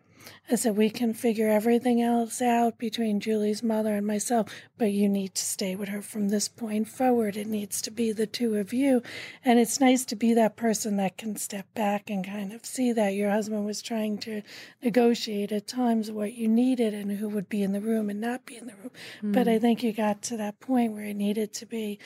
I 0.51 0.55
said, 0.55 0.77
we 0.77 0.91
can 0.91 1.13
figure 1.13 1.49
everything 1.49 2.01
else 2.01 2.41
out 2.41 2.79
between 2.79 3.21
Julie's 3.21 3.63
mother 3.63 3.95
and 3.95 4.07
myself, 4.07 4.53
but 4.79 4.93
you 4.93 5.09
need 5.09 5.35
to 5.35 5.45
stay 5.45 5.77
with 5.77 5.89
her 5.91 6.01
from 6.01 6.29
this 6.29 6.49
point 6.49 6.89
forward. 6.89 7.37
It 7.37 7.47
needs 7.47 7.83
to 7.83 7.91
be 7.91 8.13
the 8.13 8.27
two 8.27 8.57
of 8.57 8.73
you. 8.73 9.03
And 9.45 9.59
it's 9.59 9.81
nice 9.81 10.05
to 10.07 10.17
be 10.17 10.35
that 10.35 10.57
person 10.57 10.97
that 10.97 11.19
can 11.19 11.37
step 11.37 11.67
back 11.75 12.09
and 12.09 12.27
kind 12.27 12.53
of 12.53 12.65
see 12.65 12.93
that 12.93 13.15
your 13.15 13.31
husband 13.31 13.67
was 13.67 13.83
trying 13.83 14.19
to 14.19 14.43
negotiate 14.83 15.53
at 15.53 15.67
times 15.67 16.11
what 16.11 16.35
you 16.35 16.49
needed 16.49 16.95
and 16.95 17.13
who 17.13 17.29
would 17.29 17.49
be 17.49 17.63
in 17.63 17.73
the 17.73 17.81
room 17.81 18.09
and 18.09 18.21
not 18.21 18.47
be 18.47 18.57
in 18.57 18.67
the 18.67 18.75
room. 18.77 18.91
But 19.23 19.47
mm. 19.47 19.53
I 19.53 19.59
think 19.59 19.83
you 19.83 19.93
got 19.93 20.23
to 20.23 20.37
that 20.39 20.61
point 20.61 20.93
where 20.93 21.05
it 21.05 21.15
needed 21.15 21.53
to 21.55 21.67
be 21.67 21.99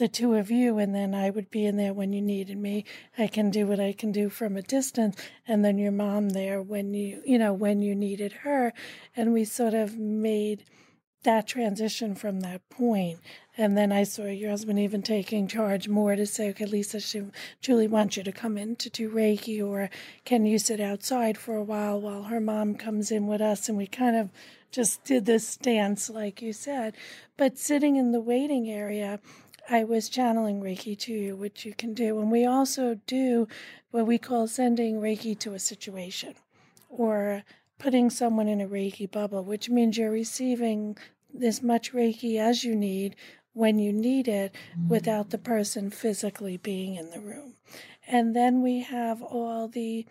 the 0.00 0.08
two 0.08 0.34
of 0.34 0.50
you, 0.50 0.78
and 0.78 0.94
then 0.94 1.14
I 1.14 1.28
would 1.28 1.50
be 1.50 1.66
in 1.66 1.76
there 1.76 1.92
when 1.92 2.14
you 2.14 2.22
needed 2.22 2.56
me. 2.56 2.86
I 3.18 3.26
can 3.26 3.50
do 3.50 3.66
what 3.66 3.78
I 3.78 3.92
can 3.92 4.12
do 4.12 4.30
from 4.30 4.56
a 4.56 4.62
distance, 4.62 5.14
and 5.46 5.62
then 5.62 5.76
your 5.76 5.92
mom 5.92 6.30
there 6.30 6.62
when 6.62 6.94
you, 6.94 7.22
you 7.26 7.38
know, 7.38 7.52
when 7.52 7.82
you 7.82 7.94
needed 7.94 8.32
her. 8.32 8.72
And 9.14 9.34
we 9.34 9.44
sort 9.44 9.74
of 9.74 9.98
made 9.98 10.64
that 11.22 11.46
transition 11.46 12.14
from 12.14 12.40
that 12.40 12.66
point. 12.70 13.18
And 13.58 13.76
then 13.76 13.92
I 13.92 14.04
saw 14.04 14.24
your 14.24 14.48
husband 14.48 14.78
even 14.78 15.02
taking 15.02 15.46
charge 15.46 15.86
more 15.86 16.16
to 16.16 16.24
say, 16.24 16.48
okay, 16.48 16.64
Lisa, 16.64 16.98
she, 16.98 17.24
Julie 17.60 17.86
wants 17.86 18.16
you 18.16 18.22
to 18.22 18.32
come 18.32 18.56
in 18.56 18.76
to 18.76 18.88
do 18.88 19.10
Reiki, 19.10 19.62
or 19.62 19.90
can 20.24 20.46
you 20.46 20.58
sit 20.58 20.80
outside 20.80 21.36
for 21.36 21.56
a 21.56 21.62
while 21.62 22.00
while 22.00 22.22
her 22.22 22.40
mom 22.40 22.74
comes 22.74 23.10
in 23.10 23.26
with 23.26 23.42
us? 23.42 23.68
And 23.68 23.76
we 23.76 23.86
kind 23.86 24.16
of 24.16 24.30
just 24.72 25.04
did 25.04 25.26
this 25.26 25.58
dance, 25.58 26.08
like 26.08 26.40
you 26.40 26.54
said. 26.54 26.94
But 27.36 27.58
sitting 27.58 27.96
in 27.96 28.12
the 28.12 28.20
waiting 28.20 28.70
area, 28.70 29.20
I 29.72 29.84
was 29.84 30.08
channeling 30.08 30.60
Reiki 30.60 30.98
to 30.98 31.12
you, 31.12 31.36
which 31.36 31.64
you 31.64 31.74
can 31.74 31.94
do. 31.94 32.18
And 32.18 32.28
we 32.30 32.44
also 32.44 32.98
do 33.06 33.46
what 33.92 34.04
we 34.04 34.18
call 34.18 34.48
sending 34.48 35.00
Reiki 35.00 35.38
to 35.38 35.54
a 35.54 35.60
situation 35.60 36.34
or 36.88 37.44
putting 37.78 38.10
someone 38.10 38.48
in 38.48 38.60
a 38.60 38.66
Reiki 38.66 39.08
bubble, 39.08 39.44
which 39.44 39.70
means 39.70 39.96
you're 39.96 40.10
receiving 40.10 40.98
as 41.40 41.62
much 41.62 41.92
Reiki 41.92 42.36
as 42.36 42.64
you 42.64 42.74
need 42.74 43.14
when 43.52 43.78
you 43.78 43.92
need 43.92 44.26
it 44.26 44.54
without 44.88 45.30
the 45.30 45.38
person 45.38 45.90
physically 45.90 46.56
being 46.56 46.96
in 46.96 47.10
the 47.10 47.20
room. 47.20 47.54
And 48.08 48.34
then 48.34 48.62
we 48.62 48.80
have 48.80 49.22
all 49.22 49.68
the 49.68 50.04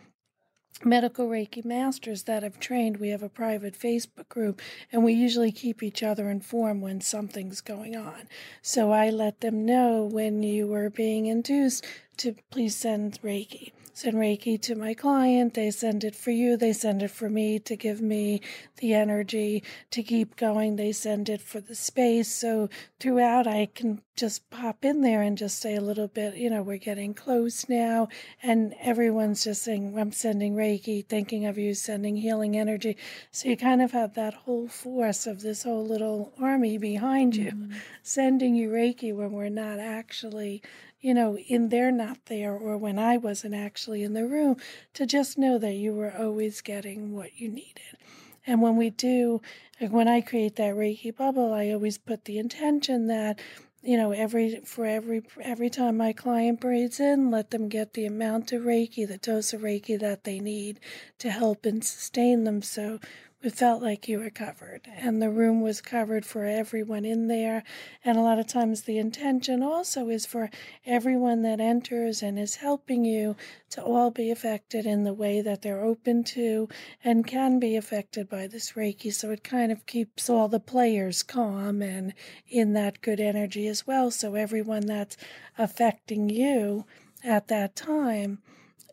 medical 0.85 1.27
Reiki 1.27 1.63
masters 1.63 2.23
that 2.23 2.43
have 2.43 2.59
trained. 2.59 2.97
We 2.97 3.09
have 3.09 3.23
a 3.23 3.29
private 3.29 3.77
Facebook 3.77 4.29
group, 4.29 4.61
and 4.91 5.03
we 5.03 5.13
usually 5.13 5.51
keep 5.51 5.83
each 5.83 6.03
other 6.03 6.29
informed 6.29 6.81
when 6.81 7.01
something's 7.01 7.61
going 7.61 7.95
on. 7.95 8.27
So 8.61 8.91
I 8.91 9.09
let 9.09 9.41
them 9.41 9.65
know 9.65 10.03
when 10.03 10.43
you 10.43 10.67
were 10.67 10.89
being 10.89 11.25
induced 11.25 11.85
to 12.17 12.35
please 12.51 12.75
send 12.75 13.21
Reiki. 13.21 13.71
Send 13.93 14.15
Reiki 14.15 14.61
to 14.61 14.75
my 14.75 14.93
client. 14.93 15.53
They 15.53 15.71
send 15.71 16.03
it 16.03 16.15
for 16.15 16.31
you. 16.31 16.57
They 16.57 16.73
send 16.73 17.03
it 17.03 17.11
for 17.11 17.29
me 17.29 17.59
to 17.59 17.75
give 17.75 18.01
me 18.01 18.41
the 18.77 18.93
energy 18.93 19.63
to 19.91 20.03
keep 20.03 20.35
going. 20.35 20.75
They 20.75 20.91
send 20.91 21.29
it 21.29 21.41
for 21.41 21.59
the 21.59 21.75
space. 21.75 22.27
So 22.27 22.69
throughout, 22.99 23.47
I 23.47 23.67
can 23.73 24.01
just 24.15 24.49
pop 24.49 24.83
in 24.83 25.01
there 25.01 25.21
and 25.21 25.37
just 25.37 25.59
say 25.59 25.75
a 25.75 25.81
little 25.81 26.07
bit, 26.07 26.35
you 26.35 26.49
know, 26.49 26.61
we're 26.61 26.77
getting 26.77 27.13
close 27.13 27.69
now. 27.69 28.09
And 28.43 28.75
everyone's 28.81 29.45
just 29.45 29.63
saying, 29.63 29.97
I'm 29.97 30.11
sending 30.11 30.55
Reiki, 30.55 31.05
thinking 31.05 31.45
of 31.45 31.57
you, 31.57 31.73
sending 31.73 32.17
healing 32.17 32.57
energy. 32.57 32.97
So 33.31 33.47
you 33.47 33.55
kind 33.55 33.81
of 33.81 33.91
have 33.91 34.15
that 34.15 34.33
whole 34.33 34.67
force 34.67 35.25
of 35.25 35.41
this 35.41 35.63
whole 35.63 35.85
little 35.85 36.33
army 36.41 36.77
behind 36.77 37.35
you, 37.35 37.51
mm-hmm. 37.51 37.77
sending 38.03 38.55
you 38.55 38.69
Reiki 38.69 39.15
when 39.15 39.31
we're 39.31 39.49
not 39.49 39.79
actually 39.79 40.61
you 41.01 41.13
know, 41.13 41.37
in 41.37 41.69
they're 41.69 41.91
not 41.91 42.17
there 42.25 42.53
or 42.53 42.77
when 42.77 42.99
I 42.99 43.17
wasn't 43.17 43.55
actually 43.55 44.03
in 44.03 44.13
the 44.13 44.27
room, 44.27 44.57
to 44.93 45.05
just 45.05 45.37
know 45.37 45.57
that 45.57 45.73
you 45.73 45.93
were 45.93 46.13
always 46.17 46.61
getting 46.61 47.13
what 47.13 47.39
you 47.39 47.49
needed. 47.49 47.97
And 48.45 48.61
when 48.61 48.77
we 48.77 48.89
do, 48.89 49.41
like 49.79 49.91
when 49.91 50.07
I 50.07 50.21
create 50.21 50.55
that 50.55 50.75
Reiki 50.75 51.15
bubble, 51.15 51.53
I 51.53 51.69
always 51.69 51.97
put 51.97 52.25
the 52.25 52.39
intention 52.39 53.07
that, 53.07 53.39
you 53.81 53.95
know, 53.95 54.11
every 54.11 54.59
for 54.65 54.85
every 54.85 55.21
every 55.41 55.69
time 55.69 55.97
my 55.97 56.11
client 56.13 56.59
breathes 56.59 56.99
in, 56.99 57.31
let 57.31 57.51
them 57.51 57.69
get 57.69 57.93
the 57.93 58.05
amount 58.05 58.51
of 58.51 58.63
Reiki, 58.63 59.07
the 59.07 59.17
dose 59.17 59.53
of 59.53 59.61
Reiki 59.61 59.99
that 59.99 60.23
they 60.23 60.39
need 60.39 60.79
to 61.19 61.29
help 61.29 61.65
and 61.65 61.83
sustain 61.83 62.43
them. 62.43 62.61
So 62.61 62.99
it 63.41 63.53
felt 63.53 63.81
like 63.81 64.09
you 64.09 64.19
were 64.19 64.29
covered 64.29 64.81
and 64.97 65.21
the 65.21 65.29
room 65.29 65.61
was 65.61 65.79
covered 65.79 66.25
for 66.25 66.43
everyone 66.43 67.05
in 67.05 67.27
there 67.27 67.63
and 68.03 68.17
a 68.17 68.21
lot 68.21 68.37
of 68.37 68.45
times 68.45 68.81
the 68.81 68.97
intention 68.97 69.63
also 69.63 70.09
is 70.09 70.25
for 70.25 70.49
everyone 70.85 71.41
that 71.41 71.61
enters 71.61 72.21
and 72.21 72.37
is 72.37 72.55
helping 72.55 73.05
you 73.05 73.37
to 73.69 73.81
all 73.81 74.11
be 74.11 74.29
affected 74.29 74.85
in 74.85 75.05
the 75.05 75.13
way 75.13 75.39
that 75.41 75.61
they're 75.61 75.83
open 75.83 76.21
to 76.21 76.67
and 77.03 77.25
can 77.25 77.59
be 77.59 77.77
affected 77.77 78.27
by 78.27 78.45
this 78.45 78.73
reiki. 78.73 79.13
So 79.13 79.31
it 79.31 79.43
kind 79.43 79.71
of 79.71 79.85
keeps 79.85 80.29
all 80.29 80.49
the 80.49 80.59
players 80.59 81.23
calm 81.23 81.81
and 81.81 82.13
in 82.49 82.73
that 82.73 83.01
good 83.01 83.21
energy 83.21 83.67
as 83.67 83.87
well. 83.87 84.11
So 84.11 84.35
everyone 84.35 84.85
that's 84.85 85.15
affecting 85.57 86.29
you 86.29 86.85
at 87.23 87.47
that 87.47 87.75
time 87.75 88.39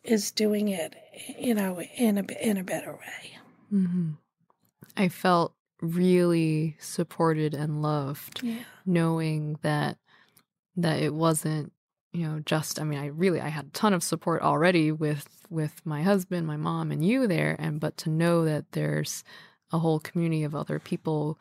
is 0.05 0.31
doing 0.31 0.69
it 0.69 0.95
you 1.37 1.55
know 1.55 1.81
in 1.81 2.19
a 2.19 2.25
in 2.41 2.57
a 2.57 2.65
better 2.65 2.93
way. 2.93 3.39
Mm-hmm. 3.73 4.11
I 4.97 5.09
felt 5.09 5.55
really 5.81 6.77
supported 6.81 7.55
and 7.55 7.83
loved 7.83 8.43
yeah. 8.43 8.59
knowing 8.85 9.59
that 9.63 9.99
that 10.77 11.03
it 11.03 11.15
wasn't 11.15 11.73
you 12.13 12.27
know 12.27 12.41
just 12.41 12.81
i 12.81 12.85
mean 12.85 12.99
i 12.99 13.07
really 13.07 13.41
i 13.41 13.49
had 13.49 13.67
a 13.67 13.71
ton 13.71 13.93
of 13.93 14.03
support 14.03 14.41
already 14.41 14.91
with 14.91 15.47
with 15.51 15.83
my 15.85 16.03
husband 16.03 16.47
my 16.47 16.57
mom 16.57 16.91
and 16.91 17.05
you 17.05 17.27
there 17.27 17.57
and 17.59 17.79
but 17.79 17.97
to 17.97 18.09
know 18.09 18.45
that 18.45 18.73
there's 18.73 19.23
a 19.71 19.79
whole 19.79 20.01
community 20.01 20.45
of 20.45 20.55
other 20.55 20.79
people 20.79 21.39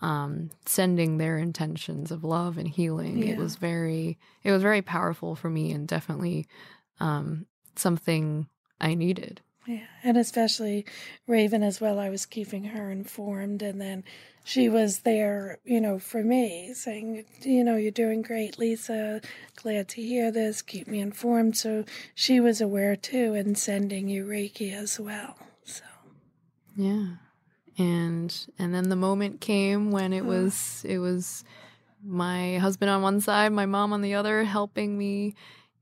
um 0.00 0.50
sending 0.64 1.18
their 1.18 1.36
intentions 1.36 2.10
of 2.10 2.24
love 2.24 2.56
and 2.56 2.68
healing 2.68 3.18
yeah. 3.18 3.34
it 3.34 3.38
was 3.38 3.56
very 3.56 4.18
it 4.42 4.50
was 4.50 4.62
very 4.62 4.82
powerful 4.82 5.36
for 5.36 5.50
me 5.50 5.72
and 5.72 5.86
definitely 5.86 6.46
um 7.00 7.44
something 7.76 8.48
i 8.80 8.94
needed 8.94 9.42
yeah, 9.66 9.86
and 10.02 10.16
especially 10.16 10.84
Raven 11.26 11.62
as 11.62 11.80
well. 11.80 11.98
I 11.98 12.10
was 12.10 12.26
keeping 12.26 12.64
her 12.64 12.90
informed, 12.90 13.62
and 13.62 13.80
then 13.80 14.04
she 14.44 14.68
was 14.68 15.00
there, 15.00 15.58
you 15.64 15.80
know, 15.80 15.98
for 15.98 16.22
me, 16.22 16.74
saying, 16.74 17.24
you 17.40 17.64
know, 17.64 17.76
you're 17.76 17.90
doing 17.90 18.20
great, 18.20 18.58
Lisa. 18.58 19.22
Glad 19.56 19.88
to 19.88 20.02
hear 20.02 20.30
this. 20.30 20.60
Keep 20.60 20.86
me 20.86 21.00
informed. 21.00 21.56
So 21.56 21.84
she 22.14 22.40
was 22.40 22.60
aware 22.60 22.94
too, 22.94 23.32
and 23.32 23.56
sending 23.56 24.08
you 24.08 24.26
Reiki 24.26 24.72
as 24.74 25.00
well. 25.00 25.36
So, 25.64 25.84
yeah, 26.76 27.06
and 27.78 28.46
and 28.58 28.74
then 28.74 28.90
the 28.90 28.96
moment 28.96 29.40
came 29.40 29.90
when 29.90 30.12
it 30.12 30.26
was 30.26 30.84
it 30.86 30.98
was 30.98 31.42
my 32.04 32.58
husband 32.58 32.90
on 32.90 33.00
one 33.00 33.22
side, 33.22 33.50
my 33.52 33.64
mom 33.64 33.94
on 33.94 34.02
the 34.02 34.14
other, 34.14 34.44
helping 34.44 34.98
me, 34.98 35.34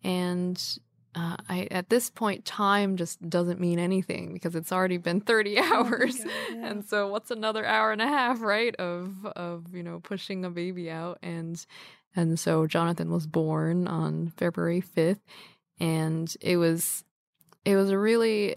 and 0.05 0.79
uh, 1.15 1.37
I 1.49 1.69
at 1.71 1.91
this 1.91 2.09
point 2.09 2.45
time 2.45 2.97
just 2.97 3.29
doesn't 3.29 3.61
mean 3.61 3.79
anything 3.79 4.33
because 4.33 4.55
it's 4.55 4.73
already 4.73 4.97
been 4.97 5.21
30 5.21 5.59
hours 5.59 6.17
oh 6.21 6.25
God, 6.25 6.33
yeah. 6.57 6.67
and 6.67 6.85
so 6.85 7.09
what's 7.09 7.31
another 7.31 7.67
hour 7.67 7.93
and 7.93 8.01
a 8.01 8.07
half 8.07 8.41
right 8.41 8.75
of 8.77 9.27
of 9.37 9.75
you 9.75 9.83
know 9.83 10.01
pushing 10.01 10.45
a 10.45 10.51
baby 10.51 10.91
out? 10.91 11.19
And 11.23 11.65
and 12.17 12.39
so 12.39 12.67
Jonathan 12.67 13.11
was 13.11 13.27
born 13.27 13.89
on 13.89 14.33
February 14.37 14.83
5th 14.83 15.21
and 15.81 16.35
it 16.41 16.57
was 16.57 17.05
it 17.65 17.77
was 17.77 17.91
a 17.91 17.99
really 17.99 18.57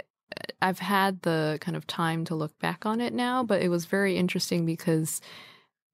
I've 0.61 0.79
had 0.79 1.21
the 1.21 1.57
kind 1.61 1.77
of 1.77 1.87
time 1.87 2.25
to 2.25 2.35
look 2.35 2.57
back 2.59 2.85
on 2.85 3.01
it 3.01 3.13
now 3.13 3.43
but 3.43 3.61
it 3.61 3.69
was 3.69 3.85
very 3.85 4.17
interesting 4.17 4.65
because 4.65 5.19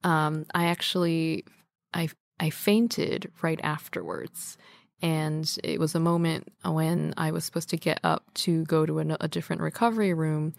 um 0.03 0.45
I 0.53 0.66
actually 0.66 1.45
I 1.93 2.09
I 2.39 2.49
fainted 2.49 3.32
right 3.41 3.59
afterwards 3.64 4.57
and 5.01 5.57
it 5.63 5.79
was 5.79 5.95
a 5.95 5.99
moment 5.99 6.51
when 6.63 7.13
I 7.17 7.31
was 7.31 7.43
supposed 7.43 7.69
to 7.69 7.77
get 7.77 7.99
up 8.03 8.23
to 8.35 8.63
go 8.65 8.85
to 8.85 8.99
a, 8.99 9.17
a 9.21 9.27
different 9.27 9.61
recovery 9.61 10.13
room. 10.13 10.53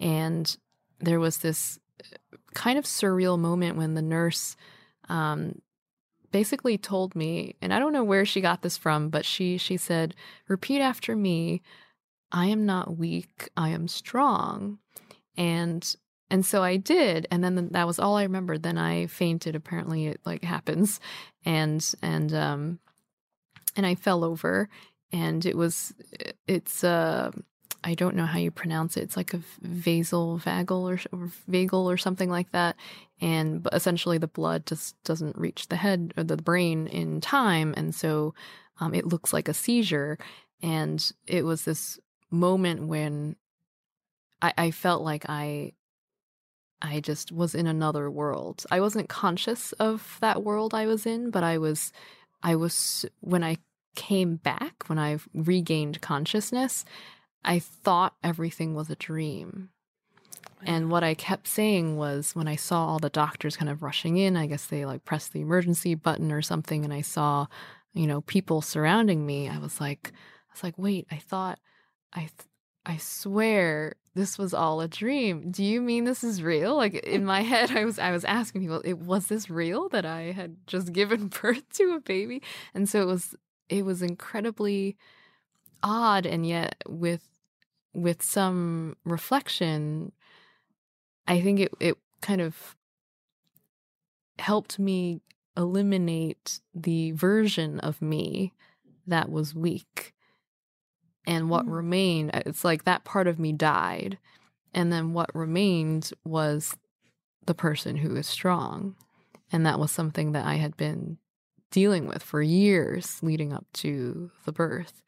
And 0.00 0.56
there 1.00 1.20
was 1.20 1.38
this 1.38 1.78
uh, 2.02 2.36
kind 2.54 2.78
of 2.78 2.84
surreal 2.84 3.38
moment 3.38 3.76
when 3.76 3.94
the 3.94 4.02
nurse 4.02 4.56
um, 5.08 5.60
basically 6.32 6.76
told 6.76 7.14
me, 7.14 7.54
and 7.62 7.72
I 7.72 7.78
don't 7.78 7.92
know 7.92 8.04
where 8.04 8.24
she 8.24 8.40
got 8.40 8.62
this 8.62 8.76
from, 8.76 9.08
but 9.08 9.24
she 9.24 9.58
she 9.58 9.76
said, 9.76 10.14
"Repeat 10.48 10.80
after 10.80 11.14
me. 11.14 11.62
I 12.32 12.46
am 12.46 12.66
not 12.66 12.98
weak. 12.98 13.48
I 13.56 13.68
am 13.68 13.86
strong." 13.86 14.78
And 15.36 15.94
and 16.30 16.44
so 16.44 16.62
I 16.62 16.76
did, 16.76 17.28
and 17.30 17.44
then 17.44 17.68
that 17.72 17.86
was 17.86 18.00
all 18.00 18.16
I 18.16 18.24
remembered. 18.24 18.64
Then 18.64 18.78
I 18.78 19.06
fainted. 19.06 19.54
Apparently, 19.54 20.06
it 20.06 20.20
like 20.24 20.42
happens, 20.42 20.98
and 21.44 21.94
and 22.02 22.34
um, 22.34 22.78
and 23.76 23.86
I 23.86 23.94
fell 23.94 24.24
over 24.24 24.68
and 25.12 25.44
it 25.46 25.56
was 25.56 25.94
it's 26.46 26.84
uh 26.84 27.30
I 27.86 27.92
don't 27.94 28.16
know 28.16 28.24
how 28.24 28.38
you 28.38 28.50
pronounce 28.50 28.96
it. 28.96 29.02
It's 29.02 29.16
like 29.16 29.34
a 29.34 29.40
vasal 29.62 30.40
vagal 30.40 30.70
or, 30.70 30.98
or 31.12 31.30
vagal 31.50 31.84
or 31.84 31.98
something 31.98 32.30
like 32.30 32.50
that. 32.52 32.76
And 33.20 33.68
essentially, 33.72 34.16
the 34.16 34.26
blood 34.26 34.64
just 34.64 34.96
doesn't 35.04 35.36
reach 35.36 35.68
the 35.68 35.76
head 35.76 36.14
or 36.16 36.24
the 36.24 36.38
brain 36.38 36.86
in 36.86 37.20
time, 37.20 37.74
and 37.76 37.94
so 37.94 38.34
um, 38.80 38.94
it 38.94 39.06
looks 39.06 39.32
like 39.32 39.48
a 39.48 39.54
seizure. 39.54 40.18
And 40.62 41.12
it 41.26 41.44
was 41.44 41.66
this 41.66 41.98
moment 42.30 42.88
when 42.88 43.36
I, 44.40 44.54
I 44.56 44.70
felt 44.70 45.02
like 45.02 45.28
I 45.28 45.72
I 46.80 47.00
just 47.00 47.32
was 47.32 47.54
in 47.54 47.66
another 47.66 48.10
world. 48.10 48.64
I 48.70 48.80
wasn't 48.80 49.08
conscious 49.08 49.72
of 49.72 50.18
that 50.20 50.42
world 50.42 50.74
I 50.74 50.86
was 50.86 51.06
in, 51.06 51.30
but 51.30 51.42
I 51.42 51.58
was 51.58 51.92
I 52.44 52.54
was, 52.54 53.06
when 53.20 53.42
I 53.42 53.56
came 53.96 54.36
back, 54.36 54.84
when 54.86 54.98
I 54.98 55.18
regained 55.32 56.00
consciousness, 56.02 56.84
I 57.44 57.58
thought 57.58 58.14
everything 58.22 58.74
was 58.74 58.90
a 58.90 58.96
dream. 58.96 59.70
And 60.66 60.90
what 60.90 61.04
I 61.04 61.14
kept 61.14 61.48
saying 61.48 61.96
was 61.96 62.34
when 62.34 62.48
I 62.48 62.56
saw 62.56 62.86
all 62.86 62.98
the 62.98 63.10
doctors 63.10 63.56
kind 63.56 63.70
of 63.70 63.82
rushing 63.82 64.16
in, 64.16 64.36
I 64.36 64.46
guess 64.46 64.66
they 64.66 64.84
like 64.86 65.04
pressed 65.04 65.32
the 65.32 65.40
emergency 65.40 65.94
button 65.94 66.30
or 66.30 66.42
something, 66.42 66.84
and 66.84 66.92
I 66.92 67.00
saw, 67.00 67.46
you 67.92 68.06
know, 68.06 68.20
people 68.22 68.62
surrounding 68.62 69.26
me. 69.26 69.48
I 69.48 69.58
was 69.58 69.80
like, 69.80 70.12
I 70.14 70.52
was 70.54 70.62
like, 70.62 70.78
wait, 70.78 71.06
I 71.10 71.16
thought, 71.16 71.58
I, 72.12 72.20
th- 72.20 72.48
I 72.86 72.98
swear 72.98 73.94
this 74.14 74.38
was 74.38 74.54
all 74.54 74.80
a 74.80 74.88
dream. 74.88 75.50
Do 75.50 75.64
you 75.64 75.80
mean 75.80 76.04
this 76.04 76.22
is 76.22 76.42
real? 76.42 76.76
Like 76.76 76.94
in 76.94 77.24
my 77.24 77.42
head, 77.42 77.70
I 77.70 77.84
was 77.84 77.98
I 77.98 78.10
was 78.10 78.24
asking 78.24 78.62
people, 78.62 78.82
it 78.84 78.98
was 78.98 79.26
this 79.26 79.50
real 79.50 79.88
that 79.90 80.04
I 80.04 80.32
had 80.32 80.56
just 80.66 80.92
given 80.92 81.28
birth 81.28 81.68
to 81.74 81.94
a 81.94 82.00
baby? 82.00 82.42
And 82.74 82.88
so 82.88 83.02
it 83.02 83.06
was 83.06 83.34
it 83.68 83.84
was 83.84 84.02
incredibly 84.02 84.96
odd, 85.82 86.26
and 86.26 86.46
yet 86.46 86.76
with 86.86 87.28
with 87.94 88.22
some 88.22 88.96
reflection, 89.04 90.12
I 91.26 91.40
think 91.40 91.60
it 91.60 91.72
it 91.80 91.96
kind 92.20 92.40
of 92.40 92.76
helped 94.38 94.78
me 94.78 95.20
eliminate 95.56 96.60
the 96.74 97.12
version 97.12 97.78
of 97.80 98.02
me 98.02 98.52
that 99.06 99.30
was 99.30 99.54
weak 99.54 100.12
and 101.26 101.50
what 101.50 101.66
mm. 101.66 101.72
remained 101.72 102.30
uh, 102.34 102.42
it's 102.46 102.64
like 102.64 102.84
that 102.84 103.04
part 103.04 103.26
of 103.26 103.38
me 103.38 103.52
died 103.52 104.18
and 104.72 104.92
then 104.92 105.12
what 105.12 105.34
remained 105.34 106.10
was 106.24 106.76
the 107.46 107.54
person 107.54 107.96
who 107.96 108.14
is 108.16 108.26
strong 108.26 108.94
and 109.52 109.64
that 109.64 109.78
was 109.78 109.90
something 109.90 110.32
that 110.32 110.46
i 110.46 110.54
had 110.54 110.76
been 110.76 111.18
dealing 111.70 112.06
with 112.06 112.22
for 112.22 112.40
years 112.40 113.22
leading 113.22 113.52
up 113.52 113.66
to 113.72 114.30
the 114.44 114.52
birth 114.52 115.02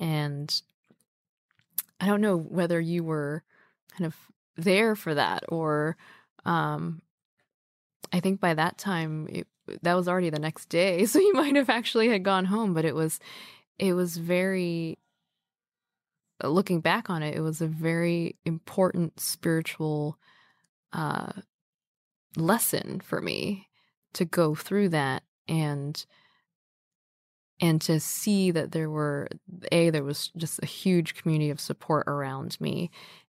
and 0.00 0.62
i 2.00 2.06
don't 2.06 2.20
know 2.20 2.36
whether 2.36 2.80
you 2.80 3.04
were 3.04 3.42
kind 3.96 4.06
of 4.06 4.16
there 4.56 4.94
for 4.94 5.14
that 5.14 5.44
or 5.48 5.96
um 6.44 7.00
i 8.12 8.20
think 8.20 8.40
by 8.40 8.54
that 8.54 8.78
time 8.78 9.26
it, 9.30 9.46
that 9.82 9.94
was 9.94 10.08
already 10.08 10.30
the 10.30 10.38
next 10.38 10.68
day 10.68 11.04
so 11.06 11.18
you 11.18 11.32
might 11.34 11.56
have 11.56 11.70
actually 11.70 12.08
had 12.08 12.22
gone 12.22 12.46
home 12.46 12.74
but 12.74 12.84
it 12.84 12.94
was 12.94 13.18
it 13.78 13.92
was 13.94 14.16
very 14.16 14.98
looking 16.42 16.80
back 16.80 17.08
on 17.10 17.22
it, 17.22 17.36
it 17.36 17.40
was 17.40 17.60
a 17.60 17.66
very 17.66 18.36
important 18.44 19.20
spiritual 19.20 20.18
uh, 20.92 21.32
lesson 22.36 23.00
for 23.00 23.20
me 23.20 23.68
to 24.14 24.24
go 24.24 24.54
through 24.54 24.88
that 24.90 25.22
and 25.48 26.04
and 27.60 27.80
to 27.80 28.00
see 28.00 28.50
that 28.50 28.72
there 28.72 28.90
were 28.90 29.28
a 29.70 29.90
there 29.90 30.02
was 30.04 30.28
just 30.36 30.60
a 30.62 30.66
huge 30.66 31.14
community 31.14 31.50
of 31.50 31.60
support 31.60 32.06
around 32.08 32.60
me 32.60 32.90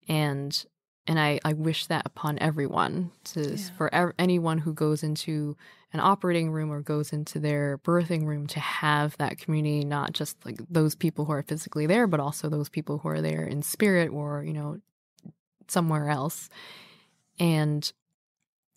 and 0.07 0.65
and 1.07 1.19
I, 1.19 1.39
I 1.43 1.53
wish 1.53 1.87
that 1.87 2.03
upon 2.05 2.37
everyone 2.39 3.11
to 3.25 3.55
Yeah. 3.55 3.69
for 3.77 3.93
ev- 3.93 4.13
anyone 4.19 4.59
who 4.59 4.73
goes 4.73 5.01
into 5.01 5.57
an 5.93 5.99
operating 5.99 6.51
room 6.51 6.71
or 6.71 6.81
goes 6.81 7.11
into 7.11 7.39
their 7.39 7.77
birthing 7.79 8.25
room 8.25 8.47
to 8.47 8.59
have 8.59 9.17
that 9.17 9.37
community 9.37 9.83
not 9.83 10.13
just 10.13 10.43
like 10.45 10.59
those 10.69 10.95
people 10.95 11.25
who 11.25 11.33
are 11.33 11.43
physically 11.43 11.85
there 11.85 12.07
but 12.07 12.19
also 12.19 12.49
those 12.49 12.69
people 12.69 12.99
who 12.99 13.09
are 13.09 13.21
there 13.21 13.43
in 13.43 13.61
spirit 13.61 14.09
or 14.09 14.43
you 14.43 14.53
know 14.53 14.77
somewhere 15.71 16.09
else. 16.09 16.49
And 17.39 17.91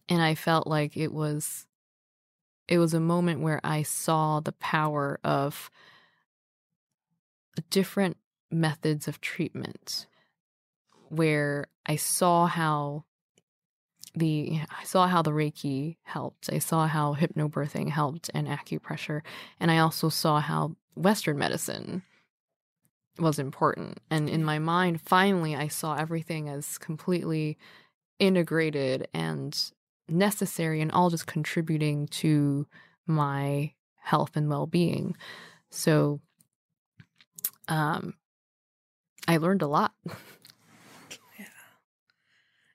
and 0.09 0.23
I 0.23 0.35
felt 0.35 0.67
like 0.67 0.97
it 0.97 1.13
was 1.13 1.67
it 2.69 2.79
was 2.79 2.95
a 2.95 3.01
moment 3.01 3.41
where 3.41 3.61
I 3.63 3.83
saw 3.83 4.41
the 4.41 4.53
power 4.53 5.19
of 5.23 5.71
different 7.71 8.17
methods 8.51 9.07
of 9.07 9.21
treatment 9.21 10.07
where 11.09 11.67
I 11.87 11.97
saw 11.97 12.47
how 12.47 13.05
the 14.15 14.61
I 14.71 14.85
saw 14.85 15.07
how 15.07 15.23
the 15.23 15.33
Reiki 15.33 15.97
helped. 16.05 16.51
I 16.53 16.59
saw 16.59 16.87
how 16.87 17.15
hypnobirthing 17.15 17.91
helped 17.91 18.31
and 18.33 18.47
acupressure. 18.47 19.23
And 19.59 19.71
I 19.71 19.79
also 19.79 20.09
saw 20.09 20.41
how 20.41 20.77
Western 20.95 21.39
medicine 21.39 22.03
was 23.19 23.39
important. 23.39 23.99
And 24.11 24.29
in 24.29 24.45
my 24.45 24.59
mind, 24.59 25.01
finally 25.01 25.57
I 25.57 25.69
saw 25.69 25.97
everything 25.97 26.49
as 26.49 26.79
completely 26.79 27.59
integrated 28.19 29.09
and 29.13 29.59
necessary 30.09 30.81
and 30.81 30.93
all 30.93 31.11
just 31.11 31.27
contributing 31.27 32.07
to 32.07 32.67
my 33.07 33.73
health 34.01 34.37
and 34.37 34.49
well-being. 34.49 35.17
So 35.71 36.21
um 37.69 38.15
I 39.27 39.39
learned 39.39 39.63
a 39.63 39.67
lot. 39.67 39.93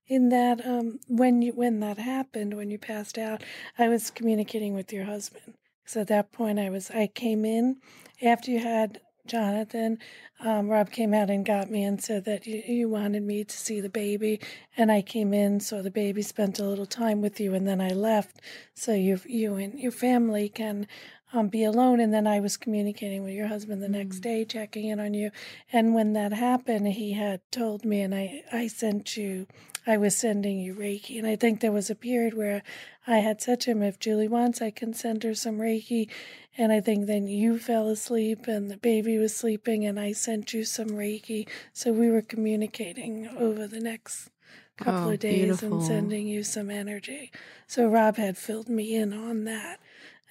in 0.09 0.29
that 0.29 0.65
um 0.65 0.99
when 1.07 1.41
you 1.41 1.53
when 1.53 1.79
that 1.79 1.97
happened 1.97 2.57
when 2.57 2.69
you 2.71 2.77
passed 2.77 3.17
out 3.17 3.43
i 3.77 3.87
was 3.87 4.09
communicating 4.09 4.73
with 4.73 4.91
your 4.91 5.05
husband 5.05 5.53
so 5.85 6.01
at 6.01 6.07
that 6.07 6.31
point 6.31 6.59
i 6.59 6.69
was 6.69 6.91
i 6.91 7.07
came 7.07 7.45
in 7.45 7.77
after 8.21 8.51
you 8.51 8.59
had 8.59 8.99
jonathan 9.27 9.97
um, 10.39 10.67
rob 10.67 10.89
came 10.89 11.13
out 11.13 11.29
and 11.29 11.45
got 11.45 11.69
me 11.69 11.83
and 11.83 12.03
said 12.03 12.25
that 12.25 12.47
you, 12.47 12.63
you 12.67 12.89
wanted 12.89 13.21
me 13.21 13.43
to 13.43 13.55
see 13.55 13.79
the 13.79 13.89
baby 13.89 14.39
and 14.75 14.91
i 14.91 15.01
came 15.01 15.33
in 15.33 15.59
saw 15.59 15.81
the 15.81 15.91
baby 15.91 16.23
spent 16.23 16.59
a 16.59 16.63
little 16.65 16.87
time 16.87 17.21
with 17.21 17.39
you 17.39 17.53
and 17.53 17.67
then 17.67 17.79
i 17.79 17.89
left 17.89 18.41
so 18.73 18.93
you 18.93 19.19
you 19.27 19.55
and 19.55 19.79
your 19.79 19.91
family 19.91 20.49
can 20.49 20.87
um, 21.33 21.47
be 21.47 21.63
alone. 21.63 21.99
And 21.99 22.13
then 22.13 22.27
I 22.27 22.39
was 22.39 22.57
communicating 22.57 23.23
with 23.23 23.33
your 23.33 23.47
husband 23.47 23.81
the 23.81 23.89
next 23.89 24.19
day, 24.19 24.45
checking 24.45 24.87
in 24.87 24.99
on 24.99 25.13
you. 25.13 25.31
And 25.71 25.93
when 25.93 26.13
that 26.13 26.33
happened, 26.33 26.87
he 26.87 27.13
had 27.13 27.41
told 27.51 27.85
me, 27.85 28.01
and 28.01 28.13
I, 28.15 28.43
I 28.51 28.67
sent 28.67 29.17
you, 29.17 29.47
I 29.87 29.97
was 29.97 30.15
sending 30.15 30.59
you 30.59 30.75
Reiki. 30.75 31.17
And 31.17 31.27
I 31.27 31.35
think 31.35 31.59
there 31.59 31.71
was 31.71 31.89
a 31.89 31.95
period 31.95 32.33
where 32.35 32.63
I 33.07 33.17
had 33.17 33.41
said 33.41 33.59
to 33.61 33.71
him, 33.71 33.81
if 33.81 33.99
Julie 33.99 34.27
wants, 34.27 34.61
I 34.61 34.71
can 34.71 34.93
send 34.93 35.23
her 35.23 35.33
some 35.33 35.57
Reiki. 35.57 36.09
And 36.57 36.71
I 36.71 36.81
think 36.81 37.07
then 37.07 37.27
you 37.27 37.57
fell 37.57 37.87
asleep 37.87 38.47
and 38.47 38.69
the 38.69 38.77
baby 38.77 39.17
was 39.17 39.35
sleeping, 39.35 39.85
and 39.85 39.99
I 39.99 40.11
sent 40.11 40.53
you 40.53 40.65
some 40.65 40.89
Reiki. 40.89 41.47
So 41.73 41.91
we 41.93 42.09
were 42.09 42.21
communicating 42.21 43.27
over 43.29 43.65
the 43.67 43.79
next 43.79 44.29
couple 44.77 45.09
Oh, 45.09 45.13
of 45.13 45.19
days 45.19 45.61
beautiful. 45.61 45.77
and 45.77 45.83
sending 45.83 46.27
you 46.27 46.43
some 46.43 46.69
energy. 46.69 47.31
So 47.67 47.87
Rob 47.87 48.17
had 48.17 48.37
filled 48.37 48.69
me 48.69 48.95
in 48.95 49.13
on 49.13 49.45
that. 49.45 49.79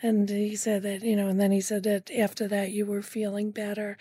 And 0.01 0.28
he 0.28 0.55
said 0.55 0.82
that, 0.82 1.03
you 1.03 1.16
know, 1.16 1.26
and 1.28 1.40
then 1.40 1.51
he 1.51 1.61
said 1.61 1.82
that 1.82 2.11
after 2.11 2.46
that 2.49 2.70
you 2.70 2.86
were 2.86 3.03
feeling 3.03 3.51
better. 3.51 3.96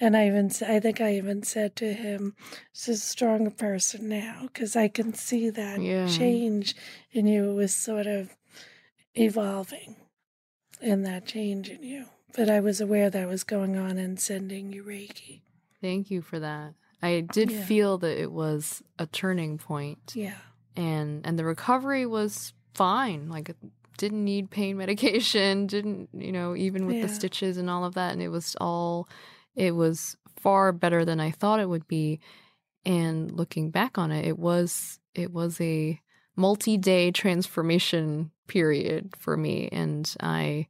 And 0.00 0.16
I 0.16 0.26
even, 0.26 0.50
I 0.66 0.80
think 0.80 1.00
I 1.00 1.14
even 1.14 1.42
said 1.44 1.76
to 1.76 1.92
him, 1.94 2.34
"She's 2.72 2.96
a 2.96 2.98
stronger 2.98 3.50
person 3.50 4.08
now," 4.08 4.42
because 4.42 4.74
I 4.74 4.88
can 4.88 5.14
see 5.14 5.50
that 5.50 5.80
Yeah. 5.80 6.08
change 6.08 6.74
in 7.12 7.26
you. 7.26 7.50
It 7.50 7.54
was 7.54 7.74
sort 7.74 8.06
of 8.06 8.34
evolving 9.14 9.96
in 10.80 11.02
that 11.04 11.26
change 11.26 11.68
in 11.68 11.82
you. 11.82 12.06
But 12.36 12.50
I 12.50 12.60
was 12.60 12.80
aware 12.80 13.10
that 13.10 13.28
was 13.28 13.44
going 13.44 13.76
on 13.76 13.96
and 13.98 14.18
sending 14.18 14.72
you 14.72 14.82
Reiki. 14.82 15.42
Thank 15.80 16.10
you 16.10 16.20
for 16.20 16.40
that. 16.40 16.74
I 17.00 17.20
did 17.20 17.52
Yeah. 17.52 17.64
feel 17.64 17.98
that 17.98 18.20
it 18.20 18.32
was 18.32 18.82
a 18.98 19.06
turning 19.06 19.58
point 19.58 20.12
Yeah. 20.16 20.38
and 20.74 21.24
and 21.24 21.38
the 21.38 21.44
recovery 21.44 22.06
was 22.06 22.52
fine. 22.74 23.28
Like 23.28 23.54
didn't 23.98 24.24
need 24.24 24.50
pain 24.50 24.76
medication, 24.84 25.66
didn't, 25.68 26.08
you 26.12 26.32
know, 26.32 26.56
even 26.56 26.86
with 26.86 26.96
Yeah. 26.96 27.02
the 27.02 27.08
stitches 27.08 27.56
and 27.56 27.70
all 27.70 27.84
of 27.84 27.94
that 27.94 28.12
and 28.12 28.20
it 28.22 28.28
was 28.30 28.56
all 28.60 29.08
it 29.54 29.72
was 29.72 30.16
far 30.36 30.72
better 30.72 31.04
than 31.04 31.20
I 31.20 31.30
thought 31.30 31.60
it 31.60 31.68
would 31.68 31.88
be. 31.88 32.20
And 32.84 33.30
looking 33.32 33.70
back 33.70 33.96
on 33.96 34.12
it, 34.12 34.26
it 34.26 34.38
was 34.38 34.98
it 35.14 35.32
was 35.32 35.60
a 35.60 36.00
multi-day 36.36 37.12
transformation 37.12 38.30
period 38.48 39.14
for 39.16 39.36
me 39.36 39.68
and 39.70 40.12
I 40.20 40.66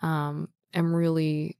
um 0.00 0.48
am 0.72 0.94
really 0.94 1.58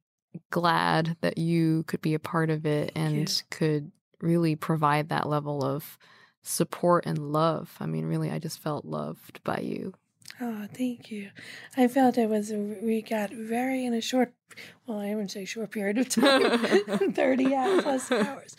glad 0.50 1.16
that 1.20 1.38
you 1.38 1.84
could 1.84 2.00
be 2.00 2.14
a 2.14 2.18
part 2.18 2.50
of 2.50 2.66
it 2.66 2.90
and 2.96 3.42
could 3.50 3.92
really 4.20 4.56
provide 4.56 5.10
that 5.10 5.28
level 5.28 5.62
of 5.62 5.98
support 6.42 7.06
and 7.06 7.32
love. 7.32 7.76
I 7.80 7.86
mean, 7.86 8.06
really, 8.06 8.30
I 8.30 8.38
just 8.38 8.58
felt 8.58 8.84
loved 8.84 9.42
by 9.44 9.58
you. 9.58 9.94
Oh, 10.40 10.66
thank 10.72 11.10
you. 11.10 11.30
I 11.76 11.88
felt 11.88 12.18
it 12.18 12.28
was, 12.28 12.50
a, 12.50 12.56
we 12.56 13.02
got 13.02 13.30
very 13.30 13.84
in 13.84 13.94
a 13.94 14.00
short, 14.00 14.34
well, 14.86 14.98
I 14.98 15.10
wouldn't 15.10 15.30
say 15.30 15.44
short 15.44 15.70
period 15.70 15.98
of 15.98 16.08
time, 16.08 17.12
30 17.12 17.54
hours 17.54 17.82
plus 17.82 18.12
hours, 18.12 18.56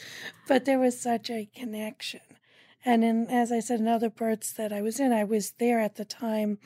but 0.47 0.65
there 0.65 0.79
was 0.79 0.99
such 0.99 1.29
a 1.29 1.49
connection. 1.53 2.21
And 2.85 3.03
in, 3.03 3.27
as 3.27 3.51
I 3.51 3.59
said, 3.59 3.79
in 3.79 3.87
other 3.87 4.09
parts 4.09 4.53
that 4.53 4.71
I 4.71 4.81
was 4.81 4.99
in, 4.99 5.11
I 5.11 5.23
was 5.23 5.53
there 5.59 5.79
at 5.79 5.95
the 5.95 6.05
time 6.05 6.59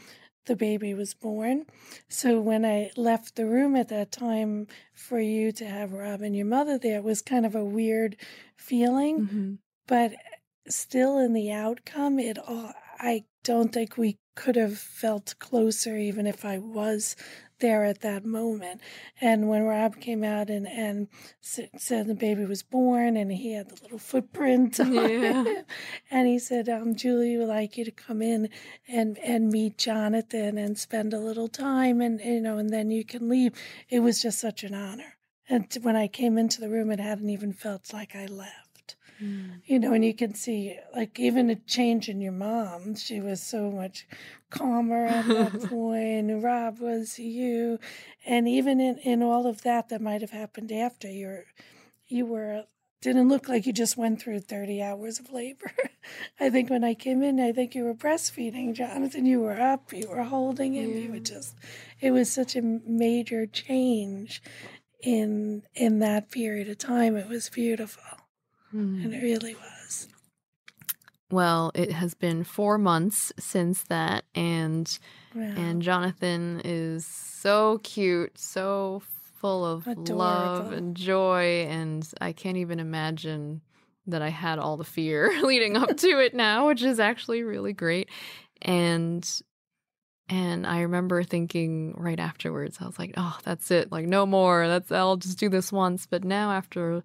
the 0.46 0.56
baby 0.56 0.94
was 0.94 1.14
born. 1.14 1.66
So 2.08 2.40
when 2.42 2.66
I 2.66 2.92
left 2.98 3.36
the 3.36 3.46
room 3.46 3.76
at 3.76 3.90
that 3.90 4.12
time 4.12 4.68
for 4.94 5.20
you 5.20 5.52
to 5.54 5.66
have 5.66 5.94
Rob 5.94 6.22
and 6.22 6.36
your 6.36 6.46
mother 6.46 6.78
there, 6.78 6.98
it 6.98 7.04
was 7.04 7.22
kind 7.22 7.46
of 7.46 7.56
a 7.56 7.64
weird 7.64 8.16
feeling 8.60 9.20
mm-hmm. 9.22 9.54
but 9.88 10.14
still 10.68 11.18
in 11.18 11.34
the 11.34 11.52
outcome 11.52 12.20
it 12.20 12.38
all 12.38 12.72
i 13.00 13.24
don't 13.44 13.74
think 13.74 13.98
we 13.98 14.18
could 14.42 14.56
have 14.56 14.78
felt 14.78 15.28
closer 15.40 15.94
even 15.98 16.26
if 16.34 16.40
i 16.46 16.58
was 16.58 17.16
there 17.60 17.84
at 17.84 18.00
that 18.00 18.24
moment. 18.24 18.80
And 19.20 19.50
when 19.50 19.64
rob 19.64 20.00
came 20.00 20.24
out 20.24 20.50
and 20.50 20.66
and 20.66 21.08
said 21.42 22.08
the 22.08 22.16
baby 22.16 22.46
was 22.46 22.64
born 22.64 23.18
and 23.18 23.30
he 23.34 23.52
had 23.58 23.68
the 23.70 23.82
little 23.84 24.00
footprint 24.12 24.80
on 24.80 24.94
Yeah. 24.94 25.64
and 26.10 26.28
he 26.28 26.40
said 26.40 26.70
um, 26.70 26.96
julie 26.96 27.36
would 27.38 27.50
like 27.50 27.78
you 27.78 27.84
to 27.84 27.92
come 28.08 28.22
in 28.22 28.48
and 28.88 29.18
and 29.20 29.50
meet 29.50 29.78
jonathan 29.78 30.58
and 30.58 30.78
spend 30.88 31.14
a 31.14 31.20
little 31.30 31.50
time 31.50 31.98
and 32.06 32.22
you 32.22 32.40
know 32.46 32.58
and 32.62 32.70
then 32.70 32.88
you 32.98 33.04
can 33.04 33.28
leave. 33.28 33.52
It 33.90 34.00
was 34.00 34.22
just 34.22 34.40
such 34.40 34.64
an 34.64 34.74
honor. 34.74 35.12
And 35.50 35.68
when 35.82 35.98
i 35.98 36.08
came 36.08 36.38
into 36.38 36.62
the 36.62 36.70
room 36.70 36.92
it 36.92 37.00
hadn't 37.10 37.30
even 37.38 37.52
felt 37.52 37.92
like 37.94 38.16
i 38.16 38.26
left 38.26 38.69
Mm. 39.22 39.62
you 39.66 39.80
know, 39.80 39.94
and 39.94 40.06
you 40.06 40.14
can 40.14 40.34
see 40.34 40.78
like 40.96 41.20
even 41.20 41.50
a 41.50 41.56
change 41.56 42.08
in 42.08 42.22
your 42.22 42.32
mom. 42.32 42.96
She 42.96 43.20
was 43.20 43.42
so 43.42 43.70
much 43.70 44.08
calmer 44.50 45.06
at 45.06 45.28
that 45.28 45.62
point. 45.70 46.42
Rob 46.42 46.80
was 46.80 47.20
you, 47.20 47.80
and 48.26 48.48
even 48.48 48.80
in, 48.80 48.98
in 49.00 49.22
all 49.22 49.46
of 49.46 49.64
that 49.64 49.90
that 49.90 50.02
might 50.02 50.22
have 50.22 50.32
happened 50.32 50.72
after 50.72 51.10
you're, 51.10 51.46
you 52.08 52.26
were 52.26 52.66
didn't 53.02 53.30
look 53.30 53.48
like 53.48 53.66
you 53.66 53.74
just 53.74 53.98
went 53.98 54.22
through 54.22 54.40
thirty 54.40 54.82
hours 54.82 55.20
of 55.20 55.32
labor. 55.32 55.72
I 56.40 56.50
think 56.50 56.70
when 56.70 56.84
I 56.84 56.94
came 56.94 57.22
in, 57.22 57.40
I 57.40 57.52
think 57.52 57.76
you 57.76 57.84
were 57.84 57.94
breastfeeding 57.94 58.74
Jonathan. 58.74 59.26
You 59.26 59.42
were 59.42 59.60
up, 59.60 59.92
you 59.92 60.08
were 60.10 60.24
holding 60.24 60.74
him. 60.76 60.96
You 60.96 61.12
were 61.12 61.20
just. 61.20 61.56
It 62.00 62.12
was 62.12 62.32
such 62.32 62.56
a 62.56 62.62
major 62.62 63.46
change 63.46 64.42
in 65.02 65.64
in 65.76 66.00
that 66.00 66.32
period 66.32 66.70
of 66.70 66.78
time. 66.78 67.16
It 67.18 67.28
was 67.28 67.50
beautiful. 67.50 68.19
And 68.72 69.14
it 69.14 69.22
really 69.22 69.56
was. 69.56 70.08
Well, 71.32 71.72
it 71.76 71.92
has 71.92 72.14
been 72.16 72.44
four 72.44 72.78
months 72.78 73.32
since 73.40 73.84
that, 73.84 74.26
and 74.34 74.98
Wow. 75.36 75.54
and 75.56 75.82
Jonathan 75.82 76.62
is 76.66 77.06
so 77.06 77.80
cute, 77.84 78.38
so 78.38 79.02
full 79.36 79.64
of 79.66 79.86
love 79.96 80.72
and 80.72 80.98
joy, 80.98 81.66
and 81.70 82.08
I 82.20 82.34
can't 82.34 82.58
even 82.58 82.80
imagine 82.80 83.62
that 84.08 84.22
I 84.24 84.30
had 84.30 84.58
all 84.60 84.76
the 84.76 84.84
fear 84.84 85.32
leading 85.44 85.78
up 85.78 85.96
to 85.98 86.20
it 86.20 86.34
now, 86.34 86.68
which 86.68 86.82
is 86.82 87.00
actually 87.00 87.44
really 87.44 87.74
great. 87.74 88.10
And 88.62 89.28
and 90.28 90.68
I 90.68 90.82
remember 90.82 91.24
thinking 91.24 91.94
right 91.98 92.20
afterwards, 92.20 92.78
I 92.82 92.86
was 92.86 93.00
like, 93.00 93.14
"Oh, 93.18 93.38
that's 93.44 93.72
it! 93.72 93.92
Like 93.92 94.08
no 94.08 94.26
more. 94.26 94.68
That's 94.68 94.92
I'll 94.92 95.18
just 95.18 95.40
do 95.40 95.50
this 95.50 95.72
once." 95.72 96.06
But 96.08 96.24
now, 96.24 96.52
after 96.52 97.04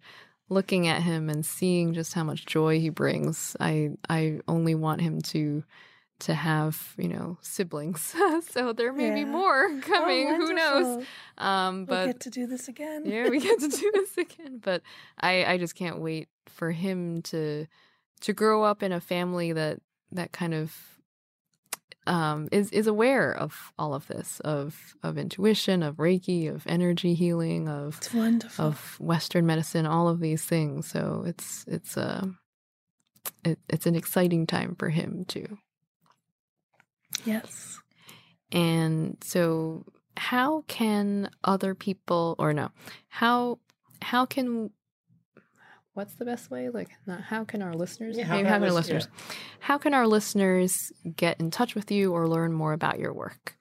looking 0.48 0.86
at 0.86 1.02
him 1.02 1.30
and 1.30 1.44
seeing 1.44 1.94
just 1.94 2.14
how 2.14 2.24
much 2.24 2.46
joy 2.46 2.80
he 2.80 2.88
brings, 2.90 3.56
I 3.60 3.90
I 4.08 4.40
only 4.46 4.74
want 4.74 5.00
him 5.00 5.20
to 5.22 5.64
to 6.20 6.34
have 6.34 6.94
you 6.96 7.08
know 7.08 7.38
siblings. 7.40 8.14
so 8.50 8.72
there 8.72 8.92
may 8.92 9.10
be 9.10 9.24
more 9.24 9.68
coming. 9.80 10.28
Oh, 10.30 10.36
Who 10.36 10.52
knows? 10.52 11.04
Um, 11.38 11.84
but 11.84 12.06
get 12.06 12.20
to 12.20 12.30
do 12.30 12.46
this 12.46 12.68
again. 12.68 13.04
yeah, 13.04 13.28
we 13.28 13.40
get 13.40 13.60
to 13.60 13.68
do 13.68 13.90
this 13.94 14.16
again. 14.16 14.60
But 14.62 14.82
I 15.18 15.44
I 15.44 15.58
just 15.58 15.74
can't 15.74 15.98
wait 16.00 16.28
for 16.46 16.70
him 16.70 17.22
to 17.22 17.66
to 18.20 18.32
grow 18.32 18.62
up 18.62 18.82
in 18.82 18.92
a 18.92 19.00
family 19.00 19.52
that 19.52 19.80
that 20.12 20.32
kind 20.32 20.54
of 20.54 20.93
um 22.06 22.48
is 22.52 22.70
is 22.70 22.86
aware 22.86 23.32
of 23.32 23.72
all 23.78 23.94
of 23.94 24.06
this 24.08 24.40
of 24.40 24.94
of 25.02 25.16
intuition 25.18 25.82
of 25.82 25.96
reiki 25.96 26.52
of 26.54 26.64
energy 26.66 27.14
healing 27.14 27.68
of 27.68 27.98
of 28.58 28.96
western 29.00 29.46
medicine 29.46 29.86
all 29.86 30.08
of 30.08 30.20
these 30.20 30.44
things. 30.44 30.86
So 30.86 31.24
it's 31.26 31.64
it's 31.66 31.96
a 31.96 32.28
it, 33.44 33.58
it's 33.68 33.86
an 33.86 33.94
exciting 33.94 34.46
time 34.46 34.74
for 34.78 34.90
him 34.90 35.24
too. 35.26 35.58
Yes. 37.24 37.78
and 38.52 39.16
so 39.22 39.84
how 40.16 40.62
can 40.68 41.30
other 41.42 41.74
people 41.74 42.34
or 42.38 42.52
no 42.52 42.70
how 43.08 43.58
how 44.02 44.26
can 44.26 44.70
what's 45.94 46.14
the 46.14 46.24
best 46.24 46.50
way 46.50 46.68
like 46.68 46.90
not 47.06 47.20
how 47.22 47.44
can 47.44 47.62
our 47.62 47.72
listeners 47.74 48.16
Yeah, 48.18 48.24
how 48.24 48.36
maybe 48.36 48.48
can 48.48 48.62
our 48.62 48.68
our 48.68 48.72
lis- 48.74 48.88
yeah. 48.88 48.94
listeners 48.96 49.08
how 49.60 49.78
can 49.78 49.94
our 49.94 50.06
listeners 50.06 50.92
get 51.16 51.40
in 51.40 51.50
touch 51.50 51.74
with 51.74 51.90
you 51.90 52.12
or 52.12 52.28
learn 52.28 52.52
more 52.52 52.72
about 52.72 52.98
your 52.98 53.12
work 53.12 53.56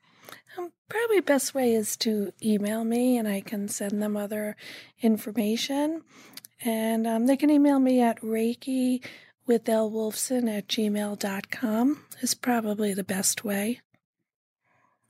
Um, 0.58 0.72
probably 0.90 1.20
best 1.22 1.54
way 1.56 1.74
is 1.74 1.96
to 1.98 2.32
email 2.44 2.84
me 2.84 3.18
and 3.18 3.28
I 3.28 3.42
can 3.42 3.68
send 3.68 4.02
them 4.02 4.16
other 4.18 4.56
information. 5.02 6.02
And 6.66 7.06
um, 7.08 7.26
they 7.26 7.36
can 7.38 7.50
email 7.50 7.80
me 7.80 8.00
at 8.02 8.22
Reiki 8.22 9.04
with 9.48 9.68
L 9.68 9.90
Wolfson 9.92 10.48
at 10.56 10.68
gmail.com 10.68 12.06
is 12.22 12.36
probably 12.36 12.94
the 12.94 13.04
best 13.04 13.44
way. 13.44 13.82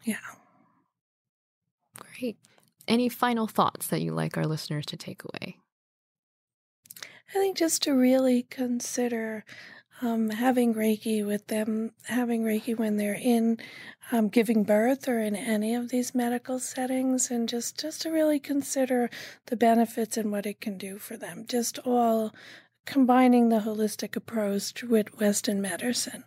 Yeah. 0.03 0.15
great 2.17 2.37
any 2.87 3.07
final 3.09 3.47
thoughts 3.47 3.87
that 3.87 4.01
you 4.01 4.11
like 4.13 4.35
our 4.37 4.45
listeners 4.47 4.85
to 4.87 4.97
take 4.97 5.21
away 5.23 5.57
I 7.33 7.39
think 7.39 7.57
just 7.57 7.81
to 7.83 7.93
really 7.93 8.43
consider 8.43 9.43
um, 10.01 10.29
having 10.29 10.75
Reiki 10.75 11.25
with 11.25 11.47
them, 11.47 11.91
having 12.03 12.43
Reiki 12.43 12.77
when 12.77 12.97
they're 12.97 13.17
in 13.19 13.57
um, 14.11 14.29
giving 14.29 14.63
birth 14.63 15.07
or 15.07 15.19
in 15.19 15.35
any 15.35 15.73
of 15.73 15.89
these 15.89 16.13
medical 16.13 16.59
settings, 16.59 17.31
and 17.31 17.49
just 17.49 17.79
just 17.79 18.03
to 18.03 18.11
really 18.11 18.39
consider 18.39 19.09
the 19.47 19.55
benefits 19.55 20.15
and 20.15 20.31
what 20.31 20.45
it 20.45 20.61
can 20.61 20.77
do 20.77 20.99
for 20.99 21.17
them. 21.17 21.45
Just 21.47 21.79
all 21.79 22.35
combining 22.85 23.49
the 23.49 23.61
holistic 23.61 24.15
approach 24.15 24.83
with 24.83 25.19
Western 25.19 25.61
medicine. 25.61 26.25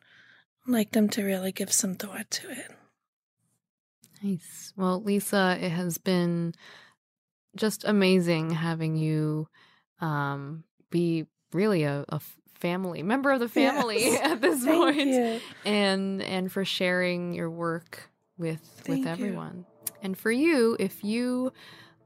I'd 0.66 0.72
like 0.72 0.90
them 0.92 1.08
to 1.10 1.22
really 1.22 1.52
give 1.52 1.72
some 1.72 1.94
thought 1.94 2.30
to 2.32 2.50
it. 2.50 2.72
Nice. 4.22 4.72
Well, 4.76 5.00
Lisa, 5.02 5.56
it 5.60 5.70
has 5.70 5.98
been 5.98 6.54
just 7.54 7.84
amazing 7.84 8.50
having 8.50 8.96
you 8.96 9.48
um, 10.00 10.64
be 10.90 11.26
really 11.52 11.82
a 11.84 12.04
family 12.54 13.02
member 13.02 13.30
of 13.30 13.40
the 13.40 13.48
family 13.48 14.00
Yes. 14.02 14.20
at 14.32 14.40
this 14.40 14.64
point, 14.64 14.96
you. 15.08 15.40
and 15.64 16.22
and 16.22 16.50
for 16.50 16.64
sharing 16.64 17.34
your 17.34 17.50
work 17.50 18.10
with 18.38 18.60
Thank 18.60 18.88
with 19.00 19.06
you. 19.06 19.12
everyone. 19.12 19.66
And 20.02 20.16
for 20.16 20.30
you, 20.30 20.76
if 20.78 21.02
you 21.04 21.52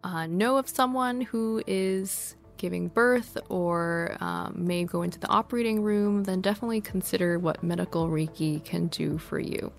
uh, 0.04 0.26
know 0.26 0.56
of 0.56 0.68
someone 0.68 1.20
who 1.20 1.62
is 1.66 2.34
giving 2.56 2.88
birth 2.88 3.36
or 3.48 4.16
um, 4.20 4.54
may 4.56 4.84
go 4.84 5.02
into 5.02 5.18
the 5.18 5.28
operating 5.28 5.82
room, 5.82 6.24
then 6.24 6.40
definitely 6.40 6.80
consider 6.80 7.38
what 7.38 7.62
medical 7.62 8.08
Reiki 8.08 8.62
can 8.64 8.86
do 8.88 9.18
for 9.18 9.38
you. 9.38 9.72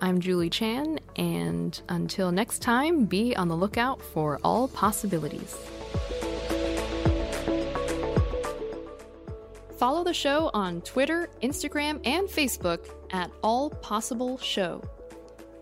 I'm 0.00 0.20
Julie 0.20 0.50
Chan, 0.50 0.98
and 1.16 1.80
until 1.88 2.30
next 2.30 2.60
time, 2.60 3.04
be 3.06 3.34
on 3.34 3.48
the 3.48 3.56
lookout 3.56 4.02
for 4.02 4.38
all 4.44 4.68
possibilities. 4.68 5.56
Follow 9.76 10.04
the 10.04 10.14
show 10.14 10.50
on 10.54 10.80
Twitter, 10.82 11.28
Instagram, 11.42 12.00
and 12.06 12.28
Facebook 12.28 12.88
at 13.12 13.32
All 13.42 13.68
Possible 13.68 14.38
Show. 14.38 14.80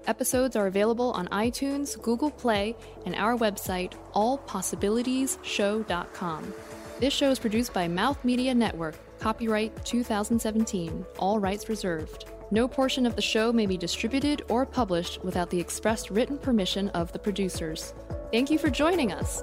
Episodes 0.06 0.54
are 0.54 0.68
available 0.68 1.10
on 1.12 1.26
iTunes, 1.28 1.98
Google 2.00 2.30
Play, 2.30 2.76
and 3.06 3.16
our 3.16 3.36
website, 3.36 3.94
allpossibilitiesshow.com. 4.14 6.54
This 7.00 7.12
show 7.12 7.30
is 7.30 7.40
produced 7.40 7.72
by 7.72 7.88
Mouth 7.88 8.24
Media 8.24 8.54
Network, 8.54 8.94
copyright 9.18 9.84
2017, 9.84 11.04
all 11.18 11.40
rights 11.40 11.68
reserved. 11.68 12.26
No 12.52 12.68
portion 12.68 13.06
of 13.06 13.16
the 13.16 13.22
show 13.22 13.52
may 13.52 13.66
be 13.66 13.76
distributed 13.76 14.44
or 14.48 14.64
published 14.64 15.24
without 15.24 15.50
the 15.50 15.58
expressed 15.58 16.10
written 16.10 16.38
permission 16.38 16.88
of 16.90 17.10
the 17.12 17.18
producers. 17.18 17.92
Thank 18.30 18.48
you 18.50 18.58
for 18.58 18.70
joining 18.70 19.10
us. 19.10 19.42